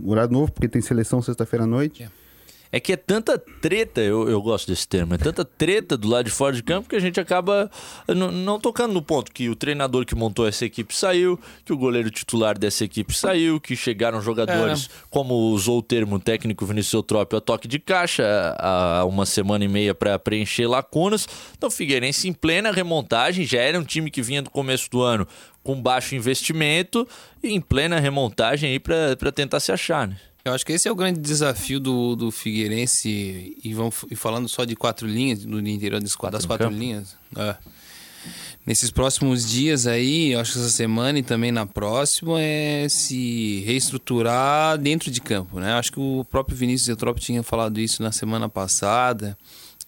Horário 0.05 0.33
novo, 0.33 0.51
porque 0.53 0.69
tem 0.69 0.83
seleção 0.83 1.23
sexta-feira 1.23 1.65
à 1.65 1.67
noite. 1.67 2.03
É 2.73 2.79
que 2.79 2.93
é 2.93 2.97
tanta 2.97 3.37
treta, 3.37 4.01
eu, 4.01 4.29
eu 4.29 4.41
gosto 4.41 4.69
desse 4.69 4.87
termo, 4.87 5.15
é 5.15 5.19
tanta 5.19 5.45
treta 5.45 5.97
do 5.97 6.09
lado 6.09 6.27
de 6.27 6.31
fora 6.31 6.55
de 6.55 6.63
campo 6.63 6.89
que 6.89 6.95
a 6.95 7.01
gente 7.01 7.19
acaba 7.19 7.69
não 8.07 8.61
tocando 8.61 8.93
no 8.93 9.03
ponto 9.03 9.33
que 9.33 9.49
o 9.49 9.57
treinador 9.57 10.05
que 10.05 10.15
montou 10.15 10.47
essa 10.47 10.65
equipe 10.65 10.95
saiu, 10.97 11.39
que 11.65 11.73
o 11.73 11.77
goleiro 11.77 12.11
titular 12.11 12.57
dessa 12.57 12.85
equipe 12.85 13.13
saiu, 13.13 13.61
que 13.61 13.75
chegaram 13.75 14.21
jogadores, 14.21 14.89
como 15.11 15.35
usou 15.35 15.79
o 15.79 15.83
termo 15.83 16.21
técnico 16.21 16.65
Vinícius 16.65 16.95
Eutrópio, 16.95 17.39
a 17.39 17.41
toque 17.41 17.67
de 17.67 17.79
caixa 17.81 18.25
há 18.59 19.05
uma 19.05 19.27
semana 19.27 19.65
e 19.65 19.69
meia 19.69 19.95
para 19.95 20.19
preencher 20.19 20.67
lacunas. 20.67 21.27
Então, 21.57 21.71
Figueirense 21.71 22.29
em 22.29 22.33
plena 22.33 22.71
remontagem, 22.71 23.45
já 23.45 23.61
era 23.61 23.79
um 23.79 23.85
time 23.85 24.11
que 24.11 24.23
vinha 24.23 24.43
do 24.43 24.51
começo 24.51 24.89
do 24.91 25.03
ano 25.03 25.27
com 25.63 25.81
baixo 25.81 26.15
investimento 26.15 27.07
e 27.43 27.49
em 27.49 27.61
plena 27.61 27.99
remontagem 27.99 28.71
aí 28.71 28.79
para 28.79 29.33
tentar 29.33 29.61
se 29.61 29.73
achar, 29.73 30.07
né? 30.07 30.17
Eu 30.45 30.55
acho 30.55 30.65
que 30.65 30.73
esse 30.73 30.89
é 30.89 30.93
o 30.93 30.95
grande 30.95 31.21
desafio 31.21 31.79
do, 31.79 32.17
do 32.17 32.31
Figueirense, 32.31 33.57
e, 33.63 33.75
vamos, 33.75 34.05
e 34.11 34.17
falando 34.17 34.49
só 34.49 34.65
de 34.65 34.75
quatro 34.75 35.07
linhas, 35.07 35.45
no 35.45 35.61
interior 35.69 36.01
das 36.01 36.17
quatro, 36.17 36.39
das 36.39 36.47
quatro 36.47 36.69
campo. 36.69 36.79
linhas. 36.79 37.17
é. 37.37 37.57
Nesses 38.67 38.91
próximos 38.91 39.49
dias 39.49 39.87
aí, 39.87 40.33
eu 40.33 40.41
acho 40.41 40.53
que 40.53 40.59
essa 40.59 40.69
semana 40.69 41.19
e 41.19 41.23
também 41.23 41.51
na 41.51 41.65
próxima, 41.65 42.41
é 42.41 42.87
se 42.91 43.63
reestruturar 43.67 44.77
dentro 44.77 45.11
de 45.11 45.21
campo, 45.21 45.59
né? 45.59 45.73
Acho 45.73 45.93
que 45.93 45.99
o 45.99 46.25
próprio 46.31 46.57
Vinícius 46.57 46.89
Eutrópio 46.89 47.23
tinha 47.23 47.43
falado 47.43 47.81
isso 47.81 48.03
na 48.03 48.13
semana 48.13 48.49
passada, 48.49 49.37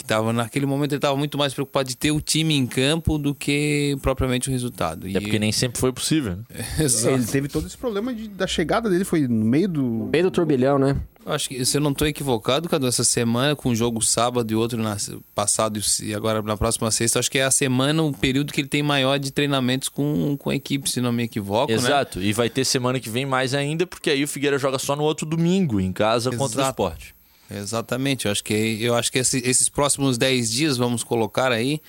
tava, 0.04 0.32
naquele 0.32 0.66
momento 0.66 0.92
ele 0.92 0.98
estava 0.98 1.16
muito 1.16 1.36
mais 1.38 1.52
preocupado 1.54 1.88
de 1.88 1.96
ter 1.96 2.10
o 2.10 2.20
time 2.20 2.54
em 2.54 2.66
campo 2.66 3.18
do 3.18 3.34
que 3.34 3.96
propriamente 4.02 4.48
o 4.48 4.52
resultado. 4.52 5.08
É 5.08 5.20
porque 5.20 5.38
nem 5.38 5.52
sempre 5.52 5.80
foi 5.80 5.92
possível, 5.92 6.36
né? 6.36 6.42
Exato. 6.78 7.14
Ele 7.14 7.26
teve 7.26 7.48
todo 7.48 7.66
esse 7.66 7.76
problema 7.76 8.14
de- 8.14 8.28
da 8.28 8.46
chegada 8.46 8.88
dele, 8.88 9.04
foi 9.04 9.26
no 9.28 9.44
meio 9.44 9.68
do. 9.68 10.08
Meio 10.12 10.24
do 10.24 10.30
turbilhão, 10.30 10.78
né? 10.78 10.96
Acho 11.24 11.48
que 11.50 11.64
se 11.64 11.76
eu 11.76 11.80
não 11.80 11.92
estou 11.92 12.06
equivocado, 12.06 12.68
Cadu, 12.68 12.84
essa 12.86 13.04
semana, 13.04 13.54
com 13.54 13.68
um 13.68 13.74
jogo 13.76 14.02
sábado 14.02 14.50
e 14.52 14.56
outro 14.56 14.82
na, 14.82 14.96
passado 15.34 15.80
e 16.02 16.12
agora 16.12 16.42
na 16.42 16.56
próxima 16.56 16.90
sexta, 16.90 17.20
acho 17.20 17.30
que 17.30 17.38
é 17.38 17.44
a 17.44 17.50
semana, 17.50 18.02
o 18.02 18.12
período 18.12 18.52
que 18.52 18.60
ele 18.60 18.66
tem 18.68 18.82
maior 18.82 19.20
de 19.20 19.30
treinamentos 19.30 19.88
com, 19.88 20.36
com 20.36 20.50
a 20.50 20.54
equipe, 20.56 20.90
se 20.90 21.00
não 21.00 21.12
me 21.12 21.22
equivoco, 21.22 21.70
né? 21.70 21.78
Exato, 21.78 22.20
e 22.20 22.32
vai 22.32 22.50
ter 22.50 22.64
semana 22.64 22.98
que 22.98 23.08
vem 23.08 23.24
mais 23.24 23.54
ainda, 23.54 23.86
porque 23.86 24.10
aí 24.10 24.24
o 24.24 24.26
Figueira 24.28 24.58
joga 24.58 24.80
só 24.80 24.96
no 24.96 25.04
outro 25.04 25.24
domingo, 25.24 25.80
em 25.80 25.92
casa, 25.92 26.30
contra 26.30 26.44
o 26.44 26.60
Exato. 26.60 26.70
esporte. 26.70 27.14
Exatamente, 27.50 28.24
eu 28.26 28.32
acho 28.32 28.42
que, 28.42 28.54
eu 28.80 28.94
acho 28.94 29.12
que 29.12 29.18
esse- 29.18 29.42
esses 29.44 29.68
próximos 29.68 30.16
10 30.16 30.50
dias, 30.50 30.76
vamos 30.78 31.04
colocar 31.04 31.52
aí, 31.52 31.80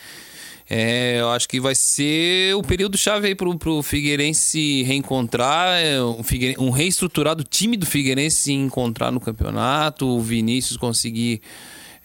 é, 0.70 1.18
eu 1.20 1.30
acho 1.30 1.48
que 1.48 1.60
vai 1.60 1.76
ser 1.76 2.56
o 2.56 2.62
período 2.62 2.98
chave 2.98 3.28
aí 3.28 3.36
pro, 3.36 3.58
Figueirense 3.82 4.42
se 4.42 4.84
reencontrar, 4.84 5.80
é, 5.82 6.02
um, 6.04 6.22
Figueiren- 6.24 6.58
um 6.60 6.70
reestruturado 6.70 7.44
time 7.44 7.78
do 7.78 7.86
Figueirense 7.86 8.38
se 8.44 8.52
encontrar 8.54 9.12
no 9.12 9.20
campeonato, 9.20 10.06
o 10.06 10.22
Vinícius 10.22 10.78
conseguir 10.78 11.42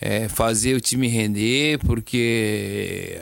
é, 0.01 0.29
fazer 0.29 0.75
o 0.75 0.81
time 0.81 1.09
render, 1.09 1.79
porque 1.81 3.21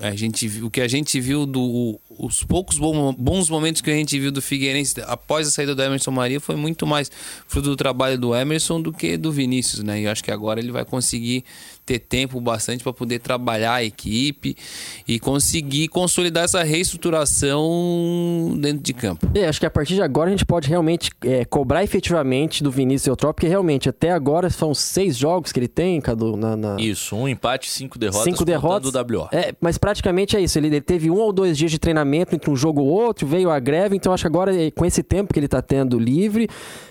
a 0.00 0.16
gente, 0.16 0.48
o 0.62 0.68
que 0.70 0.80
a 0.80 0.88
gente 0.88 1.20
viu 1.20 1.46
do 1.46 2.00
os 2.18 2.42
poucos 2.42 2.78
bons 2.78 3.48
momentos 3.48 3.80
que 3.80 3.90
a 3.90 3.94
gente 3.94 4.18
viu 4.18 4.32
do 4.32 4.42
Figueirense 4.42 5.00
após 5.06 5.46
a 5.46 5.50
saída 5.50 5.74
do 5.74 5.82
Emerson 5.82 6.10
Maria 6.10 6.40
foi 6.40 6.56
muito 6.56 6.86
mais 6.86 7.10
fruto 7.46 7.68
do 7.68 7.76
trabalho 7.76 8.18
do 8.18 8.34
Emerson 8.34 8.82
do 8.82 8.92
que 8.92 9.16
do 9.16 9.30
Vinícius, 9.30 9.84
né? 9.84 10.00
E 10.00 10.04
eu 10.04 10.10
acho 10.10 10.24
que 10.24 10.30
agora 10.30 10.58
ele 10.58 10.72
vai 10.72 10.84
conseguir 10.84 11.44
ter 11.88 11.98
tempo 12.00 12.38
bastante 12.38 12.84
para 12.84 12.92
poder 12.92 13.18
trabalhar 13.18 13.74
a 13.76 13.82
equipe 13.84 14.54
e 15.06 15.18
conseguir 15.18 15.88
consolidar 15.88 16.44
essa 16.44 16.62
reestruturação 16.62 18.54
dentro 18.60 18.82
de 18.82 18.92
campo. 18.92 19.26
É, 19.34 19.46
acho 19.48 19.58
que 19.58 19.64
a 19.64 19.70
partir 19.70 19.94
de 19.94 20.02
agora 20.02 20.28
a 20.28 20.30
gente 20.30 20.44
pode 20.44 20.68
realmente 20.68 21.10
é, 21.24 21.44
cobrar 21.46 21.82
efetivamente 21.82 22.62
do 22.62 22.70
Vinícius 22.70 23.06
Eutrópio, 23.06 23.34
porque 23.36 23.48
realmente 23.48 23.88
até 23.88 24.10
agora 24.10 24.50
são 24.50 24.74
seis 24.74 25.16
jogos 25.16 25.50
que 25.50 25.58
ele 25.58 25.68
tem, 25.68 25.98
Cadu, 26.00 26.36
na, 26.36 26.56
na- 26.56 26.76
Isso, 26.78 27.16
um 27.16 27.26
empate, 27.26 27.70
cinco 27.70 27.98
derrotas, 27.98 28.24
cinco 28.24 28.44
derrotas. 28.44 28.92
do 28.92 28.98
WO. 29.18 29.28
É, 29.32 29.54
mas 29.60 29.78
praticamente 29.78 30.36
é 30.36 30.40
isso. 30.40 30.58
Ele, 30.58 30.66
ele 30.68 30.80
teve 30.80 31.10
um 31.10 31.16
ou 31.16 31.32
dois 31.32 31.56
dias 31.56 31.70
de 31.70 31.78
treinamento 31.78 32.34
entre 32.34 32.50
um 32.50 32.56
jogo 32.56 32.82
ou 32.82 32.88
outro, 32.88 33.26
veio 33.26 33.50
a 33.50 33.58
greve, 33.58 33.96
então 33.96 34.12
acho 34.12 34.22
que 34.24 34.28
agora, 34.28 34.54
eh, 34.54 34.70
com 34.70 34.84
esse 34.84 35.02
tempo 35.02 35.32
que 35.32 35.40
ele 35.40 35.48
tá 35.48 35.62
tendo 35.62 35.98
livre, 35.98 36.48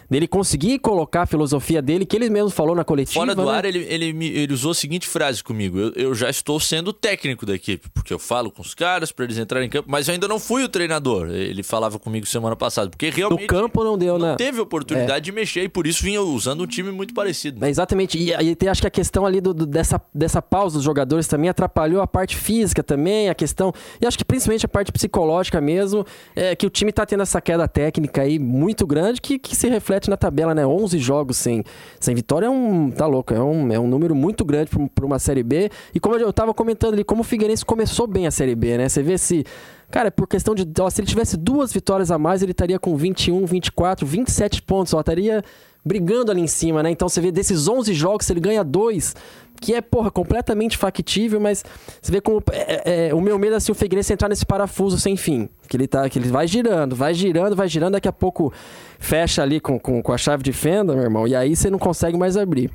dele 0.09 0.27
conseguir 0.27 0.79
colocar 0.79 1.23
a 1.23 1.25
filosofia 1.25 1.81
dele, 1.81 2.05
que 2.05 2.15
ele 2.15 2.29
mesmo 2.29 2.49
falou 2.49 2.75
na 2.75 2.83
coletiva. 2.83 3.19
Fora 3.19 3.35
do 3.35 3.45
né? 3.45 3.51
ar, 3.51 3.65
ele, 3.65 3.79
ele, 3.89 4.05
ele 4.27 4.53
usou 4.53 4.71
a 4.71 4.75
seguinte 4.75 5.07
frase 5.07 5.43
comigo: 5.43 5.77
eu, 5.79 5.91
eu 5.95 6.15
já 6.15 6.29
estou 6.29 6.59
sendo 6.59 6.93
técnico 6.93 7.45
da 7.45 7.55
equipe, 7.55 7.89
porque 7.93 8.13
eu 8.13 8.19
falo 8.19 8.51
com 8.51 8.61
os 8.61 8.73
caras 8.73 9.11
para 9.11 9.25
eles 9.25 9.37
entrarem 9.37 9.67
em 9.67 9.69
campo, 9.69 9.89
mas 9.89 10.07
eu 10.07 10.13
ainda 10.13 10.27
não 10.27 10.39
fui 10.39 10.63
o 10.63 10.69
treinador. 10.69 11.29
Ele 11.29 11.63
falava 11.63 11.99
comigo 11.99 12.25
semana 12.25 12.55
passada, 12.55 12.89
porque 12.89 13.09
No 13.09 13.15
realmente 13.15 13.47
campo 13.47 13.83
não 13.83 13.97
deu, 13.97 14.17
não 14.17 14.27
né? 14.29 14.35
teve 14.35 14.59
oportunidade 14.61 15.25
de 15.25 15.31
mexer 15.31 15.63
e 15.63 15.69
por 15.69 15.85
isso 15.87 16.03
vinha 16.03 16.21
usando 16.21 16.61
um 16.63 16.67
time 16.67 16.91
muito 16.91 17.13
parecido. 17.13 17.63
É, 17.65 17.69
exatamente. 17.69 18.17
E 18.17 18.33
aí 18.33 18.55
tem, 18.55 18.69
acho 18.69 18.81
que 18.81 18.87
a 18.87 18.91
questão 18.91 19.25
ali 19.25 19.41
do, 19.41 19.53
do- 19.53 19.65
dessa, 19.65 20.01
dessa 20.13 20.41
pausa 20.41 20.75
dos 20.75 20.83
jogadores 20.83 21.27
também 21.27 21.49
atrapalhou 21.49 22.01
a 22.01 22.07
parte 22.07 22.35
física 22.35 22.83
também, 22.83 23.29
a 23.29 23.35
questão. 23.35 23.73
E 24.01 24.05
acho 24.05 24.17
que 24.17 24.25
principalmente 24.25 24.65
a 24.65 24.69
parte 24.69 24.91
psicológica 24.91 25.59
mesmo, 25.59 26.05
é 26.35 26.55
que 26.55 26.65
o 26.65 26.69
time 26.69 26.91
tá 26.91 27.05
tendo 27.05 27.23
essa 27.23 27.41
queda 27.41 27.67
técnica 27.67 28.21
aí 28.21 28.37
muito 28.39 28.85
grande 28.85 29.19
que, 29.21 29.39
que 29.39 29.55
se 29.55 29.67
reflete 29.67 29.96
na 30.05 30.17
tabela, 30.17 30.53
né? 30.53 30.65
11 30.65 30.97
jogos 30.99 31.37
sem, 31.37 31.63
sem 31.99 32.13
vitória 32.13 32.45
é 32.45 32.49
um. 32.49 32.91
Tá 32.91 33.05
louco, 33.05 33.33
é 33.33 33.41
um, 33.41 33.71
é 33.71 33.79
um 33.79 33.87
número 33.87 34.13
muito 34.13 34.45
grande 34.45 34.69
para 34.93 35.05
uma 35.05 35.19
Série 35.19 35.43
B. 35.43 35.69
E 35.93 35.99
como 35.99 36.15
eu 36.15 36.31
tava 36.31 36.53
comentando 36.53 36.93
ali, 36.93 37.03
como 37.03 37.21
o 37.21 37.23
Figueirense 37.23 37.65
começou 37.65 38.05
bem 38.05 38.27
a 38.27 38.31
Série 38.31 38.55
B, 38.55 38.77
né? 38.77 38.89
Você 38.89 39.01
vê 39.01 39.17
se. 39.17 39.43
Cara, 39.89 40.11
por 40.11 40.27
questão 40.27 40.53
de. 40.53 40.67
Ó, 40.79 40.89
se 40.89 41.01
ele 41.01 41.07
tivesse 41.07 41.37
duas 41.37 41.73
vitórias 41.73 42.11
a 42.11 42.17
mais, 42.17 42.43
ele 42.43 42.51
estaria 42.51 42.77
com 42.77 42.95
21, 42.95 43.45
24, 43.45 44.05
27 44.05 44.61
pontos. 44.61 44.93
Ó, 44.93 44.99
estaria 44.99 45.43
brigando 45.87 46.31
ali 46.31 46.41
em 46.41 46.47
cima, 46.47 46.83
né? 46.83 46.91
Então 46.91 47.09
você 47.09 47.21
vê 47.21 47.31
desses 47.31 47.67
11 47.67 47.93
jogos, 47.93 48.29
ele 48.29 48.39
ganha 48.39 48.63
dois, 48.63 49.15
que 49.59 49.73
é, 49.73 49.81
porra, 49.81 50.11
completamente 50.11 50.77
factível, 50.77 51.39
mas 51.39 51.63
você 52.01 52.11
vê 52.11 52.21
como. 52.21 52.43
é, 52.51 53.07
é, 53.07 53.13
o 53.13 53.21
meu 53.21 53.39
medo 53.39 53.53
é 53.53 53.57
assim, 53.57 53.71
o 53.71 53.75
Figueirense 53.75 54.13
entrar 54.13 54.29
nesse 54.29 54.45
parafuso 54.45 54.99
sem 54.99 55.15
fim. 55.15 55.49
Que 55.67 55.77
ele, 55.77 55.87
tá, 55.87 56.07
que 56.09 56.19
ele 56.19 56.29
vai 56.29 56.47
girando, 56.47 56.95
vai 56.95 57.13
girando, 57.13 57.55
vai 57.55 57.67
girando, 57.67 57.93
daqui 57.93 58.07
a 58.07 58.13
pouco 58.13 58.53
fecha 58.99 59.41
ali 59.41 59.59
com, 59.59 59.79
com, 59.79 60.01
com 60.01 60.13
a 60.13 60.17
chave 60.17 60.43
de 60.43 60.53
fenda, 60.53 60.93
meu 60.93 61.03
irmão, 61.03 61.27
e 61.27 61.35
aí 61.35 61.55
você 61.55 61.69
não 61.69 61.79
consegue 61.79 62.17
mais 62.17 62.37
abrir. 62.37 62.71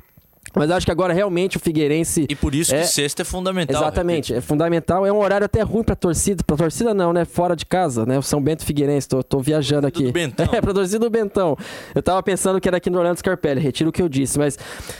Mas 0.55 0.69
acho 0.71 0.85
que 0.85 0.91
agora 0.91 1.13
realmente 1.13 1.57
o 1.57 1.59
Figueirense. 1.59 2.25
E 2.29 2.35
por 2.35 2.53
isso 2.53 2.73
é- 2.73 2.81
que 2.81 2.87
sexta 2.87 3.21
é 3.21 3.25
fundamental. 3.25 3.81
Exatamente, 3.81 4.33
é 4.33 4.41
fundamental. 4.41 5.05
É 5.05 5.11
um 5.11 5.17
horário 5.17 5.45
até 5.45 5.61
ruim 5.61 5.83
pra 5.83 5.95
torcida. 5.95 6.43
Pra 6.45 6.55
torcida 6.55 6.93
não, 6.93 7.11
né? 7.13 7.25
Fora 7.25 7.55
de 7.55 7.65
casa, 7.65 8.05
né? 8.05 8.17
O 8.17 8.21
São 8.21 8.41
Bento 8.41 8.63
Figueirense, 8.65 9.07
tô, 9.07 9.23
tô 9.23 9.39
viajando 9.39 9.87
aqui. 9.87 10.03
do 10.03 10.11
Bentão. 10.11 10.47
É, 10.53 10.61
pra 10.61 10.73
torcida 10.73 10.99
do 10.99 11.09
Bentão. 11.09 11.57
Eu 11.95 12.03
tava 12.03 12.21
pensando 12.21 12.59
que 12.61 12.67
era 12.67 12.77
aqui 12.77 12.89
no 12.89 12.97
Orlando 12.99 13.17
Scarpelli, 13.17 13.59
retiro 13.59 13.89
o 13.89 13.93
que 13.93 14.01
eu 14.01 14.07
disse, 14.09 14.37
mas 14.37 14.57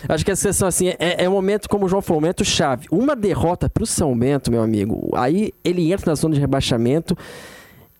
acho 0.09 0.25
que 0.25 0.31
a 0.31 0.35
questão 0.35 0.67
assim, 0.67 0.89
é, 0.99 1.23
é 1.23 1.29
um 1.29 1.33
momento, 1.33 1.69
como 1.69 1.85
o 1.85 1.89
João 1.89 2.01
falou, 2.01 2.19
um 2.19 2.21
momento 2.21 2.43
chave. 2.43 2.87
Uma 2.91 3.15
derrota 3.15 3.69
pro 3.69 3.85
São 3.85 4.17
Bento, 4.17 4.49
meu 4.51 4.61
amigo, 4.63 5.09
aí 5.13 5.51
ele 5.63 5.91
entra 5.91 6.11
na 6.11 6.15
zona 6.15 6.33
de 6.33 6.39
rebaixamento. 6.41 7.15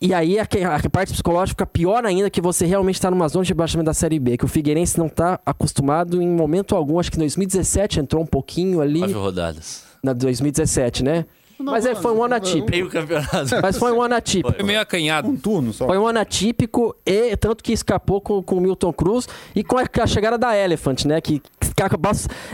E 0.06 0.14
aí 0.14 0.38
a, 0.38 0.46
que- 0.46 0.62
a 0.62 0.78
parte 0.90 1.14
psicológica 1.14 1.54
fica 1.64 1.66
pior 1.66 2.06
ainda 2.06 2.30
que 2.30 2.42
você 2.42 2.66
realmente 2.66 2.96
está 2.96 3.10
numa 3.10 3.26
zona 3.30 3.46
de 3.46 3.52
rebaixamento 3.52 3.86
da 3.86 3.94
Série 3.94 4.20
B, 4.20 4.36
que 4.38 4.44
o 4.44 4.50
Figueirense 4.50 5.00
não 5.00 5.08
tá 5.08 5.40
acostumado 5.46 6.22
em 6.22 6.28
momento 6.28 6.76
algum. 6.76 7.00
Acho 7.00 7.10
que 7.10 7.16
em 7.16 7.20
2017 7.22 8.02
entrou 8.02 8.22
um 8.22 8.26
pouquinho 8.26 8.82
ali. 8.82 9.00
Nove 9.00 9.14
rodadas. 9.14 9.86
Na 10.04 10.12
2017, 10.12 11.06
né? 11.06 11.26
Mas 11.58 11.86
é, 11.86 11.96
foi 11.96 12.12
um 12.12 12.22
ano 12.22 12.36
atípico. 12.36 12.72
Meio 12.72 12.90
campeonato. 12.90 13.62
Mas 13.62 13.78
foi 13.78 13.94
um 13.94 14.02
ano 14.02 14.16
atípico. 14.16 14.54
Foi 14.54 14.64
meio 14.66 14.82
acanhado. 14.82 15.30
Um 15.30 15.38
turno 15.38 15.72
só. 15.72 15.86
Foi 15.88 15.98
um 15.98 16.06
ano 16.06 16.20
atípico, 16.20 16.94
e 17.06 17.38
tanto 17.38 17.64
que 17.64 17.72
escapou 17.72 18.20
com, 18.20 18.44
com 18.44 18.58
o 18.58 18.60
Milton 18.62 18.92
Cruz 18.92 19.30
e 19.56 19.64
com 19.64 19.78
a, 19.78 19.84
a 20.02 20.08
chegada 20.08 20.38
da 20.38 20.58
Elephant, 20.58 21.06
né? 21.06 21.22
Que, 21.22 21.42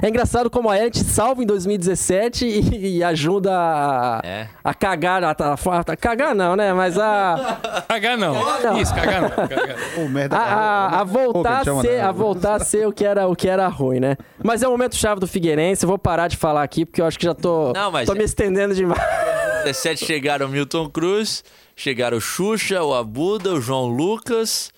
é 0.01 0.07
engraçado 0.09 0.49
como 0.49 0.69
a 0.69 0.77
Elephant 0.77 1.03
salva 1.05 1.43
em 1.43 1.45
2017 1.45 2.45
e, 2.45 2.97
e 2.97 3.03
ajuda 3.03 3.51
a, 3.53 4.21
É. 4.23 4.47
a 4.63 4.73
cagar. 4.73 5.23
A, 5.23 5.31
a- 5.31 5.55
a 5.87 5.95
cagar 5.97 6.33
não, 6.35 6.55
né? 6.55 6.73
Mas 6.73 6.97
a. 6.97 7.59
Cagar 7.89 8.17
não. 8.17 8.33
Não. 8.61 8.79
Isso, 8.79 8.93
cagar 8.93 9.21
não. 9.23 9.29
Cagar. 9.29 9.75
Pô, 9.95 10.07
merda. 10.07 10.37
A, 10.37 10.41
a- 10.41 11.01
a 11.01 11.03
voltar, 11.03 11.65
Pô, 11.65 11.79
a 11.79 11.81
ser, 11.81 11.99
a 12.01 12.11
voltar 12.11 12.55
a 12.55 12.59
ser 12.59 12.87
o 12.87 12.91
que, 12.93 13.03
era, 13.05 13.27
o 13.27 13.35
que 13.35 13.47
era 13.49 13.67
ruim, 13.67 13.99
né? 13.99 14.15
Mas 14.43 14.61
é 14.63 14.67
o 14.67 14.71
momento 14.71 14.95
chave 14.95 15.19
do 15.19 15.27
Figueirense. 15.27 15.83
Eu 15.83 15.89
vou 15.89 15.97
parar 15.97 16.27
de 16.27 16.37
falar 16.37 16.63
aqui, 16.63 16.85
porque 16.85 17.01
eu 17.01 17.05
acho 17.05 17.17
que 17.17 17.25
já 17.25 17.33
tô, 17.33 17.73
Não, 17.73 17.91
mas 17.91 18.05
tô 18.07 18.13
é- 18.13 18.17
me 18.17 18.23
estendendo 18.23 18.73
demais. 18.75 19.01
17 19.65 20.05
chegaram 20.05 20.45
o 20.45 20.49
Milton 20.49 20.89
Cruz, 20.89 21.43
chegaram 21.75 22.17
o 22.17 22.21
Xuxa, 22.21 22.81
o 22.83 22.93
Abuda, 22.93 23.53
o 23.53 23.61
João 23.61 23.85
Lucas. 23.87 24.71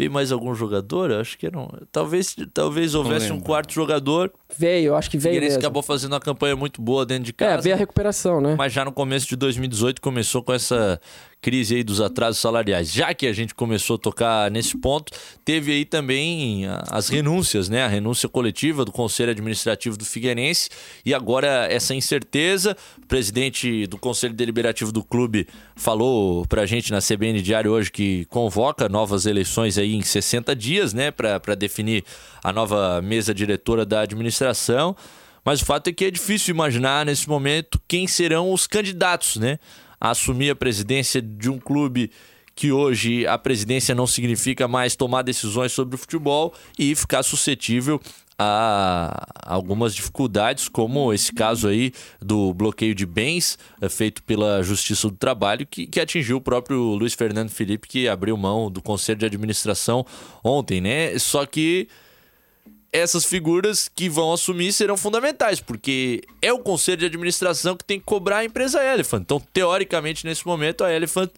Veio 0.00 0.10
mais 0.10 0.32
algum 0.32 0.54
jogador? 0.54 1.10
Eu 1.10 1.20
Acho 1.20 1.36
que 1.36 1.50
não. 1.50 1.70
Talvez, 1.92 2.34
talvez 2.54 2.94
houvesse 2.94 3.30
um 3.30 3.38
quarto 3.38 3.70
jogador. 3.74 4.32
Veio, 4.56 4.86
eu 4.86 4.96
acho 4.96 5.10
que 5.10 5.18
veio 5.18 5.34
Figueirense 5.34 5.56
mesmo. 5.56 5.66
acabou 5.66 5.82
fazendo 5.82 6.12
uma 6.14 6.20
campanha 6.20 6.56
muito 6.56 6.80
boa 6.80 7.04
dentro 7.04 7.24
de 7.24 7.30
É, 7.32 7.34
casa. 7.34 7.62
veio 7.62 7.74
a 7.74 7.78
recuperação, 7.78 8.40
né? 8.40 8.54
Mas 8.56 8.72
já 8.72 8.82
no 8.82 8.92
começo 8.92 9.28
de 9.28 9.36
2018 9.36 10.00
começou 10.00 10.42
com 10.42 10.54
essa 10.54 10.98
crise 11.40 11.76
aí 11.76 11.82
dos 11.82 12.00
atrasos 12.00 12.40
salariais. 12.40 12.92
Já 12.92 13.14
que 13.14 13.26
a 13.26 13.32
gente 13.32 13.54
começou 13.54 13.96
a 13.96 13.98
tocar 13.98 14.50
nesse 14.50 14.76
ponto, 14.76 15.12
teve 15.44 15.72
aí 15.72 15.84
também 15.84 16.64
as 16.90 17.08
renúncias, 17.08 17.68
né? 17.68 17.84
A 17.84 17.88
renúncia 17.88 18.28
coletiva 18.28 18.84
do 18.84 18.92
Conselho 18.92 19.30
Administrativo 19.30 19.96
do 19.96 20.04
Figueirense 20.04 20.68
e 21.04 21.14
agora 21.14 21.66
essa 21.70 21.94
incerteza. 21.94 22.76
O 23.02 23.06
presidente 23.06 23.86
do 23.86 23.98
Conselho 23.98 24.34
Deliberativo 24.34 24.92
do 24.92 25.02
clube 25.02 25.46
falou 25.74 26.46
pra 26.46 26.66
gente 26.66 26.92
na 26.92 26.98
CBN 27.00 27.40
Diário 27.40 27.72
hoje 27.72 27.90
que 27.90 28.26
convoca 28.26 28.88
novas 28.88 29.26
eleições 29.26 29.78
aí 29.78 29.94
em 29.94 30.02
60 30.02 30.54
dias, 30.54 30.92
né? 30.92 31.10
Pra 31.10 31.54
definir 31.54 32.04
a 32.44 32.52
nova 32.52 33.00
mesa 33.00 33.32
diretora 33.32 33.86
da 33.86 34.02
administração. 34.02 34.94
Mas 35.42 35.62
o 35.62 35.64
fato 35.64 35.88
é 35.88 35.92
que 35.92 36.04
é 36.04 36.10
difícil 36.10 36.54
imaginar 36.54 37.06
nesse 37.06 37.26
momento 37.26 37.80
quem 37.88 38.06
serão 38.06 38.52
os 38.52 38.66
candidatos, 38.66 39.36
né? 39.36 39.58
Assumir 40.00 40.50
a 40.50 40.56
presidência 40.56 41.20
de 41.20 41.50
um 41.50 41.58
clube 41.58 42.10
que 42.54 42.72
hoje 42.72 43.26
a 43.26 43.38
presidência 43.38 43.94
não 43.94 44.06
significa 44.06 44.68
mais 44.68 44.96
tomar 44.96 45.22
decisões 45.22 45.72
sobre 45.72 45.94
o 45.94 45.98
futebol 45.98 46.52
e 46.78 46.94
ficar 46.94 47.22
suscetível 47.22 48.00
a 48.42 49.26
algumas 49.44 49.94
dificuldades, 49.94 50.66
como 50.66 51.12
esse 51.12 51.30
caso 51.30 51.68
aí 51.68 51.92
do 52.20 52.54
bloqueio 52.54 52.94
de 52.94 53.04
bens 53.04 53.58
eh, 53.82 53.88
feito 53.88 54.22
pela 54.22 54.62
Justiça 54.62 55.08
do 55.08 55.16
Trabalho, 55.16 55.66
que, 55.66 55.86
que 55.86 56.00
atingiu 56.00 56.38
o 56.38 56.40
próprio 56.40 56.78
Luiz 56.94 57.12
Fernando 57.12 57.50
Felipe, 57.50 57.86
que 57.86 58.08
abriu 58.08 58.36
mão 58.38 58.70
do 58.70 58.80
Conselho 58.80 59.18
de 59.18 59.26
Administração 59.26 60.06
ontem, 60.42 60.80
né? 60.80 61.18
Só 61.18 61.44
que 61.44 61.86
essas 62.92 63.24
figuras 63.24 63.88
que 63.94 64.08
vão 64.08 64.32
assumir 64.32 64.72
serão 64.72 64.96
fundamentais, 64.96 65.60
porque 65.60 66.22
é 66.42 66.52
o 66.52 66.58
conselho 66.58 66.98
de 66.98 67.06
administração 67.06 67.76
que 67.76 67.84
tem 67.84 67.98
que 67.98 68.04
cobrar 68.04 68.38
a 68.38 68.44
empresa 68.44 68.84
Elephant. 68.84 69.22
Então, 69.22 69.40
teoricamente, 69.52 70.26
nesse 70.26 70.46
momento, 70.46 70.82
a 70.82 70.92
Elephant 70.92 71.30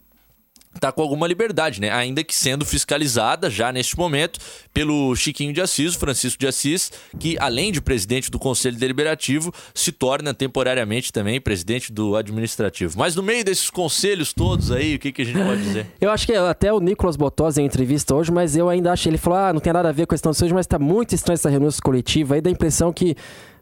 tá 0.79 0.91
com 0.91 1.01
alguma 1.01 1.27
liberdade, 1.27 1.79
né? 1.79 1.91
Ainda 1.91 2.23
que 2.23 2.35
sendo 2.35 2.65
fiscalizada 2.65 3.49
já 3.49 3.71
neste 3.71 3.97
momento 3.97 4.39
pelo 4.73 5.15
Chiquinho 5.15 5.53
de 5.53 5.61
Assis, 5.61 5.95
Francisco 5.95 6.39
de 6.39 6.47
Assis, 6.47 6.91
que 7.19 7.37
além 7.39 7.71
de 7.71 7.81
presidente 7.81 8.29
do 8.29 8.39
Conselho 8.39 8.77
Deliberativo, 8.77 9.53
se 9.73 9.91
torna 9.91 10.33
temporariamente 10.33 11.11
também 11.11 11.39
presidente 11.39 11.91
do 11.91 12.15
administrativo. 12.15 12.97
Mas 12.97 13.15
no 13.15 13.23
meio 13.23 13.43
desses 13.43 13.69
conselhos 13.69 14.33
todos 14.33 14.71
aí, 14.71 14.95
o 14.95 14.99
que, 14.99 15.11
que 15.11 15.21
a 15.21 15.25
gente 15.25 15.39
pode 15.39 15.61
dizer? 15.61 15.87
Eu 15.99 16.11
acho 16.11 16.25
que 16.25 16.33
até 16.33 16.73
o 16.73 16.79
Nicolas 16.79 17.15
Botosi 17.15 17.61
em 17.61 17.65
entrevista 17.65 18.15
hoje, 18.15 18.31
mas 18.31 18.55
eu 18.55 18.69
ainda 18.69 18.91
acho. 18.91 19.07
Ele 19.07 19.17
falou: 19.17 19.39
ah, 19.39 19.53
não 19.53 19.59
tem 19.59 19.73
nada 19.73 19.89
a 19.89 19.91
ver 19.91 20.05
com 20.05 20.13
a 20.13 20.15
questão 20.15 20.31
de 20.31 20.43
hoje, 20.43 20.53
mas 20.53 20.67
tá 20.67 20.79
muito 20.79 21.13
estranha 21.15 21.35
essa 21.35 21.49
renúncia 21.49 21.81
coletiva. 21.81 22.35
Aí 22.35 22.41
dá 22.41 22.49
a 22.49 22.53
impressão 22.53 22.91
que, 22.91 23.15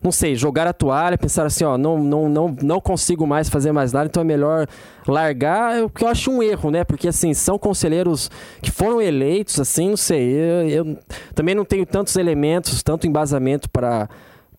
não 0.03 0.11
sei, 0.11 0.35
jogar 0.35 0.67
a 0.67 0.73
toalha, 0.73 1.17
pensar 1.17 1.45
assim: 1.45 1.63
ó, 1.63 1.77
não, 1.77 2.03
não, 2.03 2.27
não, 2.27 2.55
não 2.61 2.81
consigo 2.81 3.27
mais 3.27 3.49
fazer 3.49 3.71
mais 3.71 3.93
nada, 3.93 4.07
então 4.07 4.21
é 4.21 4.25
melhor 4.25 4.67
largar. 5.07 5.83
O 5.83 5.89
que 5.89 6.03
eu 6.03 6.07
acho 6.07 6.31
um 6.31 6.41
erro, 6.41 6.71
né? 6.71 6.83
Porque 6.83 7.07
assim, 7.07 7.33
são 7.33 7.57
conselheiros 7.57 8.29
que 8.61 8.71
foram 8.71 9.01
eleitos, 9.01 9.59
assim, 9.59 9.89
não 9.89 9.97
sei. 9.97 10.33
Eu, 10.33 10.69
eu 10.69 10.97
também 11.35 11.53
não 11.53 11.65
tenho 11.65 11.85
tantos 11.85 12.15
elementos, 12.15 12.81
tanto 12.81 13.07
embasamento 13.07 13.69
para 13.69 14.09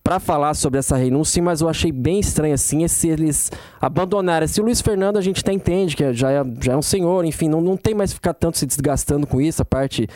para 0.03 0.19
falar 0.19 0.53
sobre 0.53 0.79
essa 0.79 0.97
renúncia, 0.97 1.41
mas 1.41 1.61
eu 1.61 1.69
achei 1.69 1.89
bem 1.89 2.19
estranho 2.19 2.53
assim 2.53 2.85
se 2.89 3.07
eles 3.07 3.49
abandonarem. 3.79 4.47
Se 4.49 4.59
o 4.59 4.63
Luiz 4.65 4.81
Fernando 4.81 5.15
a 5.15 5.21
gente 5.21 5.39
até 5.39 5.53
entende 5.53 5.95
que 5.95 6.13
já 6.13 6.29
é, 6.29 6.43
já 6.59 6.73
é 6.73 6.77
um 6.77 6.81
senhor, 6.81 7.23
enfim, 7.23 7.47
não, 7.47 7.61
não 7.61 7.77
tem 7.77 7.93
mais 7.93 8.11
ficar 8.11 8.33
tanto 8.33 8.57
se 8.57 8.65
desgastando 8.65 9.25
com 9.25 9.39
isso, 9.39 9.61
a 9.61 9.65
parte 9.65 10.09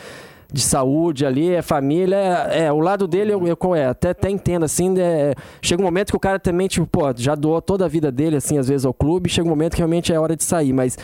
de 0.50 0.62
saúde 0.62 1.26
ali, 1.26 1.54
é 1.54 1.60
família, 1.60 2.16
é, 2.50 2.64
é, 2.64 2.72
o 2.72 2.80
lado 2.80 3.06
dele 3.06 3.32
eu, 3.32 3.46
eu 3.46 3.74
é, 3.74 3.86
até, 3.86 4.10
até 4.10 4.30
entendo 4.30 4.64
assim, 4.64 4.98
é, 4.98 5.34
chega 5.60 5.82
um 5.82 5.84
momento 5.84 6.10
que 6.10 6.16
o 6.16 6.20
cara 6.20 6.38
também, 6.38 6.66
tipo, 6.68 6.86
pô, 6.86 7.12
já 7.14 7.34
doou 7.34 7.60
toda 7.60 7.84
a 7.84 7.88
vida 7.88 8.10
dele, 8.10 8.36
assim, 8.36 8.56
às 8.56 8.66
vezes 8.66 8.86
ao 8.86 8.94
clube, 8.94 9.28
chega 9.28 9.46
um 9.46 9.50
momento 9.50 9.72
que 9.72 9.78
realmente 9.78 10.12
é 10.12 10.18
hora 10.18 10.34
de 10.34 10.44
sair, 10.44 10.72
mas 10.72 10.96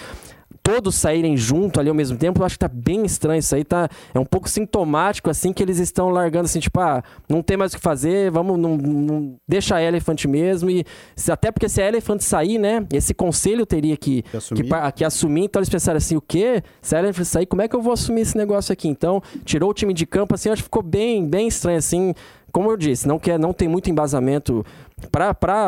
todos 0.65 0.95
saírem 0.95 1.37
junto 1.37 1.79
ali 1.79 1.91
ao 1.91 1.95
mesmo 1.95 2.17
tempo, 2.17 2.41
eu 2.41 2.47
acho 2.47 2.55
que 2.55 2.61
tá 2.61 2.69
bem 2.69 3.05
estranho 3.05 3.39
isso 3.39 3.55
aí, 3.55 3.62
tá? 3.62 3.87
É 4.15 4.19
um 4.19 4.25
pouco 4.25 4.49
sintomático, 4.49 5.29
assim, 5.29 5.53
que 5.53 5.62
eles 5.62 5.79
estão 5.79 6.09
largando, 6.09 6.47
assim, 6.47 6.59
tipo, 6.59 6.81
ah, 6.81 7.03
não 7.29 7.43
tem 7.43 7.55
mais 7.55 7.75
o 7.75 7.77
que 7.77 7.83
fazer, 7.83 8.31
vamos, 8.31 8.59
não, 8.59 8.75
não 8.79 9.37
deixa 9.47 9.77
a 9.77 9.83
Elephant 9.83 10.25
mesmo, 10.25 10.71
e 10.71 10.83
até 11.31 11.53
porque 11.53 11.69
se 11.69 11.83
a 11.83 11.87
Elephant 11.87 12.23
sair, 12.23 12.57
né, 12.57 12.85
esse 12.95 13.12
conselho 13.12 13.67
teria 13.67 13.95
que, 13.95 14.23
Que 14.23 14.37
assumir. 14.39 14.62
que, 14.65 14.93
que 14.93 15.05
assumir, 15.05 15.45
então 15.45 15.61
eles 15.61 15.69
pensaram 15.69 15.99
assim, 15.99 16.17
o 16.17 16.21
quê? 16.23 16.62
Se 16.81 16.97
a 16.97 16.99
Elephant 16.99 17.27
sair, 17.27 17.45
como 17.47 17.61
é 17.61 17.69
que 17.69 17.77
eu 17.77 17.83
vou 17.83 17.93
assumir 17.93 18.23
esse 18.23 18.37
negócio 18.37 18.73
aqui? 18.73 18.89
Então, 18.89 19.23
tirou 19.45 19.69
o 19.69 19.75
time 19.75 19.93
de 19.93 20.07
campo, 20.07 20.35
assim, 20.35 20.49
eu 20.49 20.55
acho 20.55 20.62
que 20.62 20.67
ficou 20.67 20.83
bem, 20.83 21.29
bem 21.29 21.47
estranho, 21.47 21.77
assim, 21.77 22.15
como 22.51 22.71
eu 22.71 22.77
disse, 22.77 23.07
não, 23.09 23.19
quer, 23.19 23.37
não 23.37 23.53
tem 23.53 23.67
muito 23.67 23.91
embasamento 23.91 24.65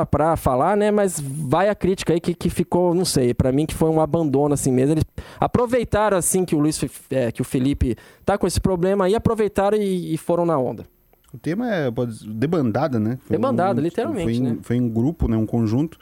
pra 0.06 0.36
falar, 0.36 0.76
né? 0.76 0.90
Mas 0.90 1.20
vai 1.20 1.68
a 1.68 1.74
crítica 1.74 2.12
aí 2.12 2.20
que, 2.20 2.34
que 2.34 2.48
ficou, 2.50 2.94
não 2.94 3.04
sei, 3.04 3.34
pra 3.34 3.52
mim 3.52 3.66
que 3.66 3.74
foi 3.74 3.90
um 3.90 4.00
abandono 4.00 4.54
assim 4.54 4.72
mesmo. 4.72 4.94
Eles 4.94 5.04
aproveitaram 5.38 6.16
assim 6.16 6.44
que 6.44 6.54
o 6.54 6.58
Luiz, 6.58 6.80
é, 7.10 7.30
que 7.32 7.40
o 7.42 7.44
Felipe 7.44 7.96
tá 8.24 8.36
com 8.38 8.46
esse 8.46 8.60
problema 8.60 9.04
aí, 9.06 9.14
aproveitaram 9.14 9.76
e, 9.76 10.14
e 10.14 10.16
foram 10.16 10.44
na 10.46 10.58
onda. 10.58 10.84
O 11.32 11.38
tema 11.38 11.70
é 11.70 11.90
dizer, 11.90 12.28
debandada, 12.30 12.98
né? 12.98 13.18
Foi 13.26 13.36
Debandada, 13.36 13.80
literalmente, 13.80 14.38
Foi 14.38 14.40
né? 14.40 14.58
foi 14.62 14.76
em 14.76 14.88
grupo, 14.88 15.28
né? 15.28 15.36
Um 15.36 15.46
conjunto. 15.46 15.98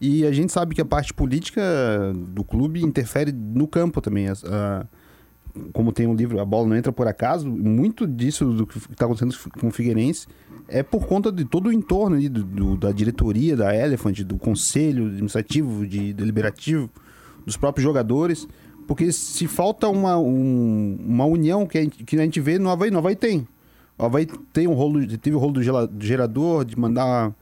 E 0.00 0.26
a 0.26 0.30
gente 0.30 0.52
sabe 0.52 0.74
que 0.74 0.80
a 0.80 0.84
parte 0.84 1.12
política 1.14 1.62
do 2.14 2.44
clube 2.44 2.82
interfere 2.84 3.32
no 3.32 3.66
campo 3.66 4.00
também. 4.00 4.28
As- 4.28 4.44
a- 4.44 4.86
como 5.72 5.92
tem 5.92 6.06
um 6.06 6.14
livro, 6.14 6.40
A 6.40 6.44
Bola 6.44 6.68
Não 6.68 6.76
Entra 6.76 6.92
Por 6.92 7.06
Acaso, 7.08 7.48
muito 7.48 8.06
disso 8.06 8.44
do 8.52 8.66
que 8.66 8.78
está 8.78 9.04
acontecendo 9.06 9.34
com 9.60 9.68
o 9.68 9.70
Figueirense 9.70 10.26
é 10.68 10.82
por 10.82 11.06
conta 11.06 11.30
de 11.30 11.44
todo 11.44 11.68
o 11.68 11.72
entorno 11.72 12.16
ali, 12.16 12.28
do, 12.28 12.42
do- 12.42 12.76
da 12.76 12.90
diretoria, 12.92 13.56
da 13.56 13.74
Elephant, 13.76 14.20
do 14.22 14.36
conselho 14.36 15.06
administrativo, 15.06 15.86
de 15.86 16.12
deliberativo, 16.12 16.90
dos 17.44 17.56
próprios 17.56 17.84
jogadores. 17.84 18.48
Porque 18.86 19.10
se 19.12 19.46
falta 19.46 19.88
uma, 19.88 20.16
um- 20.18 20.96
uma 21.06 21.24
união 21.24 21.66
que 21.66 21.78
a, 21.78 21.82
gente, 21.82 22.04
que 22.04 22.16
a 22.16 22.22
gente 22.22 22.40
vê 22.40 22.58
no 22.58 22.68
Havaí, 22.70 22.90
no 22.90 22.98
Havaí 22.98 23.14
tem. 23.16 23.46
O 23.98 24.04
Havaí 24.04 24.26
tem 24.52 24.66
um 24.66 24.74
rolo, 24.74 25.04
teve 25.18 25.34
o 25.34 25.38
rolo 25.38 25.54
do, 25.54 25.62
gerador, 26.04 26.64
de 26.64 26.78
mandar. 26.78 27.32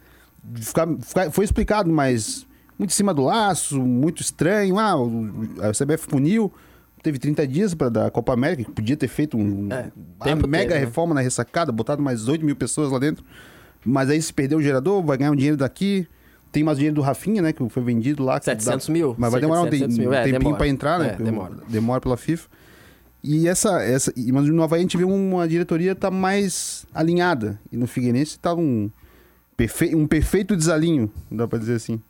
de 0.42 0.64
ficar, 0.64 0.86
ficar- 1.00 1.30
foi 1.30 1.44
explicado, 1.44 1.90
mas 1.90 2.46
muito 2.78 2.90
em 2.90 2.94
cima 2.94 3.12
do 3.14 3.22
laço, 3.22 3.80
muito 3.80 4.20
estranho. 4.20 4.78
Ah, 4.78 4.94
a 5.62 5.72
CBF 5.72 6.06
puniu. 6.08 6.52
Teve 7.04 7.18
30 7.18 7.46
dias 7.46 7.74
para 7.74 7.90
dar 7.90 8.10
Copa 8.10 8.32
América, 8.32 8.64
que 8.64 8.72
podia 8.72 8.96
ter 8.96 9.08
feito 9.08 9.36
um, 9.36 9.68
É, 9.70 9.92
uma 10.24 10.34
mega 10.48 10.68
teve, 10.70 10.74
né? 10.74 10.78
reforma 10.86 11.14
na 11.14 11.20
ressacada, 11.20 11.70
botado 11.70 12.02
mais 12.02 12.26
8 12.28 12.42
mil 12.44 12.56
pessoas 12.56 12.90
lá 12.90 12.98
dentro. 12.98 13.22
Mas 13.84 14.08
aí 14.08 14.20
se 14.22 14.32
perdeu 14.32 14.56
o 14.58 14.62
gerador, 14.62 15.02
vai 15.04 15.18
ganhar 15.18 15.30
um 15.30 15.36
dinheiro 15.36 15.56
daqui. 15.58 16.08
Tem 16.50 16.64
mais 16.64 16.78
dinheiro 16.78 16.94
do 16.94 17.02
Rafinha, 17.02 17.42
né? 17.42 17.52
Que 17.52 17.68
foi 17.68 17.82
vendido 17.82 18.24
lá. 18.24 18.38
que 18.38 18.46
700 18.46 18.86
dá- 18.86 18.92
mil, 18.92 19.14
Mas 19.18 19.30
vai 19.32 19.40
demorar 19.40 19.60
um, 19.60 19.64
tem- 19.64 19.80
700 19.80 19.98
mil. 19.98 20.10
um 20.10 20.14
É, 20.14 20.24
tempinho 20.24 20.56
pra 20.56 20.66
entrar, 20.66 20.98
né? 20.98 21.16
É, 21.18 21.22
demora. 21.22 21.56
demora 21.68 22.00
pela 22.00 22.16
FIFA. 22.16 22.48
E 23.22 23.46
essa, 23.48 23.82
essa, 23.82 24.12
mas 24.32 24.46
no 24.46 24.62
Havaí 24.62 24.78
a 24.78 24.82
gente 24.82 24.96
vê 24.96 25.04
uma 25.04 25.46
diretoria 25.46 25.94
tá 25.94 26.10
mais 26.10 26.86
alinhada. 26.94 27.58
E 27.70 27.76
no 27.76 27.86
Figueirense 27.86 28.38
tá 28.38 28.54
um, 28.54 28.90
Perfe- 29.56 29.94
um 29.94 30.06
perfeito 30.06 30.56
desalinho, 30.56 31.10
dá 31.30 31.46
pra 31.46 31.58
dizer 31.58 31.74
assim. 31.74 32.00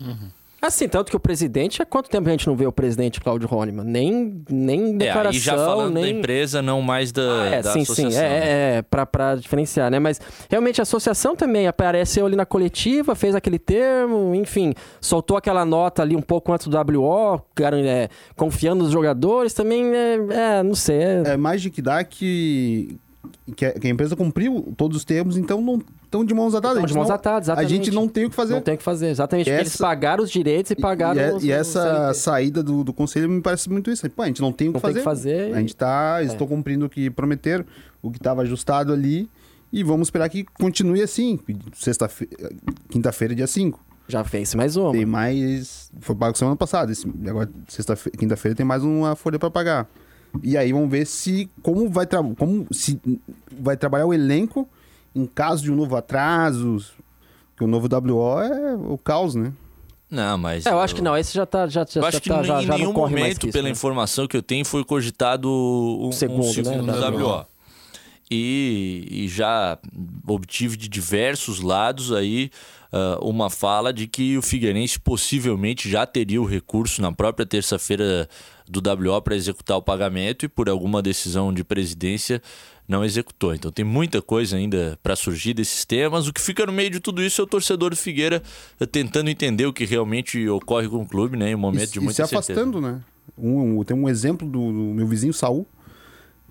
Assim, 0.66 0.88
tanto 0.88 1.10
que 1.10 1.16
o 1.16 1.20
presidente, 1.20 1.82
há 1.82 1.84
quanto 1.84 2.08
tempo 2.08 2.26
a 2.26 2.30
gente 2.30 2.46
não 2.46 2.56
vê 2.56 2.66
o 2.66 2.72
presidente 2.72 3.20
Cláudio 3.20 3.46
Honeman? 3.54 3.84
Nem, 3.84 4.42
nem 4.48 4.94
É, 4.94 4.96
declaração, 4.96 5.30
aí 5.30 5.38
já 5.38 5.56
falando 5.56 5.92
nem... 5.92 6.02
da 6.04 6.08
empresa, 6.08 6.62
não 6.62 6.80
mais 6.80 7.12
da, 7.12 7.22
É, 7.46 7.62
da 7.62 7.72
sim, 7.72 7.82
associação. 7.82 8.10
sim, 8.12 8.16
né? 8.16 8.24
é, 8.26 8.72
é, 8.76 8.76
é 8.78 8.82
pra, 8.82 9.04
pra 9.04 9.34
diferenciar, 9.34 9.90
né? 9.90 9.98
Mas 9.98 10.18
realmente 10.48 10.80
a 10.80 10.84
associação 10.84 11.36
também 11.36 11.66
apareceu 11.66 12.24
ali 12.24 12.34
na 12.34 12.46
coletiva, 12.46 13.14
fez 13.14 13.34
aquele 13.34 13.58
termo, 13.58 14.34
enfim, 14.34 14.72
soltou 15.02 15.36
aquela 15.36 15.66
nota 15.66 16.00
ali 16.00 16.16
um 16.16 16.22
pouco 16.22 16.50
antes 16.50 16.66
do 16.66 16.76
WO, 16.98 17.42
é, 17.86 18.08
confiando 18.34 18.84
nos 18.84 18.92
jogadores, 18.92 19.52
também, 19.52 19.94
é, 19.94 20.14
é, 20.30 20.62
não 20.62 20.74
sei, 20.74 20.96
é, 20.96 21.22
É 21.26 21.36
mais 21.36 21.60
de 21.60 21.68
que 21.68 21.82
dá 21.82 22.02
que, 22.02 22.96
que, 23.56 23.64
a, 23.66 23.74
a 23.82 23.88
empresa 23.88 24.14
cumpriu 24.16 24.72
todos 24.76 24.96
os 24.98 25.04
termos, 25.04 25.36
então 25.36 25.60
não 25.60 25.80
estão 26.04 26.24
de 26.24 26.32
mãos 26.34 26.54
atadas. 26.54 26.76
Estão 26.78 26.84
A 26.84 26.88
de 26.88 26.94
mãos 26.94 27.10
atadas, 27.10 27.48
A 27.48 27.52
exatamente. 27.52 27.70
gente 27.84 27.90
não 27.94 28.08
tem 28.08 28.24
o 28.26 28.30
que 28.30 28.36
fazer. 28.36 28.54
não 28.54 28.60
tem 28.60 28.74
o 28.74 28.78
que 28.78 28.82
fazer, 28.84 29.08
exatamente, 29.08 29.44
porque 29.46 29.60
eles 29.60 29.74
Essa- 29.74 29.84
pagaram 29.84 30.24
os 30.24 30.30
direitos 30.30 30.70
e 30.70 30.76
pagaram 30.76 31.20
e, 31.20 31.24
é- 31.24 31.34
os, 31.34 31.44
e 31.44 31.46
os 31.48 31.52
essa 31.52 31.82
CLT. 31.82 32.14
saída 32.14 32.62
do, 32.62 32.84
do 32.84 32.92
conselho 32.92 33.28
me 33.28 33.40
parece 33.40 33.68
muito 33.70 33.90
isso. 33.90 34.08
Pô, 34.10 34.22
a 34.22 34.26
gente 34.26 34.40
não 34.40 34.52
tem 34.52 34.68
o 34.68 34.72
que 34.72 34.76
Não 34.76 34.80
tem 34.92 35.02
fazer. 35.02 35.30
que 35.34 35.48
fazer 35.48 35.54
A 35.54 35.60
gente 35.60 35.76
tá. 35.76 36.16
Eles 36.20 36.32
estão 36.32 36.46
cumprindo 36.46 36.86
o 36.86 36.88
que 36.88 37.10
prometeram, 37.10 37.64
o 38.02 38.10
que 38.10 38.18
estava 38.18 38.42
ajustado 38.42 38.92
ali. 38.92 39.28
E 39.72 39.82
vamos 39.82 40.06
esperar 40.06 40.28
que 40.28 40.44
continue 40.44 41.02
assim. 41.02 41.38
Sexta-feira. 41.74 42.50
Quinta-feira, 42.88 43.34
dia 43.34 43.46
5. 43.46 43.80
Já 44.06 44.22
fez 44.22 44.54
mais 44.54 44.76
uma. 44.76 44.92
Tem 44.92 45.04
mais. 45.06 45.90
Foi 46.00 46.14
pago 46.14 46.36
semana 46.36 46.56
passada. 46.56 46.92
Esse, 46.92 47.08
agora, 47.26 47.50
sexta-feira, 47.68 48.16
quinta-feira, 48.18 48.54
tem 48.54 48.64
mais 48.64 48.84
uma 48.84 49.16
folha 49.16 49.38
para 49.38 49.50
pagar. 49.50 49.88
E 50.42 50.56
aí 50.56 50.72
vamos 50.72 50.90
ver 50.90 51.06
se. 51.06 51.50
Como 51.62 51.88
vai, 51.88 52.06
tra 52.06 52.22
como 52.22 52.66
se 52.70 53.00
vai 53.56 53.76
trabalhar 53.76 54.06
o 54.06 54.14
elenco 54.14 54.68
em 55.14 55.26
caso 55.26 55.62
de 55.62 55.72
um 55.72 55.76
novo 55.76 55.96
atraso. 55.96 56.82
Que 57.56 57.62
o 57.62 57.66
novo 57.68 57.86
WO 57.88 58.40
é 58.40 58.74
o 58.74 58.98
caos, 58.98 59.34
né? 59.36 59.52
Não, 60.10 60.36
mas. 60.38 60.66
É, 60.66 60.70
eu 60.70 60.80
acho 60.80 60.94
que 60.94 61.02
não, 61.02 61.16
esse 61.16 61.34
já 61.34 61.46
tá, 61.46 61.66
já, 61.66 61.84
já, 61.88 62.00
Eu 62.00 62.06
acho 62.06 62.16
já 62.16 62.20
que 62.20 62.28
tá, 62.28 62.40
em 62.40 62.44
já, 62.44 62.60
já 62.62 62.74
nenhum 62.76 62.92
momento, 62.92 63.46
isso, 63.46 63.52
pela 63.52 63.64
né? 63.64 63.70
informação 63.70 64.26
que 64.26 64.36
eu 64.36 64.42
tenho, 64.42 64.64
foi 64.64 64.84
cogitado 64.84 65.48
um, 65.48 66.08
um 66.08 66.12
Segundo, 66.12 66.52
segundo, 66.52 66.82
né, 66.82 66.92
WO. 67.10 67.46
E, 68.30 69.06
e 69.10 69.28
já 69.28 69.78
obtive 70.26 70.76
de 70.76 70.88
diversos 70.88 71.60
lados 71.60 72.12
aí 72.12 72.50
ah, 72.96 73.18
uma 73.20 73.50
fala 73.50 73.92
de 73.92 74.06
que 74.06 74.38
o 74.38 74.42
Figueirense 74.42 75.00
possivelmente 75.00 75.90
já 75.90 76.06
teria 76.06 76.40
o 76.40 76.44
recurso 76.44 77.02
na 77.02 77.10
própria 77.10 77.44
terça-feira 77.44 78.28
do 78.68 78.80
WO 78.80 79.20
para 79.20 79.34
executar 79.34 79.76
o 79.76 79.82
pagamento 79.82 80.44
e 80.44 80.48
por 80.48 80.68
alguma 80.68 81.02
decisão 81.02 81.52
de 81.52 81.64
presidência 81.64 82.40
não 82.86 83.04
executou. 83.04 83.52
Então 83.52 83.72
tem 83.72 83.84
muita 83.84 84.22
coisa 84.22 84.56
ainda 84.56 84.96
para 85.02 85.16
surgir 85.16 85.54
desses 85.54 85.84
temas. 85.84 86.28
O 86.28 86.32
que 86.32 86.40
fica 86.40 86.64
no 86.64 86.72
meio 86.72 86.88
de 86.90 87.00
tudo 87.00 87.20
isso 87.20 87.40
é 87.40 87.44
o 87.44 87.46
torcedor 87.48 87.90
do 87.90 87.96
Figueira 87.96 88.40
tentando 88.92 89.28
entender 89.28 89.66
o 89.66 89.72
que 89.72 89.84
realmente 89.84 90.48
ocorre 90.48 90.88
com 90.88 91.02
o 91.02 91.06
clube, 91.06 91.36
né? 91.36 91.50
Em 91.50 91.54
um 91.56 91.58
momento 91.58 91.88
e, 91.88 91.92
de 91.94 91.98
e 91.98 92.02
muita 92.02 92.24
se 92.26 92.34
incerteza. 92.36 92.52
afastando, 92.60 92.80
né? 92.80 93.00
Um, 93.36 93.80
um- 93.80 93.84
tem 93.84 93.96
um 93.96 94.08
exemplo 94.08 94.46
do, 94.48 94.70
do 94.70 94.94
meu 94.94 95.06
vizinho 95.08 95.32
Saul, 95.32 95.66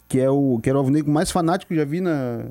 que 0.10 0.20
é 0.20 0.30
o 0.30 0.60
que 0.62 0.68
era 0.70 0.78
o 0.78 0.82
alvinegro 0.82 1.10
mais 1.12 1.32
fanático 1.32 1.70
que 1.70 1.76
já 1.80 1.86
vi 1.86 2.02
na. 2.02 2.46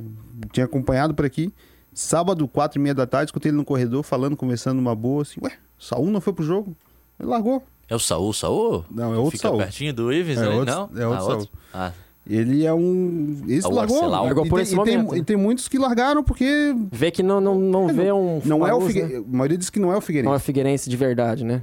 Tinha 0.53 0.65
acompanhado 0.65 1.13
por 1.13 1.27
aqui. 1.27 1.53
Sábado, 1.95 2.47
quatro 2.49 2.79
e 2.79 2.83
meia 2.83 2.95
da 2.95 3.07
tarde, 3.07 3.29
escutei 3.29 3.51
ele 3.51 3.57
no 3.59 3.65
corredor 3.65 4.03
falando, 4.03 4.37
conversando 4.37 4.77
numa 4.77 4.95
boa, 4.95 5.23
assim, 5.23 5.41
ué, 5.43 5.53
Saul 5.79 6.11
não 6.11 6.21
foi 6.21 6.33
pro 6.33 6.45
jogo? 6.45 6.75
Ele 7.21 7.29
largou. 7.29 7.63
É 7.89 7.95
o 7.95 7.99
Saul, 7.99 8.33
Saul? 8.33 8.85
Não, 8.91 9.13
é 9.13 9.19
outro 9.19 9.33
Fica 9.33 9.49
Saul. 9.49 9.59
pertinho 9.59 9.93
do 9.93 10.11
Ives, 10.13 10.39
É 10.39 10.41
né? 10.41 10.49
outro- 10.49 10.75
não? 10.75 11.03
é 11.03 11.07
outro 11.07 11.23
ah, 11.25 11.31
Saul. 11.31 11.49
Ah, 11.75 11.93
Ele 12.27 12.65
é 12.65 12.73
um. 12.73 13.43
Esse 13.49 13.67
É 13.67 13.69
o 13.69 13.75
largou. 13.75 13.97
Arcelau. 13.99 14.25
Largou 14.25 14.47
e, 14.47 14.49
por 14.49 14.57
tem, 14.57 14.63
esse 14.63 14.75
e, 14.75 14.85
tem, 14.85 14.97
momento, 14.97 15.13
né? 15.13 15.19
e 15.19 15.23
tem 15.25 15.37
muitos 15.37 15.69
que 15.69 15.77
largaram 15.77 16.23
porque. 16.25 16.75
Vê 16.91 17.11
que 17.11 17.23
não, 17.23 17.41
não, 17.41 17.59
não 17.59 17.89
vê 17.89 18.11
um. 18.13 18.41
Não 18.45 18.67
é 18.67 18.73
o 18.73 18.81
Faus, 18.81 18.95
né? 18.95 19.01
Figueirense. 19.03 19.27
A 19.29 19.37
maioria 19.37 19.59
diz 19.59 19.69
que 19.71 19.79
não 19.81 19.93
é 19.93 19.97
o 19.97 20.01
Figueirense. 20.01 20.29
Não 20.29 20.35
é 20.35 20.39
Figueirense 20.39 20.89
de 20.89 20.97
verdade, 20.97 21.45
né? 21.45 21.61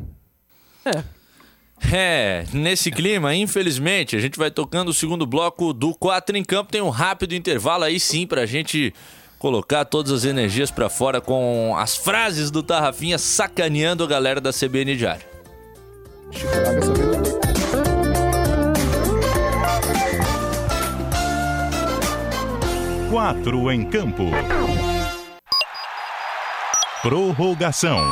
É, 1.92 2.46
nesse 2.54 2.92
clima, 2.92 3.34
infelizmente, 3.34 4.16
a 4.16 4.20
gente 4.20 4.38
vai 4.38 4.52
tocando 4.52 4.90
o 4.90 4.94
segundo 4.94 5.26
bloco 5.26 5.74
do 5.74 5.96
4 5.96 6.36
em 6.38 6.44
campo. 6.44 6.72
Tem 6.72 6.82
um 6.82 6.90
rápido 6.90 7.34
intervalo 7.34 7.86
aí 7.86 8.00
sim 8.00 8.28
pra 8.28 8.46
gente 8.46 8.94
colocar 9.40 9.86
todas 9.86 10.12
as 10.12 10.26
energias 10.26 10.70
pra 10.70 10.90
fora 10.90 11.22
com 11.22 11.74
as 11.78 11.96
frases 11.96 12.52
do 12.52 12.62
Tarrafinha 12.62 13.18
sacaneando 13.18 14.04
a 14.04 14.08
galera 14.08 14.42
da 14.42 14.52
CBN 14.52 14.96
Diário. 14.96 15.26
Quatro 23.10 23.72
em 23.72 23.90
campo. 23.90 24.26
Prorrogação. 27.02 28.04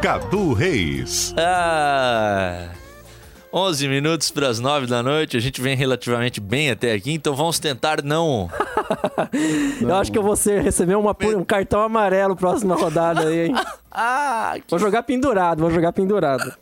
Cadu 0.00 0.52
Reis. 0.52 1.34
Ah, 1.36 2.68
11 3.52 3.88
minutos 3.88 4.30
para 4.30 4.48
as 4.48 4.60
9 4.60 4.86
da 4.86 5.02
noite. 5.02 5.36
A 5.36 5.40
gente 5.40 5.60
vem 5.60 5.74
relativamente 5.76 6.40
bem 6.40 6.70
até 6.70 6.92
aqui, 6.92 7.12
então 7.12 7.34
vamos 7.34 7.58
tentar 7.58 8.02
não. 8.02 8.50
Eu 9.80 9.94
acho 9.96 10.12
que 10.12 10.18
eu 10.18 10.22
vou 10.22 10.36
ser- 10.36 10.62
receber 10.62 10.96
uma, 10.96 11.16
um 11.36 11.44
cartão 11.44 11.80
amarelo 11.82 12.36
próxima 12.36 12.74
rodada 12.74 13.28
aí, 13.28 13.46
hein? 13.48 13.54
Ah, 14.00 14.54
Vou 14.68 14.78
jogar 14.78 15.02
pendurado, 15.02 15.60
vou 15.60 15.70
jogar 15.72 15.92
pendurado. 15.92 16.52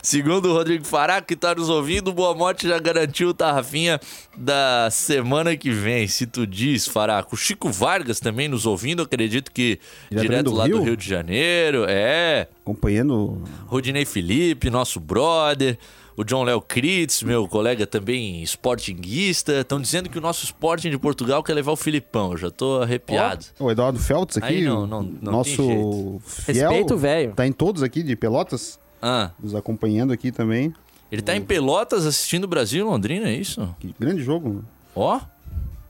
Segundo 0.00 0.50
o 0.50 0.52
Rodrigo 0.52 0.84
Fará, 0.86 1.20
que 1.20 1.34
tá 1.34 1.52
nos 1.54 1.68
ouvindo, 1.68 2.08
o 2.08 2.12
Boa 2.12 2.34
Morte 2.34 2.68
já 2.68 2.78
garantiu 2.78 3.30
o 3.30 3.34
Tarrafinha 3.34 3.98
da 4.36 4.88
semana 4.90 5.56
que 5.56 5.70
vem. 5.70 6.06
Se 6.06 6.24
tu 6.26 6.46
diz, 6.46 6.86
Faraco. 6.86 7.34
O 7.34 7.38
Chico 7.38 7.68
Vargas 7.70 8.20
também 8.20 8.46
nos 8.48 8.64
ouvindo, 8.64 9.02
acredito 9.02 9.50
que 9.50 9.80
Diretamente 10.08 10.28
direto 10.28 10.44
do 10.50 10.54
lá 10.56 10.68
do 10.68 10.74
Rio? 10.76 10.84
Rio 10.84 10.96
de 10.96 11.08
Janeiro. 11.08 11.84
É. 11.88 12.46
Acompanhando. 12.60 13.42
Rodinei 13.66 14.04
Felipe, 14.04 14.70
nosso 14.70 15.00
brother. 15.00 15.76
O 16.18 16.24
John 16.24 16.42
Léo 16.42 16.60
Kritz, 16.60 17.22
meu 17.22 17.46
colega 17.46 17.86
também 17.86 18.42
sportinguista. 18.42 19.60
Estão 19.60 19.80
dizendo 19.80 20.08
que 20.10 20.18
o 20.18 20.20
nosso 20.20 20.44
Sporting 20.44 20.90
de 20.90 20.98
Portugal 20.98 21.44
quer 21.44 21.54
levar 21.54 21.70
o 21.70 21.76
Filipão. 21.76 22.32
Eu 22.32 22.36
já 22.36 22.50
tô 22.50 22.82
arrepiado. 22.82 23.46
O 23.58 23.70
Eduardo 23.70 24.00
Feltz 24.00 24.36
aqui. 24.36 24.46
Aí 24.48 24.64
não- 24.64 24.84
não- 24.84 25.02
não 25.02 25.10
tem 25.12 25.30
nosso 25.32 25.50
jeito. 25.64 26.20
fiel. 26.24 26.70
Respeito, 26.70 26.96
velho. 26.96 27.32
Tá 27.36 27.46
em 27.46 27.52
todos 27.52 27.84
aqui 27.84 28.02
de 28.02 28.16
Pelotas. 28.16 28.80
Ah, 29.00 29.30
Nos 29.40 29.54
acompanhando 29.54 30.12
aqui 30.12 30.32
também. 30.32 30.74
ele 31.12 31.22
tá 31.22 31.36
em 31.36 31.40
Pelotas 31.40 32.04
assistindo 32.04 32.44
o 32.44 32.48
Brasil 32.48 32.84
e 32.84 32.90
Londrina, 32.90 33.28
é 33.28 33.34
isso? 33.34 33.72
Que 33.78 33.94
grande 33.96 34.20
jogo. 34.20 34.64
Ó. 34.96 35.20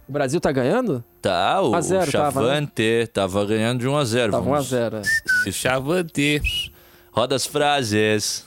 O 0.06 0.12
Brasil 0.12 0.40
tá 0.42 0.52
ganhando? 0.52 1.02
Tá, 1.22 1.62
o, 1.62 1.70
1 1.70 1.74
a 1.74 1.80
0 1.80 2.08
o 2.08 2.12
tava, 2.12 2.40
né? 2.42 2.46
Chavante 2.48 3.06
tava 3.14 3.46
ganhando 3.46 3.80
de 3.80 3.88
1 3.88 3.96
a 3.96 4.04
0 4.04 4.32
Tava 4.32 4.44
Vamos- 4.44 4.66
1x0. 4.70 5.02
Se 5.42 5.52
chavante. 5.56 6.70
Roda 7.12 7.34
as 7.34 7.46
frases. 7.46 8.46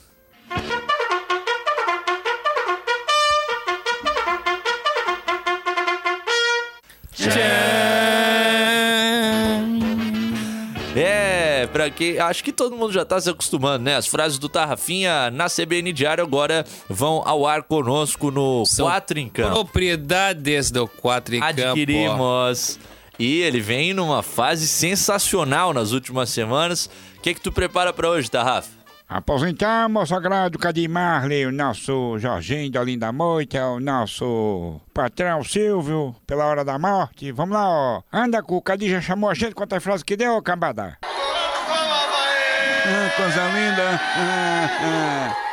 É, 10.95 11.67
pra 11.71 11.89
que. 11.89 12.19
Acho 12.19 12.43
que 12.43 12.51
todo 12.51 12.75
mundo 12.75 12.91
já 12.91 13.05
tá 13.05 13.19
se 13.19 13.29
acostumando, 13.29 13.83
né? 13.85 13.95
As 13.95 14.07
frases 14.07 14.37
do 14.37 14.49
Tarrafinha 14.49 15.31
na 15.31 15.47
CBN 15.47 15.93
Diário 15.93 16.23
agora 16.23 16.65
vão 16.89 17.23
ao 17.25 17.47
ar 17.47 17.63
conosco 17.63 18.29
no 18.29 18.65
São 18.65 18.87
4 18.87 19.19
em 19.19 19.29
Campo. 19.29 19.53
Propriedades 19.53 20.69
do 20.69 20.87
4 20.87 21.35
em 21.35 21.39
campo. 21.39 21.61
ó. 21.61 21.69
Adquirimos. 21.69 22.79
E 23.17 23.39
ele 23.41 23.59
vem 23.61 23.93
numa 23.93 24.23
fase 24.23 24.67
sensacional 24.67 25.73
nas 25.73 25.91
últimas 25.91 26.29
semanas. 26.29 26.89
O 27.17 27.21
que, 27.21 27.33
que 27.35 27.41
tu 27.41 27.51
prepara 27.51 27.93
pra 27.93 28.09
hoje, 28.09 28.29
Tarrafa? 28.29 28.80
Aposentamos 29.13 30.07
sagrado 30.07 30.57
Cadim 30.57 30.87
Marley, 30.87 31.45
o 31.45 31.51
nosso 31.51 32.17
Jorginho 32.17 32.71
da 32.71 32.81
Linda 32.81 33.11
Moita, 33.11 33.61
o 33.67 33.77
nosso 33.77 34.79
patrão 34.93 35.43
Silvio, 35.43 36.15
pela 36.25 36.45
hora 36.45 36.63
da 36.63 36.79
morte. 36.79 37.29
Vamos 37.33 37.53
lá, 37.53 37.67
ó. 37.67 38.01
Anda 38.13 38.41
com 38.41 38.55
o 38.55 38.61
Cadim 38.61 38.87
já 38.87 39.01
chamou 39.01 39.29
a 39.29 39.33
gente, 39.33 39.53
quantas 39.53 39.83
frases 39.83 40.03
que 40.03 40.15
deu, 40.15 40.41
cambada? 40.41 40.97
Ah, 41.03 41.09
coisa 43.17 43.47
linda. 43.49 43.99
Ah, 44.15 44.69
ah. 44.79 45.51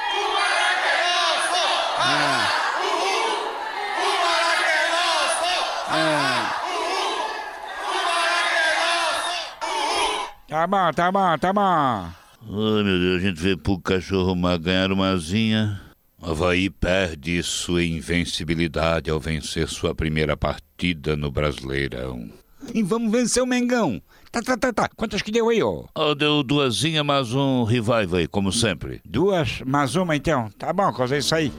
Tá 10.46 10.66
bom, 10.68 10.92
tá 10.92 11.10
bom, 11.10 11.38
tá 11.38 11.52
bom. 11.52 12.17
Ai 12.42 12.82
meu 12.82 12.98
Deus, 12.98 13.22
a 13.22 13.26
gente 13.26 13.40
vê 13.40 13.56
pro 13.56 13.78
cachorro 13.78 14.34
ma- 14.34 14.56
ganhar 14.56 14.90
uma 14.92 15.10
asinha. 15.10 15.80
Havaí 16.20 16.68
perde 16.68 17.40
sua 17.42 17.84
invencibilidade 17.84 19.08
ao 19.10 19.20
vencer 19.20 19.68
sua 19.68 19.94
primeira 19.94 20.36
partida 20.36 21.16
no 21.16 21.30
Brasileirão. 21.30 22.28
E 22.74 22.82
vamos 22.82 23.12
vencer 23.12 23.42
o 23.42 23.46
Mengão. 23.46 24.02
Tá, 24.32 24.42
tá, 24.42 24.56
tá, 24.56 24.72
tá. 24.72 24.90
Quantas 24.96 25.22
que 25.22 25.30
deu 25.30 25.48
aí, 25.48 25.62
ó? 25.62 25.84
Oh, 25.94 26.14
deu 26.14 26.42
duasinha, 26.42 27.04
mas 27.04 27.32
um 27.32 27.62
revive 27.64 28.16
aí, 28.18 28.26
como 28.26 28.52
sempre. 28.52 29.00
Duas, 29.04 29.60
mais 29.64 29.94
uma 29.94 30.16
então. 30.16 30.50
Tá 30.58 30.72
bom, 30.72 30.92
coisa 30.92 31.16
isso 31.16 31.34
aí. 31.34 31.52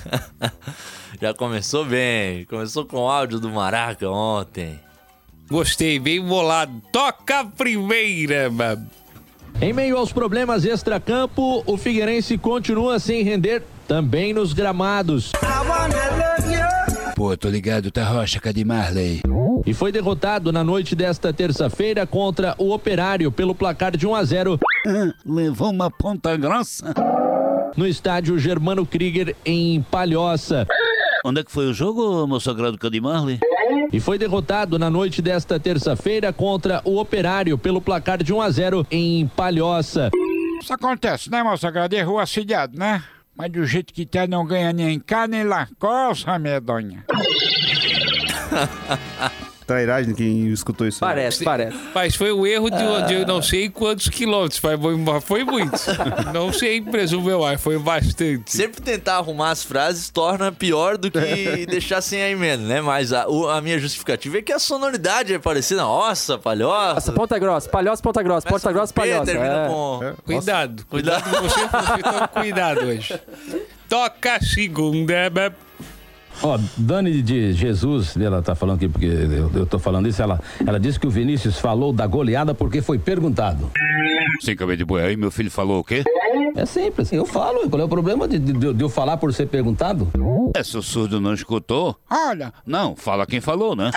Já 1.20 1.32
começou 1.34 1.84
bem. 1.84 2.44
Começou 2.44 2.84
com 2.84 2.98
o 2.98 3.08
áudio 3.10 3.40
do 3.40 3.48
Maraca 3.50 4.08
ontem. 4.10 4.78
Gostei, 5.48 5.98
bem 5.98 6.20
bolado. 6.22 6.80
Toca 6.92 7.40
a 7.40 7.44
primeira, 7.44 8.50
mano. 8.50 8.88
Em 9.60 9.72
meio 9.72 9.96
aos 9.96 10.12
problemas 10.12 10.64
extracampo, 10.64 11.62
o 11.66 11.76
Figueirense 11.76 12.36
continua 12.36 12.98
sem 12.98 13.22
render 13.22 13.62
também 13.86 14.32
nos 14.32 14.52
gramados. 14.52 15.30
Pô, 17.14 17.36
tô 17.36 17.48
ligado, 17.48 17.90
tá 17.90 18.04
rocha, 18.04 18.40
cadê 18.40 18.64
Marley? 18.64 19.20
E 19.64 19.72
foi 19.72 19.92
derrotado 19.92 20.50
na 20.50 20.64
noite 20.64 20.96
desta 20.96 21.32
terça-feira 21.32 22.04
contra 22.06 22.54
o 22.58 22.72
Operário 22.72 23.30
pelo 23.30 23.54
placar 23.54 23.96
de 23.96 24.06
1 24.06 24.14
a 24.16 24.24
0 24.24 24.58
Ah, 24.86 25.12
levou 25.24 25.70
uma 25.70 25.88
ponta 25.90 26.36
grossa. 26.36 26.92
no 27.76 27.86
estádio 27.86 28.36
Germano 28.38 28.84
Krieger 28.84 29.36
em 29.46 29.80
Palhoça. 29.82 30.66
Onde 31.24 31.40
é 31.40 31.44
que 31.44 31.52
foi 31.52 31.66
o 31.66 31.72
jogo, 31.74 32.26
meu 32.26 32.40
sagrado 32.40 32.76
Cadê 32.76 33.00
Marley? 33.00 33.38
E 33.92 34.00
foi 34.00 34.18
derrotado 34.18 34.78
na 34.78 34.90
noite 34.90 35.20
desta 35.20 35.58
terça-feira 35.58 36.32
contra 36.32 36.80
o 36.84 36.98
Operário 36.98 37.58
pelo 37.58 37.80
placar 37.80 38.22
de 38.22 38.32
1 38.32 38.40
a 38.40 38.50
0 38.50 38.86
em 38.90 39.26
Palhoça. 39.28 40.10
Isso 40.60 40.72
acontece, 40.72 41.30
né, 41.30 41.42
meu 41.42 41.56
sagrado? 41.56 41.94
Errou 41.94 42.18
assediado, 42.18 42.78
né? 42.78 43.02
Mas 43.34 43.50
do 43.50 43.64
jeito 43.66 43.92
que 43.92 44.06
tá, 44.06 44.26
não 44.26 44.46
ganha 44.46 44.72
nem 44.72 45.00
cá, 45.00 45.26
nem 45.26 45.44
lá. 45.44 45.68
Coça, 45.78 46.38
medonha. 46.38 47.04
Trairagem 49.72 50.14
quem 50.14 50.48
escutou 50.48 50.86
isso. 50.86 51.02
aí. 51.04 51.08
Parece, 51.10 51.44
parece. 51.44 51.76
Mas 51.94 52.14
foi 52.14 52.30
o 52.30 52.46
erro 52.46 52.68
de, 52.70 52.76
de 53.08 53.24
não 53.24 53.40
sei 53.40 53.68
quantos 53.70 54.08
quilômetros, 54.08 54.60
mas 54.62 54.80
foi, 54.80 55.20
foi 55.20 55.44
muito. 55.44 55.72
Não 56.32 56.52
sei, 56.52 56.80
presumo 56.80 57.28
eu, 57.30 57.40
mas 57.40 57.60
foi 57.60 57.78
bastante. 57.78 58.50
Sempre 58.52 58.80
tentar 58.82 59.16
arrumar 59.16 59.50
as 59.50 59.62
frases 59.64 60.08
torna 60.10 60.50
pior 60.52 60.96
do 60.98 61.10
que 61.10 61.66
deixar 61.70 62.00
sem 62.00 62.22
a 62.22 62.28
emenda, 62.30 62.62
né? 62.64 62.80
Mas 62.80 63.12
a, 63.12 63.26
o- 63.28 63.48
a 63.48 63.60
minha 63.60 63.78
justificativa 63.78 64.38
é 64.38 64.42
que 64.42 64.52
a 64.52 64.58
sonoridade 64.58 65.32
é 65.32 65.38
parecida. 65.38 65.82
Nossa, 65.82 66.36
palhoça. 66.38 66.94
Nossa, 66.94 67.12
ponta 67.12 67.38
grossa, 67.38 67.68
palhoça, 67.68 68.02
ponta 68.02 68.22
grossa, 68.22 68.48
ponta 68.48 68.72
grossa, 68.72 68.92
palhoça. 68.92 69.24
termina 69.24 69.64
É. 69.64 69.68
com... 69.68 70.00
Cuidado, 70.24 70.86
cuidado 70.86 71.22
com 71.30 71.42
você, 71.42 71.60
você 71.60 72.28
cuidado 72.32 72.80
hoje. 72.86 73.20
Toca 73.88 74.36
a 74.36 74.40
segunda. 74.40 75.54
Ó, 76.42 76.58
Dani 76.76 77.22
de 77.22 77.52
Jesus, 77.52 78.16
ela 78.16 78.42
tá 78.42 78.54
falando 78.54 78.76
aqui 78.76 78.88
porque 78.88 79.06
eu, 79.06 79.50
eu 79.54 79.66
tô 79.66 79.78
falando 79.78 80.08
isso, 80.08 80.20
ela, 80.22 80.40
ela 80.66 80.78
disse 80.78 80.98
que 80.98 81.06
o 81.06 81.10
Vinícius 81.10 81.58
falou 81.58 81.92
da 81.92 82.06
goleada 82.06 82.54
porque 82.54 82.80
foi 82.82 82.98
perguntado. 82.98 83.70
Sem 84.40 84.56
cabelo 84.56 84.76
de 84.76 84.84
boi 84.84 85.02
aí, 85.02 85.16
meu 85.16 85.30
filho 85.30 85.50
falou 85.50 85.80
o 85.80 85.84
quê? 85.84 86.02
É 86.56 86.66
simples, 86.66 87.12
eu 87.12 87.24
falo, 87.24 87.68
qual 87.68 87.80
é 87.80 87.84
o 87.84 87.88
problema 87.88 88.26
de, 88.26 88.38
de- 88.38 88.74
de 88.74 88.82
eu 88.84 88.88
falar 88.88 89.16
por 89.16 89.32
ser 89.32 89.46
perguntado? 89.46 90.08
É, 90.54 90.62
se 90.62 90.76
o 90.76 90.82
surdo 90.82 91.20
não 91.20 91.32
escutou? 91.34 91.96
Olha, 92.10 92.52
Não, 92.66 92.94
fala 92.96 93.26
quem 93.26 93.40
falou, 93.40 93.74
né? 93.76 93.90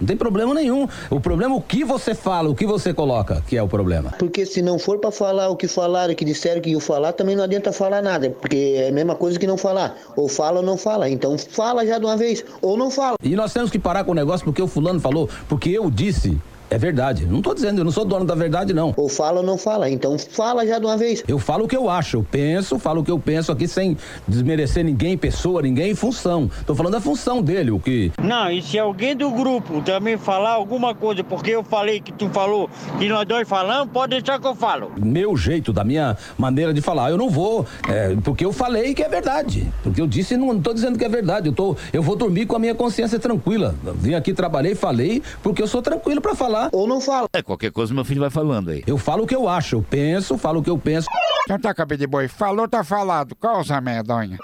Não 0.00 0.06
tem 0.06 0.16
problema 0.16 0.54
nenhum. 0.54 0.88
O 1.10 1.20
problema 1.20 1.54
é 1.54 1.58
o 1.58 1.60
que 1.60 1.84
você 1.84 2.14
fala, 2.14 2.48
o 2.48 2.54
que 2.54 2.66
você 2.66 2.92
coloca, 2.92 3.42
que 3.46 3.56
é 3.56 3.62
o 3.62 3.68
problema. 3.68 4.10
Porque 4.18 4.44
se 4.46 4.62
não 4.62 4.78
for 4.78 4.98
pra 4.98 5.10
falar 5.10 5.48
o 5.48 5.56
que 5.56 5.66
falaram, 5.68 6.14
que 6.14 6.24
disseram 6.24 6.60
que 6.60 6.70
iam 6.70 6.80
falar, 6.80 7.12
também 7.12 7.34
não 7.36 7.44
adianta 7.44 7.72
falar 7.72 8.02
nada, 8.02 8.30
porque 8.30 8.74
é 8.76 8.88
a 8.88 8.92
mesma 8.92 9.14
coisa 9.14 9.38
que 9.38 9.46
não 9.46 9.56
falar. 9.56 9.96
Ou 10.16 10.28
fala 10.28 10.60
ou 10.60 10.66
não 10.66 10.76
fala. 10.76 11.03
Então 11.08 11.36
fala 11.38 11.86
já 11.86 11.98
de 11.98 12.04
uma 12.04 12.16
vez, 12.16 12.44
ou 12.60 12.76
não 12.76 12.90
fala. 12.90 13.16
E 13.22 13.34
nós 13.36 13.52
temos 13.52 13.70
que 13.70 13.78
parar 13.78 14.04
com 14.04 14.12
o 14.12 14.14
negócio 14.14 14.44
porque 14.44 14.62
o 14.62 14.66
fulano 14.66 15.00
falou, 15.00 15.28
porque 15.48 15.70
eu 15.70 15.90
disse. 15.90 16.38
É 16.74 16.78
verdade. 16.78 17.24
Não 17.24 17.40
tô 17.40 17.54
dizendo, 17.54 17.78
eu 17.78 17.84
não 17.84 17.92
sou 17.92 18.04
dono 18.04 18.24
da 18.24 18.34
verdade, 18.34 18.74
não. 18.74 18.92
Ou 18.96 19.08
fala 19.08 19.38
ou 19.38 19.46
não 19.46 19.56
fala. 19.56 19.88
Então 19.88 20.18
fala 20.18 20.66
já 20.66 20.76
de 20.80 20.84
uma 20.84 20.96
vez. 20.96 21.22
Eu 21.28 21.38
falo 21.38 21.66
o 21.66 21.68
que 21.68 21.76
eu 21.76 21.88
acho, 21.88 22.16
eu 22.16 22.26
penso, 22.28 22.80
falo 22.80 23.00
o 23.00 23.04
que 23.04 23.12
eu 23.12 23.18
penso 23.18 23.52
aqui 23.52 23.68
sem 23.68 23.96
desmerecer 24.26 24.84
ninguém, 24.84 25.16
pessoa, 25.16 25.62
ninguém, 25.62 25.94
função. 25.94 26.50
Tô 26.66 26.74
falando 26.74 26.94
da 26.94 27.00
função 27.00 27.40
dele, 27.40 27.70
o 27.70 27.78
que. 27.78 28.10
Não, 28.20 28.50
e 28.50 28.60
se 28.60 28.76
alguém 28.76 29.14
do 29.14 29.30
grupo 29.30 29.82
também 29.82 30.16
falar 30.18 30.54
alguma 30.54 30.96
coisa, 30.96 31.22
porque 31.22 31.52
eu 31.52 31.62
falei 31.62 32.00
que 32.00 32.12
tu 32.12 32.28
falou, 32.30 32.68
que 32.98 33.08
nós 33.08 33.24
dois 33.24 33.48
falamos, 33.48 33.92
pode 33.92 34.10
deixar 34.10 34.40
que 34.40 34.46
eu 34.48 34.56
falo. 34.56 34.90
meu 35.00 35.36
jeito, 35.36 35.72
da 35.72 35.84
minha 35.84 36.16
maneira 36.36 36.74
de 36.74 36.80
falar. 36.80 37.08
Eu 37.08 37.16
não 37.16 37.30
vou, 37.30 37.64
é, 37.88 38.16
porque 38.24 38.44
eu 38.44 38.52
falei 38.52 38.94
que 38.94 39.02
é 39.04 39.08
verdade. 39.08 39.72
Porque 39.84 40.00
eu 40.00 40.08
disse, 40.08 40.36
não, 40.36 40.52
não 40.52 40.60
tô 40.60 40.74
dizendo 40.74 40.98
que 40.98 41.04
é 41.04 41.08
verdade. 41.08 41.50
Eu, 41.50 41.52
tô, 41.52 41.76
eu 41.92 42.02
vou 42.02 42.16
dormir 42.16 42.46
com 42.46 42.56
a 42.56 42.58
minha 42.58 42.74
consciência 42.74 43.20
tranquila. 43.20 43.76
Vim 43.94 44.14
aqui, 44.14 44.32
trabalhei, 44.34 44.74
falei, 44.74 45.22
porque 45.40 45.62
eu 45.62 45.68
sou 45.68 45.80
tranquilo 45.80 46.20
pra 46.20 46.34
falar. 46.34 46.63
Ou 46.72 46.86
não 46.86 47.00
fala. 47.00 47.28
É, 47.32 47.42
qualquer 47.42 47.70
coisa 47.70 47.94
meu 47.94 48.04
filho 48.04 48.20
vai 48.20 48.30
falando 48.30 48.70
aí. 48.70 48.82
Eu 48.86 48.98
falo 48.98 49.24
o 49.24 49.26
que 49.26 49.34
eu 49.34 49.48
acho, 49.48 49.76
eu 49.76 49.82
penso, 49.82 50.38
falo 50.38 50.60
o 50.60 50.62
que 50.62 50.70
eu 50.70 50.78
penso. 50.78 51.08
então 51.44 51.58
tá, 51.58 51.74
cabelo 51.74 51.98
de 51.98 52.06
boi. 52.06 52.28
Falou, 52.28 52.68
tá 52.68 52.82
falado. 52.84 53.34
Coça, 53.36 53.80
medonha. 53.80 54.38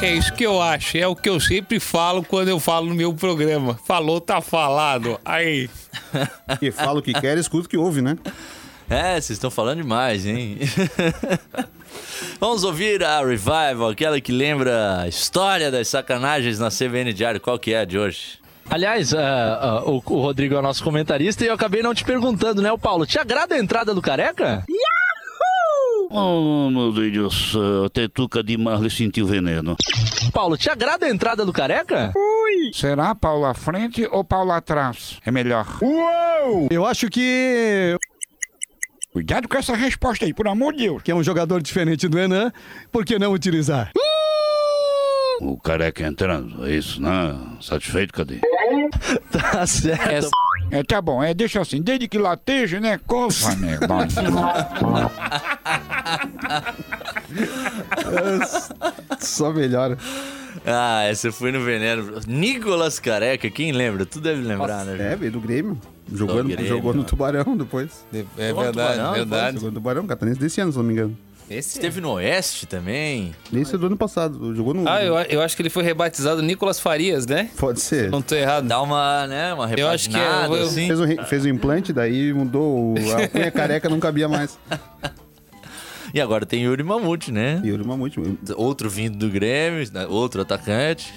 É 0.00 0.12
isso 0.12 0.32
que 0.34 0.44
eu 0.44 0.60
acho, 0.60 0.96
é 0.98 1.06
o 1.06 1.16
que 1.16 1.28
eu 1.28 1.40
sempre 1.40 1.80
falo 1.80 2.22
quando 2.22 2.48
eu 2.48 2.60
falo 2.60 2.86
no 2.86 2.94
meu 2.94 3.12
programa. 3.14 3.78
Falou, 3.84 4.20
tá 4.20 4.40
falado. 4.40 5.18
Aí. 5.24 5.68
Que 6.58 6.70
fala 6.72 7.00
o 7.00 7.02
que 7.02 7.12
quer, 7.12 7.36
escuta 7.38 7.66
o 7.66 7.68
que 7.68 7.76
ouve, 7.76 8.02
né? 8.02 8.16
É, 8.88 9.14
vocês 9.14 9.30
estão 9.30 9.50
falando 9.50 9.82
demais, 9.82 10.24
hein? 10.24 10.58
Vamos 12.38 12.62
ouvir 12.62 13.02
a 13.02 13.18
Revival, 13.24 13.88
aquela 13.90 14.20
que 14.20 14.30
lembra 14.30 15.00
a 15.00 15.08
história 15.08 15.70
das 15.70 15.88
sacanagens 15.88 16.58
na 16.58 16.68
CBN 16.68 17.12
Diário. 17.12 17.40
Qual 17.40 17.58
que 17.58 17.72
é 17.72 17.80
a 17.80 17.84
de 17.84 17.98
hoje? 17.98 18.38
Aliás, 18.68 19.14
ah, 19.14 19.58
ah, 19.60 19.82
o, 19.84 19.96
o 19.96 20.20
Rodrigo 20.20 20.54
é 20.54 20.58
o 20.58 20.62
nosso 20.62 20.82
comentarista 20.82 21.44
e 21.44 21.46
eu 21.46 21.54
acabei 21.54 21.82
não 21.82 21.94
te 21.94 22.04
perguntando, 22.04 22.60
né, 22.60 22.70
o 22.72 22.78
Paulo? 22.78 23.06
Te 23.06 23.18
agrada 23.18 23.54
a 23.54 23.58
entrada 23.58 23.94
do 23.94 24.02
careca? 24.02 24.64
Oh, 26.10 26.70
meu 26.70 26.92
Deus 26.92 27.12
do 27.12 27.30
céu, 27.30 27.84
até 27.84 28.08
tu, 28.08 28.28
Cadê 28.28 28.56
Marley 28.56 28.90
sentiu 28.90 29.26
veneno. 29.26 29.76
Paulo, 30.32 30.56
te 30.56 30.70
agrada 30.70 31.06
a 31.06 31.10
entrada 31.10 31.44
do 31.44 31.52
careca? 31.52 32.12
Será 32.72 33.14
Paulo 33.14 33.44
à 33.44 33.54
frente 33.54 34.06
ou 34.10 34.24
Paulo 34.24 34.52
atrás? 34.52 35.18
É 35.24 35.30
melhor. 35.30 35.66
Uou! 35.82 36.68
Eu 36.70 36.86
acho 36.86 37.08
que. 37.08 37.96
Cuidado 39.12 39.48
com 39.48 39.56
essa 39.56 39.74
resposta 39.74 40.24
aí, 40.24 40.34
por 40.34 40.46
amor 40.46 40.72
de 40.74 40.84
Deus. 40.84 41.02
Que 41.02 41.10
é 41.10 41.14
um 41.14 41.22
jogador 41.22 41.62
diferente 41.62 42.06
do 42.06 42.18
Enan, 42.18 42.52
por 42.92 43.04
que 43.04 43.18
não 43.18 43.32
utilizar? 43.32 43.90
O 45.40 45.58
careca 45.58 46.06
entrando, 46.06 46.66
é 46.66 46.74
isso, 46.74 47.00
né? 47.00 47.36
Satisfeito, 47.60 48.12
cadê? 48.12 48.40
Tá 49.30 49.66
certo. 49.66 50.28
É, 50.70 50.82
tá 50.82 51.00
bom, 51.00 51.22
é, 51.22 51.32
deixa 51.32 51.60
assim, 51.60 51.80
desde 51.80 52.08
que 52.08 52.18
lateja, 52.18 52.80
né? 52.80 52.98
Coça, 53.06 53.54
medonha. 53.56 54.08
Só 59.20 59.52
melhora. 59.52 59.96
Ah, 60.64 61.04
essa 61.04 61.30
foi 61.30 61.52
no 61.52 61.62
veneno. 61.62 62.20
Nicolas 62.26 62.98
Careca, 62.98 63.48
quem 63.50 63.72
lembra? 63.72 64.04
Tu 64.06 64.20
deve 64.20 64.42
lembrar, 64.42 64.84
né? 64.84 65.12
É, 65.12 65.16
veio 65.16 65.32
do 65.32 65.40
Grêmio. 65.40 65.78
Jogou, 66.12 66.42
Do 66.42 66.48
Grêmio, 66.48 66.66
jogou 66.66 66.94
no. 66.94 67.04
Tubarão 67.04 67.56
depois. 67.56 68.04
É 68.12 68.48
Jogou 68.48 68.64
no 68.64 68.72
verdade, 68.72 68.72
Tubarão, 68.94 69.12
verdade. 69.12 69.54
Jogou 69.56 69.70
no 69.70 69.74
Tubarão, 69.74 70.06
catarense 70.06 70.40
desse 70.40 70.60
ano, 70.60 70.72
se 70.72 70.78
não 70.78 70.84
me 70.84 70.92
engano. 70.92 71.16
Esse 71.48 71.76
Esteve 71.78 72.00
no 72.00 72.10
Oeste 72.12 72.66
também. 72.66 73.32
Esse 73.52 73.76
é 73.76 73.78
do 73.78 73.86
ano 73.86 73.96
passado. 73.96 74.52
Jogou 74.54 74.74
no. 74.74 74.88
Ah, 74.88 75.02
eu, 75.04 75.14
eu 75.16 75.40
acho 75.40 75.54
que 75.54 75.62
ele 75.62 75.70
foi 75.70 75.84
rebatizado 75.84 76.42
Nicolas 76.42 76.80
Farias, 76.80 77.24
né? 77.24 77.50
Pode 77.56 77.80
ser. 77.80 78.10
Não 78.10 78.20
tô 78.20 78.34
errado. 78.34 78.66
Dá 78.66 78.82
uma, 78.82 79.26
né, 79.28 79.54
uma 79.54 79.70
Eu 79.72 79.88
acho 79.88 80.10
que 80.10 80.16
é- 80.16 80.46
eu- 80.46 80.54
assim. 80.64 80.86
Fez 80.88 81.00
um, 81.00 81.24
fez 81.24 81.44
um 81.44 81.48
implante, 81.48 81.92
daí 81.92 82.32
mudou. 82.32 82.94
o- 82.94 82.94
A 83.16 83.28
cunha 83.28 83.50
careca 83.52 83.88
não 83.88 84.00
cabia 84.00 84.28
mais. 84.28 84.58
E 86.12 86.20
agora 86.20 86.44
tem 86.46 86.62
Yuri 86.62 86.82
Mamute, 86.82 87.30
né? 87.30 87.60
Yuri 87.64 87.84
Mamute. 87.86 88.18
Outro 88.56 88.88
vindo 88.90 89.16
do 89.18 89.28
Grêmio, 89.28 89.86
outro 90.08 90.40
atacante. 90.42 91.12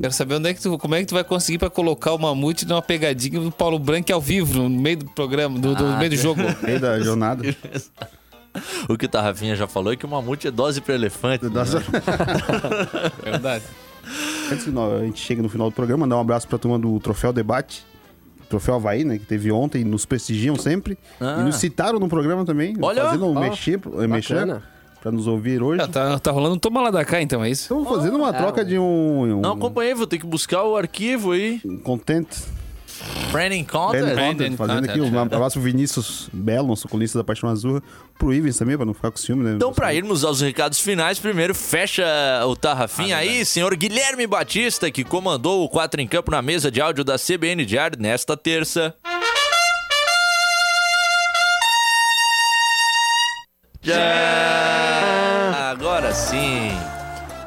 Quero 0.00 0.12
saber 0.14 0.36
onde 0.36 0.48
é 0.48 0.54
que 0.54 0.62
tu, 0.62 0.78
como 0.78 0.94
é 0.94 1.00
que 1.00 1.06
tu 1.06 1.14
vai 1.14 1.24
conseguir 1.24 1.58
pra 1.58 1.68
colocar 1.68 2.12
o 2.12 2.18
Mamute 2.18 2.64
numa 2.66 2.80
pegadinha 2.80 3.40
do 3.40 3.50
Paulo 3.50 3.78
Branco 3.78 4.12
ao 4.12 4.20
vivo, 4.20 4.62
no 4.62 4.70
meio 4.70 4.98
do 4.98 5.06
programa, 5.06 5.58
do, 5.58 5.74
do 5.74 5.84
Ah, 5.86 5.96
meio 5.98 6.10
do 6.10 6.16
jogo. 6.16 6.40
Meio 6.62 6.80
da 6.80 6.98
jornada. 7.00 7.42
O 8.88 8.96
que 8.96 9.06
o 9.06 9.08
Tarrafinha 9.08 9.56
já 9.56 9.66
falou 9.66 9.92
é 9.92 9.96
que 9.96 10.04
o 10.04 10.08
mamute 10.08 10.46
é 10.48 10.50
dose 10.50 10.80
para 10.80 10.94
elefante. 10.94 11.48
Dose- 11.48 11.76
né? 11.76 11.82
Verdade. 13.22 13.64
Antes 14.50 14.64
que 14.64 14.70
nós- 14.70 15.00
a 15.00 15.04
gente 15.04 15.20
chega 15.20 15.42
no 15.42 15.48
final 15.48 15.70
do 15.70 15.74
programa, 15.74 16.00
mandar 16.06 16.16
um 16.16 16.20
abraço 16.20 16.46
pra 16.48 16.58
turma 16.58 16.78
do 16.78 16.98
Troféu 17.00 17.32
Debate. 17.32 17.84
Troféu 18.48 18.74
Havaí, 18.74 19.02
né? 19.04 19.16
Que 19.18 19.24
teve 19.24 19.50
ontem, 19.50 19.82
nos 19.84 20.04
prestigiam 20.04 20.56
sempre. 20.56 20.98
Ah. 21.20 21.38
E 21.40 21.44
nos 21.44 21.56
citaram 21.56 21.98
no 21.98 22.08
programa 22.08 22.44
também. 22.44 22.76
Olha! 22.82 23.04
Fazendo 23.06 23.26
um 23.26 23.36
Ó, 23.36 23.40
mexer, 23.40 23.80
mexer 24.08 24.34
bacana. 24.34 24.62
pra 25.00 25.10
nos 25.10 25.26
ouvir 25.26 25.62
hoje. 25.62 25.80
Ah, 25.82 25.88
tá, 25.88 26.18
tá 26.18 26.30
rolando 26.30 26.58
toma 26.60 26.82
lá 26.82 26.90
da 26.90 27.02
cá, 27.02 27.22
então, 27.22 27.42
é 27.42 27.48
isso? 27.48 27.62
Estamos 27.62 27.88
fazendo 27.88 28.16
uma 28.18 28.30
troca 28.32 28.62
de 28.62 28.78
um. 28.78 29.38
um 29.38 29.40
Não 29.40 29.52
acompanhei, 29.52 29.94
vou 29.94 30.06
ter 30.06 30.18
que 30.18 30.26
buscar 30.26 30.64
o 30.64 30.76
arquivo 30.76 31.32
aí. 31.32 31.60
Content. 31.82 32.26
Brandon 33.30 33.64
Contest. 33.64 34.14
Content, 34.14 34.56
fazendo 34.56 34.90
aqui 34.90 35.00
um 35.00 35.18
abraço 35.18 35.54
pro 35.54 35.62
Vinícius 35.62 36.28
Belo, 36.32 36.68
nosso 36.68 36.86
colunista 36.88 37.18
da 37.18 37.24
Paixão 37.24 37.48
Azul. 37.48 37.82
Pro 38.18 38.32
Ivens 38.32 38.56
também, 38.56 38.76
pra 38.76 38.84
não 38.84 38.94
ficar 38.94 39.10
com 39.10 39.16
ciúme, 39.16 39.44
né? 39.44 39.52
Então, 39.56 39.72
pra 39.72 39.94
irmos 39.94 40.24
aos 40.24 40.40
recados 40.40 40.78
finais, 40.78 41.18
primeiro 41.18 41.54
fecha 41.54 42.04
o 42.46 42.54
Tarrafinha 42.54 43.16
aí, 43.16 43.44
senhor 43.44 43.74
Guilherme 43.74 44.26
Batista, 44.26 44.90
que 44.90 45.02
comandou 45.02 45.64
o 45.64 45.68
4 45.68 46.00
em 46.00 46.06
Campo 46.06 46.30
na 46.30 46.42
mesa 46.42 46.70
de 46.70 46.80
áudio 46.80 47.04
da 47.04 47.16
CBN 47.18 47.64
Diário 47.64 47.98
nesta 48.00 48.36
terça. 48.36 48.94
Já! 53.82 54.52
assim. 56.12 56.70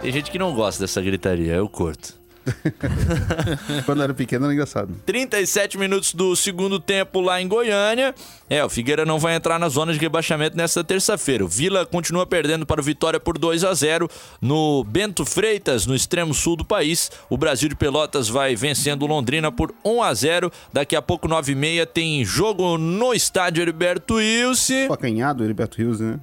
Tem 0.01 0.11
gente 0.11 0.31
que 0.31 0.39
não 0.39 0.53
gosta 0.53 0.81
dessa 0.81 0.99
gritaria, 0.99 1.53
eu 1.53 1.69
curto. 1.69 2.24
Quando 3.85 4.03
era 4.03 4.13
pequeno 4.13 4.45
era 4.45 4.53
engraçado. 4.53 4.93
37 5.05 5.77
minutos 5.77 6.13
do 6.13 6.35
segundo 6.35 6.79
tempo 6.79 7.19
lá 7.19 7.41
em 7.41 7.47
Goiânia. 7.47 8.13
É, 8.49 8.63
o 8.63 8.69
Figueira 8.69 9.05
não 9.05 9.17
vai 9.17 9.35
entrar 9.35 9.57
na 9.57 9.67
zona 9.69 9.91
de 9.91 9.99
rebaixamento 9.99 10.55
nesta 10.55 10.83
terça-feira. 10.83 11.43
O 11.43 11.47
Vila 11.47 11.85
continua 11.85 12.25
perdendo 12.25 12.65
para 12.65 12.79
o 12.79 12.83
Vitória 12.83 13.19
por 13.19 13.37
2 13.37 13.63
a 13.63 13.73
0 13.73 14.09
no 14.39 14.83
Bento 14.83 15.25
Freitas, 15.25 15.85
no 15.85 15.95
extremo 15.95 16.33
sul 16.33 16.55
do 16.55 16.65
país. 16.65 17.11
O 17.29 17.37
Brasil 17.37 17.69
de 17.69 17.75
Pelotas 17.75 18.29
vai 18.29 18.55
vencendo 18.55 19.05
Londrina 19.07 19.51
por 19.51 19.73
1 19.83 20.03
a 20.03 20.13
0. 20.13 20.51
Daqui 20.71 20.95
a 20.95 21.01
pouco 21.01 21.27
9 21.27 21.51
e 21.51 21.55
meia 21.55 21.85
tem 21.85 22.23
jogo 22.23 22.77
no 22.77 23.13
estádio 23.13 23.61
Heriberto 23.61 24.15
Wilson. 24.15 24.93
Acanhado, 24.93 25.43
Heriberto 25.43 25.77
Rios, 25.77 25.99
né? 25.99 26.19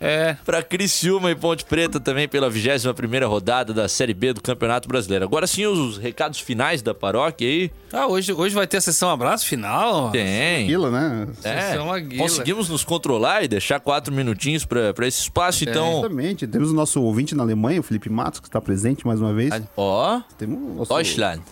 É. 0.00 0.34
Pra 0.46 0.62
Criciúma 0.62 1.30
e 1.30 1.34
Ponte 1.34 1.64
Preta 1.64 2.00
também 2.00 2.26
pela 2.26 2.50
21ª 2.50 3.26
rodada 3.28 3.74
da 3.74 3.86
Série 3.86 4.14
B 4.14 4.32
do 4.32 4.40
Campeonato 4.40 4.88
Brasileiro. 4.88 5.24
Agora 5.26 5.46
sim 5.46 5.66
os 5.66 5.98
recados 5.98 6.40
finais 6.40 6.80
da 6.80 6.94
paróquia 6.94 7.46
aí. 7.46 7.70
Ah, 7.92 8.06
hoje, 8.06 8.32
hoje 8.32 8.54
vai 8.54 8.66
ter 8.66 8.78
a 8.78 8.80
sessão 8.80 9.10
abraço 9.10 9.46
final? 9.46 10.10
Tem. 10.10 10.64
Aquilo, 10.64 10.90
né? 10.90 11.28
É, 11.44 11.60
Sessão 11.72 11.92
Aguila. 11.92 12.22
conseguimos 12.22 12.68
nos 12.70 12.82
controlar 12.82 13.42
e 13.44 13.48
deixar 13.48 13.78
quatro 13.80 14.12
minutinhos 14.14 14.64
pra, 14.64 14.94
pra 14.94 15.06
esse 15.06 15.20
espaço, 15.20 15.64
É. 15.64 15.70
então... 15.70 15.98
Exatamente. 15.98 16.46
Temos 16.46 16.70
o 16.70 16.74
nosso 16.74 17.02
ouvinte 17.02 17.34
na 17.34 17.42
Alemanha, 17.42 17.80
o 17.80 17.82
Felipe 17.82 18.08
Matos, 18.08 18.40
que 18.40 18.46
está 18.48 18.60
presente 18.60 19.06
mais 19.06 19.20
uma 19.20 19.34
vez. 19.34 19.52
Ó, 19.76 20.20
Temos 20.38 20.58
o 20.58 20.74
nosso... 20.76 20.94
Deutschland. 20.94 21.42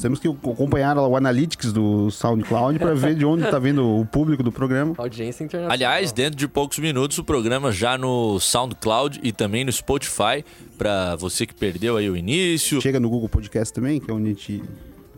Temos 0.00 0.18
que 0.20 0.28
acompanhar 0.28 0.96
o 0.98 1.16
Analytics 1.16 1.72
do 1.72 2.10
SoundCloud 2.10 2.78
para 2.78 2.94
ver 2.94 3.14
de 3.14 3.24
onde 3.24 3.44
está 3.44 3.58
vindo 3.58 3.82
o 3.98 4.04
público 4.04 4.42
do 4.42 4.52
programa. 4.52 4.94
Audiência 4.98 5.42
internacional. 5.42 5.72
Aliás, 5.72 6.12
dentro 6.12 6.36
de 6.36 6.46
poucos 6.46 6.78
minutos, 6.78 7.16
o 7.18 7.24
programa 7.24 7.72
já 7.72 7.96
no 7.96 8.38
SoundCloud 8.38 9.20
e 9.22 9.32
também 9.32 9.64
no 9.64 9.72
Spotify, 9.72 10.44
pra 10.76 11.16
você 11.16 11.46
que 11.46 11.54
perdeu 11.54 11.96
aí 11.96 12.10
o 12.10 12.16
início. 12.16 12.80
Chega 12.82 13.00
no 13.00 13.08
Google 13.08 13.28
Podcast 13.28 13.72
também, 13.72 13.98
que 13.98 14.10
é 14.10 14.14
onde 14.14 14.26
a 14.26 14.28
gente 14.28 14.62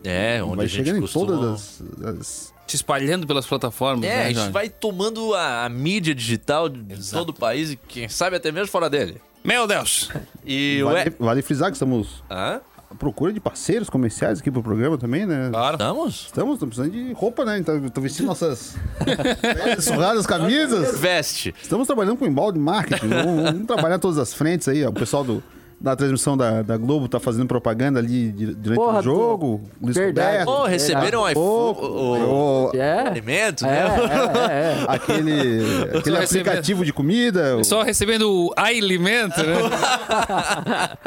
É, 0.03 0.41
onde 0.41 0.55
vai 0.55 0.65
a 0.65 0.67
gente 0.69 0.77
chegando 0.85 0.97
em 0.97 1.01
costuma... 1.01 1.25
todas 1.25 1.81
as, 2.01 2.05
as- 2.19 2.53
Se 2.65 2.75
espalhando 2.77 3.27
pelas 3.27 3.45
plataformas, 3.45 4.05
É, 4.09 4.15
né, 4.15 4.21
a 4.23 4.27
gente 4.27 4.35
Jorge? 4.37 4.51
vai 4.51 4.69
tomando 4.69 5.33
a, 5.33 5.65
a 5.65 5.69
mídia 5.69 6.15
digital 6.15 6.69
de 6.69 7.11
todo 7.11 7.29
o 7.29 7.33
país 7.33 7.71
e 7.71 7.75
quem 7.75 8.07
sabe 8.07 8.37
até 8.37 8.49
mesmo 8.51 8.69
fora 8.69 8.89
dele. 8.89 9.17
Meu 9.43 9.67
Deus! 9.67 10.09
E 10.45 10.81
o... 10.83 10.85
Vale, 10.89 11.13
vale 11.19 11.41
frisar 11.41 11.69
que 11.69 11.75
estamos 11.75 12.23
Hã? 12.31 12.61
Procura 12.97 13.31
de 13.31 13.39
parceiros 13.39 13.89
comerciais 13.89 14.39
aqui 14.39 14.49
pro 14.49 14.63
programa 14.63 14.97
também, 14.97 15.25
né? 15.25 15.49
Claro. 15.51 15.75
Estamos? 15.75 16.25
Estamos, 16.25 16.53
estamos 16.55 16.75
precisando 16.75 16.91
de 16.91 17.13
roupa, 17.13 17.45
né? 17.45 17.59
Então, 17.59 17.89
tô 17.89 18.01
vestindo 18.01 18.25
nossas 18.25 18.75
surradas 19.79 20.25
camisas. 20.25 20.97
Veste. 20.99 21.53
Estamos 21.61 21.85
trabalhando 21.85 22.17
com 22.17 22.25
embalde 22.25 22.57
de 22.57 22.63
marketing. 22.63 23.07
vamos, 23.07 23.43
vamos 23.43 23.67
trabalhar 23.67 23.99
todas 23.99 24.17
as 24.17 24.33
frentes 24.33 24.67
aí. 24.67 24.83
ó. 24.83 24.89
O 24.89 24.93
pessoal 24.93 25.23
do, 25.23 25.43
da 25.81 25.95
transmissão 25.95 26.35
da, 26.35 26.61
da 26.61 26.75
Globo 26.75 27.07
tá 27.07 27.21
fazendo 27.21 27.47
propaganda 27.47 27.99
ali 27.99 28.31
durante 28.31 28.75
Porra, 28.75 28.99
o 28.99 29.01
jogo. 29.01 29.61
Luiz 29.81 29.95
verdade. 29.95 30.39
Roberto. 30.43 30.49
Oh, 30.49 30.65
receberam 30.65 31.21
um 31.23 31.29
iPhone, 31.29 31.77
o, 31.79 32.69
O- 32.69 32.71
É. 32.75 32.99
alimento, 33.07 33.65
É, 33.65 33.69
né? 33.69 33.79
é, 33.79 34.51
é, 34.51 34.81
é. 34.81 34.85
aquele 34.87 35.61
aquele 35.97 36.17
aplicativo 36.17 36.83
de 36.83 36.91
comida. 36.91 37.55
o- 37.57 37.63
Só 37.63 37.81
recebendo 37.81 38.29
o 38.29 38.51
alimento, 38.57 39.37
né? 39.41 39.55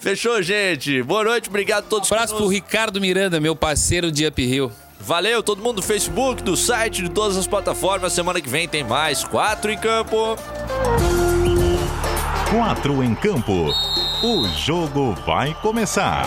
Fechou, 0.00 0.40
gente. 0.42 1.02
Boa 1.02 1.24
noite, 1.24 1.48
obrigado 1.48 1.84
a 1.84 1.88
todos. 1.88 2.10
Abraço 2.10 2.32
que 2.32 2.36
pro 2.38 2.46
nos- 2.46 2.54
Ricardo 2.54 3.00
Miranda, 3.00 3.40
meu 3.40 3.54
parceiro 3.54 4.10
de 4.10 4.26
Up 4.26 4.42
Hill. 4.42 4.70
Valeu, 5.00 5.42
todo 5.44 5.62
mundo 5.62 5.76
do 5.76 5.82
Facebook, 5.82 6.42
do 6.42 6.56
site, 6.56 7.02
de 7.02 7.08
todas 7.08 7.36
as 7.36 7.46
plataformas. 7.46 8.12
Semana 8.12 8.40
que 8.40 8.48
vem 8.48 8.66
tem 8.68 8.82
mais 8.82 9.22
quatro 9.22 9.70
em 9.70 9.78
campo. 9.78 10.36
Quatro 12.50 13.04
em 13.04 13.14
campo. 13.14 13.70
O 14.22 14.48
jogo 14.48 15.14
vai 15.26 15.52
começar. 15.60 16.24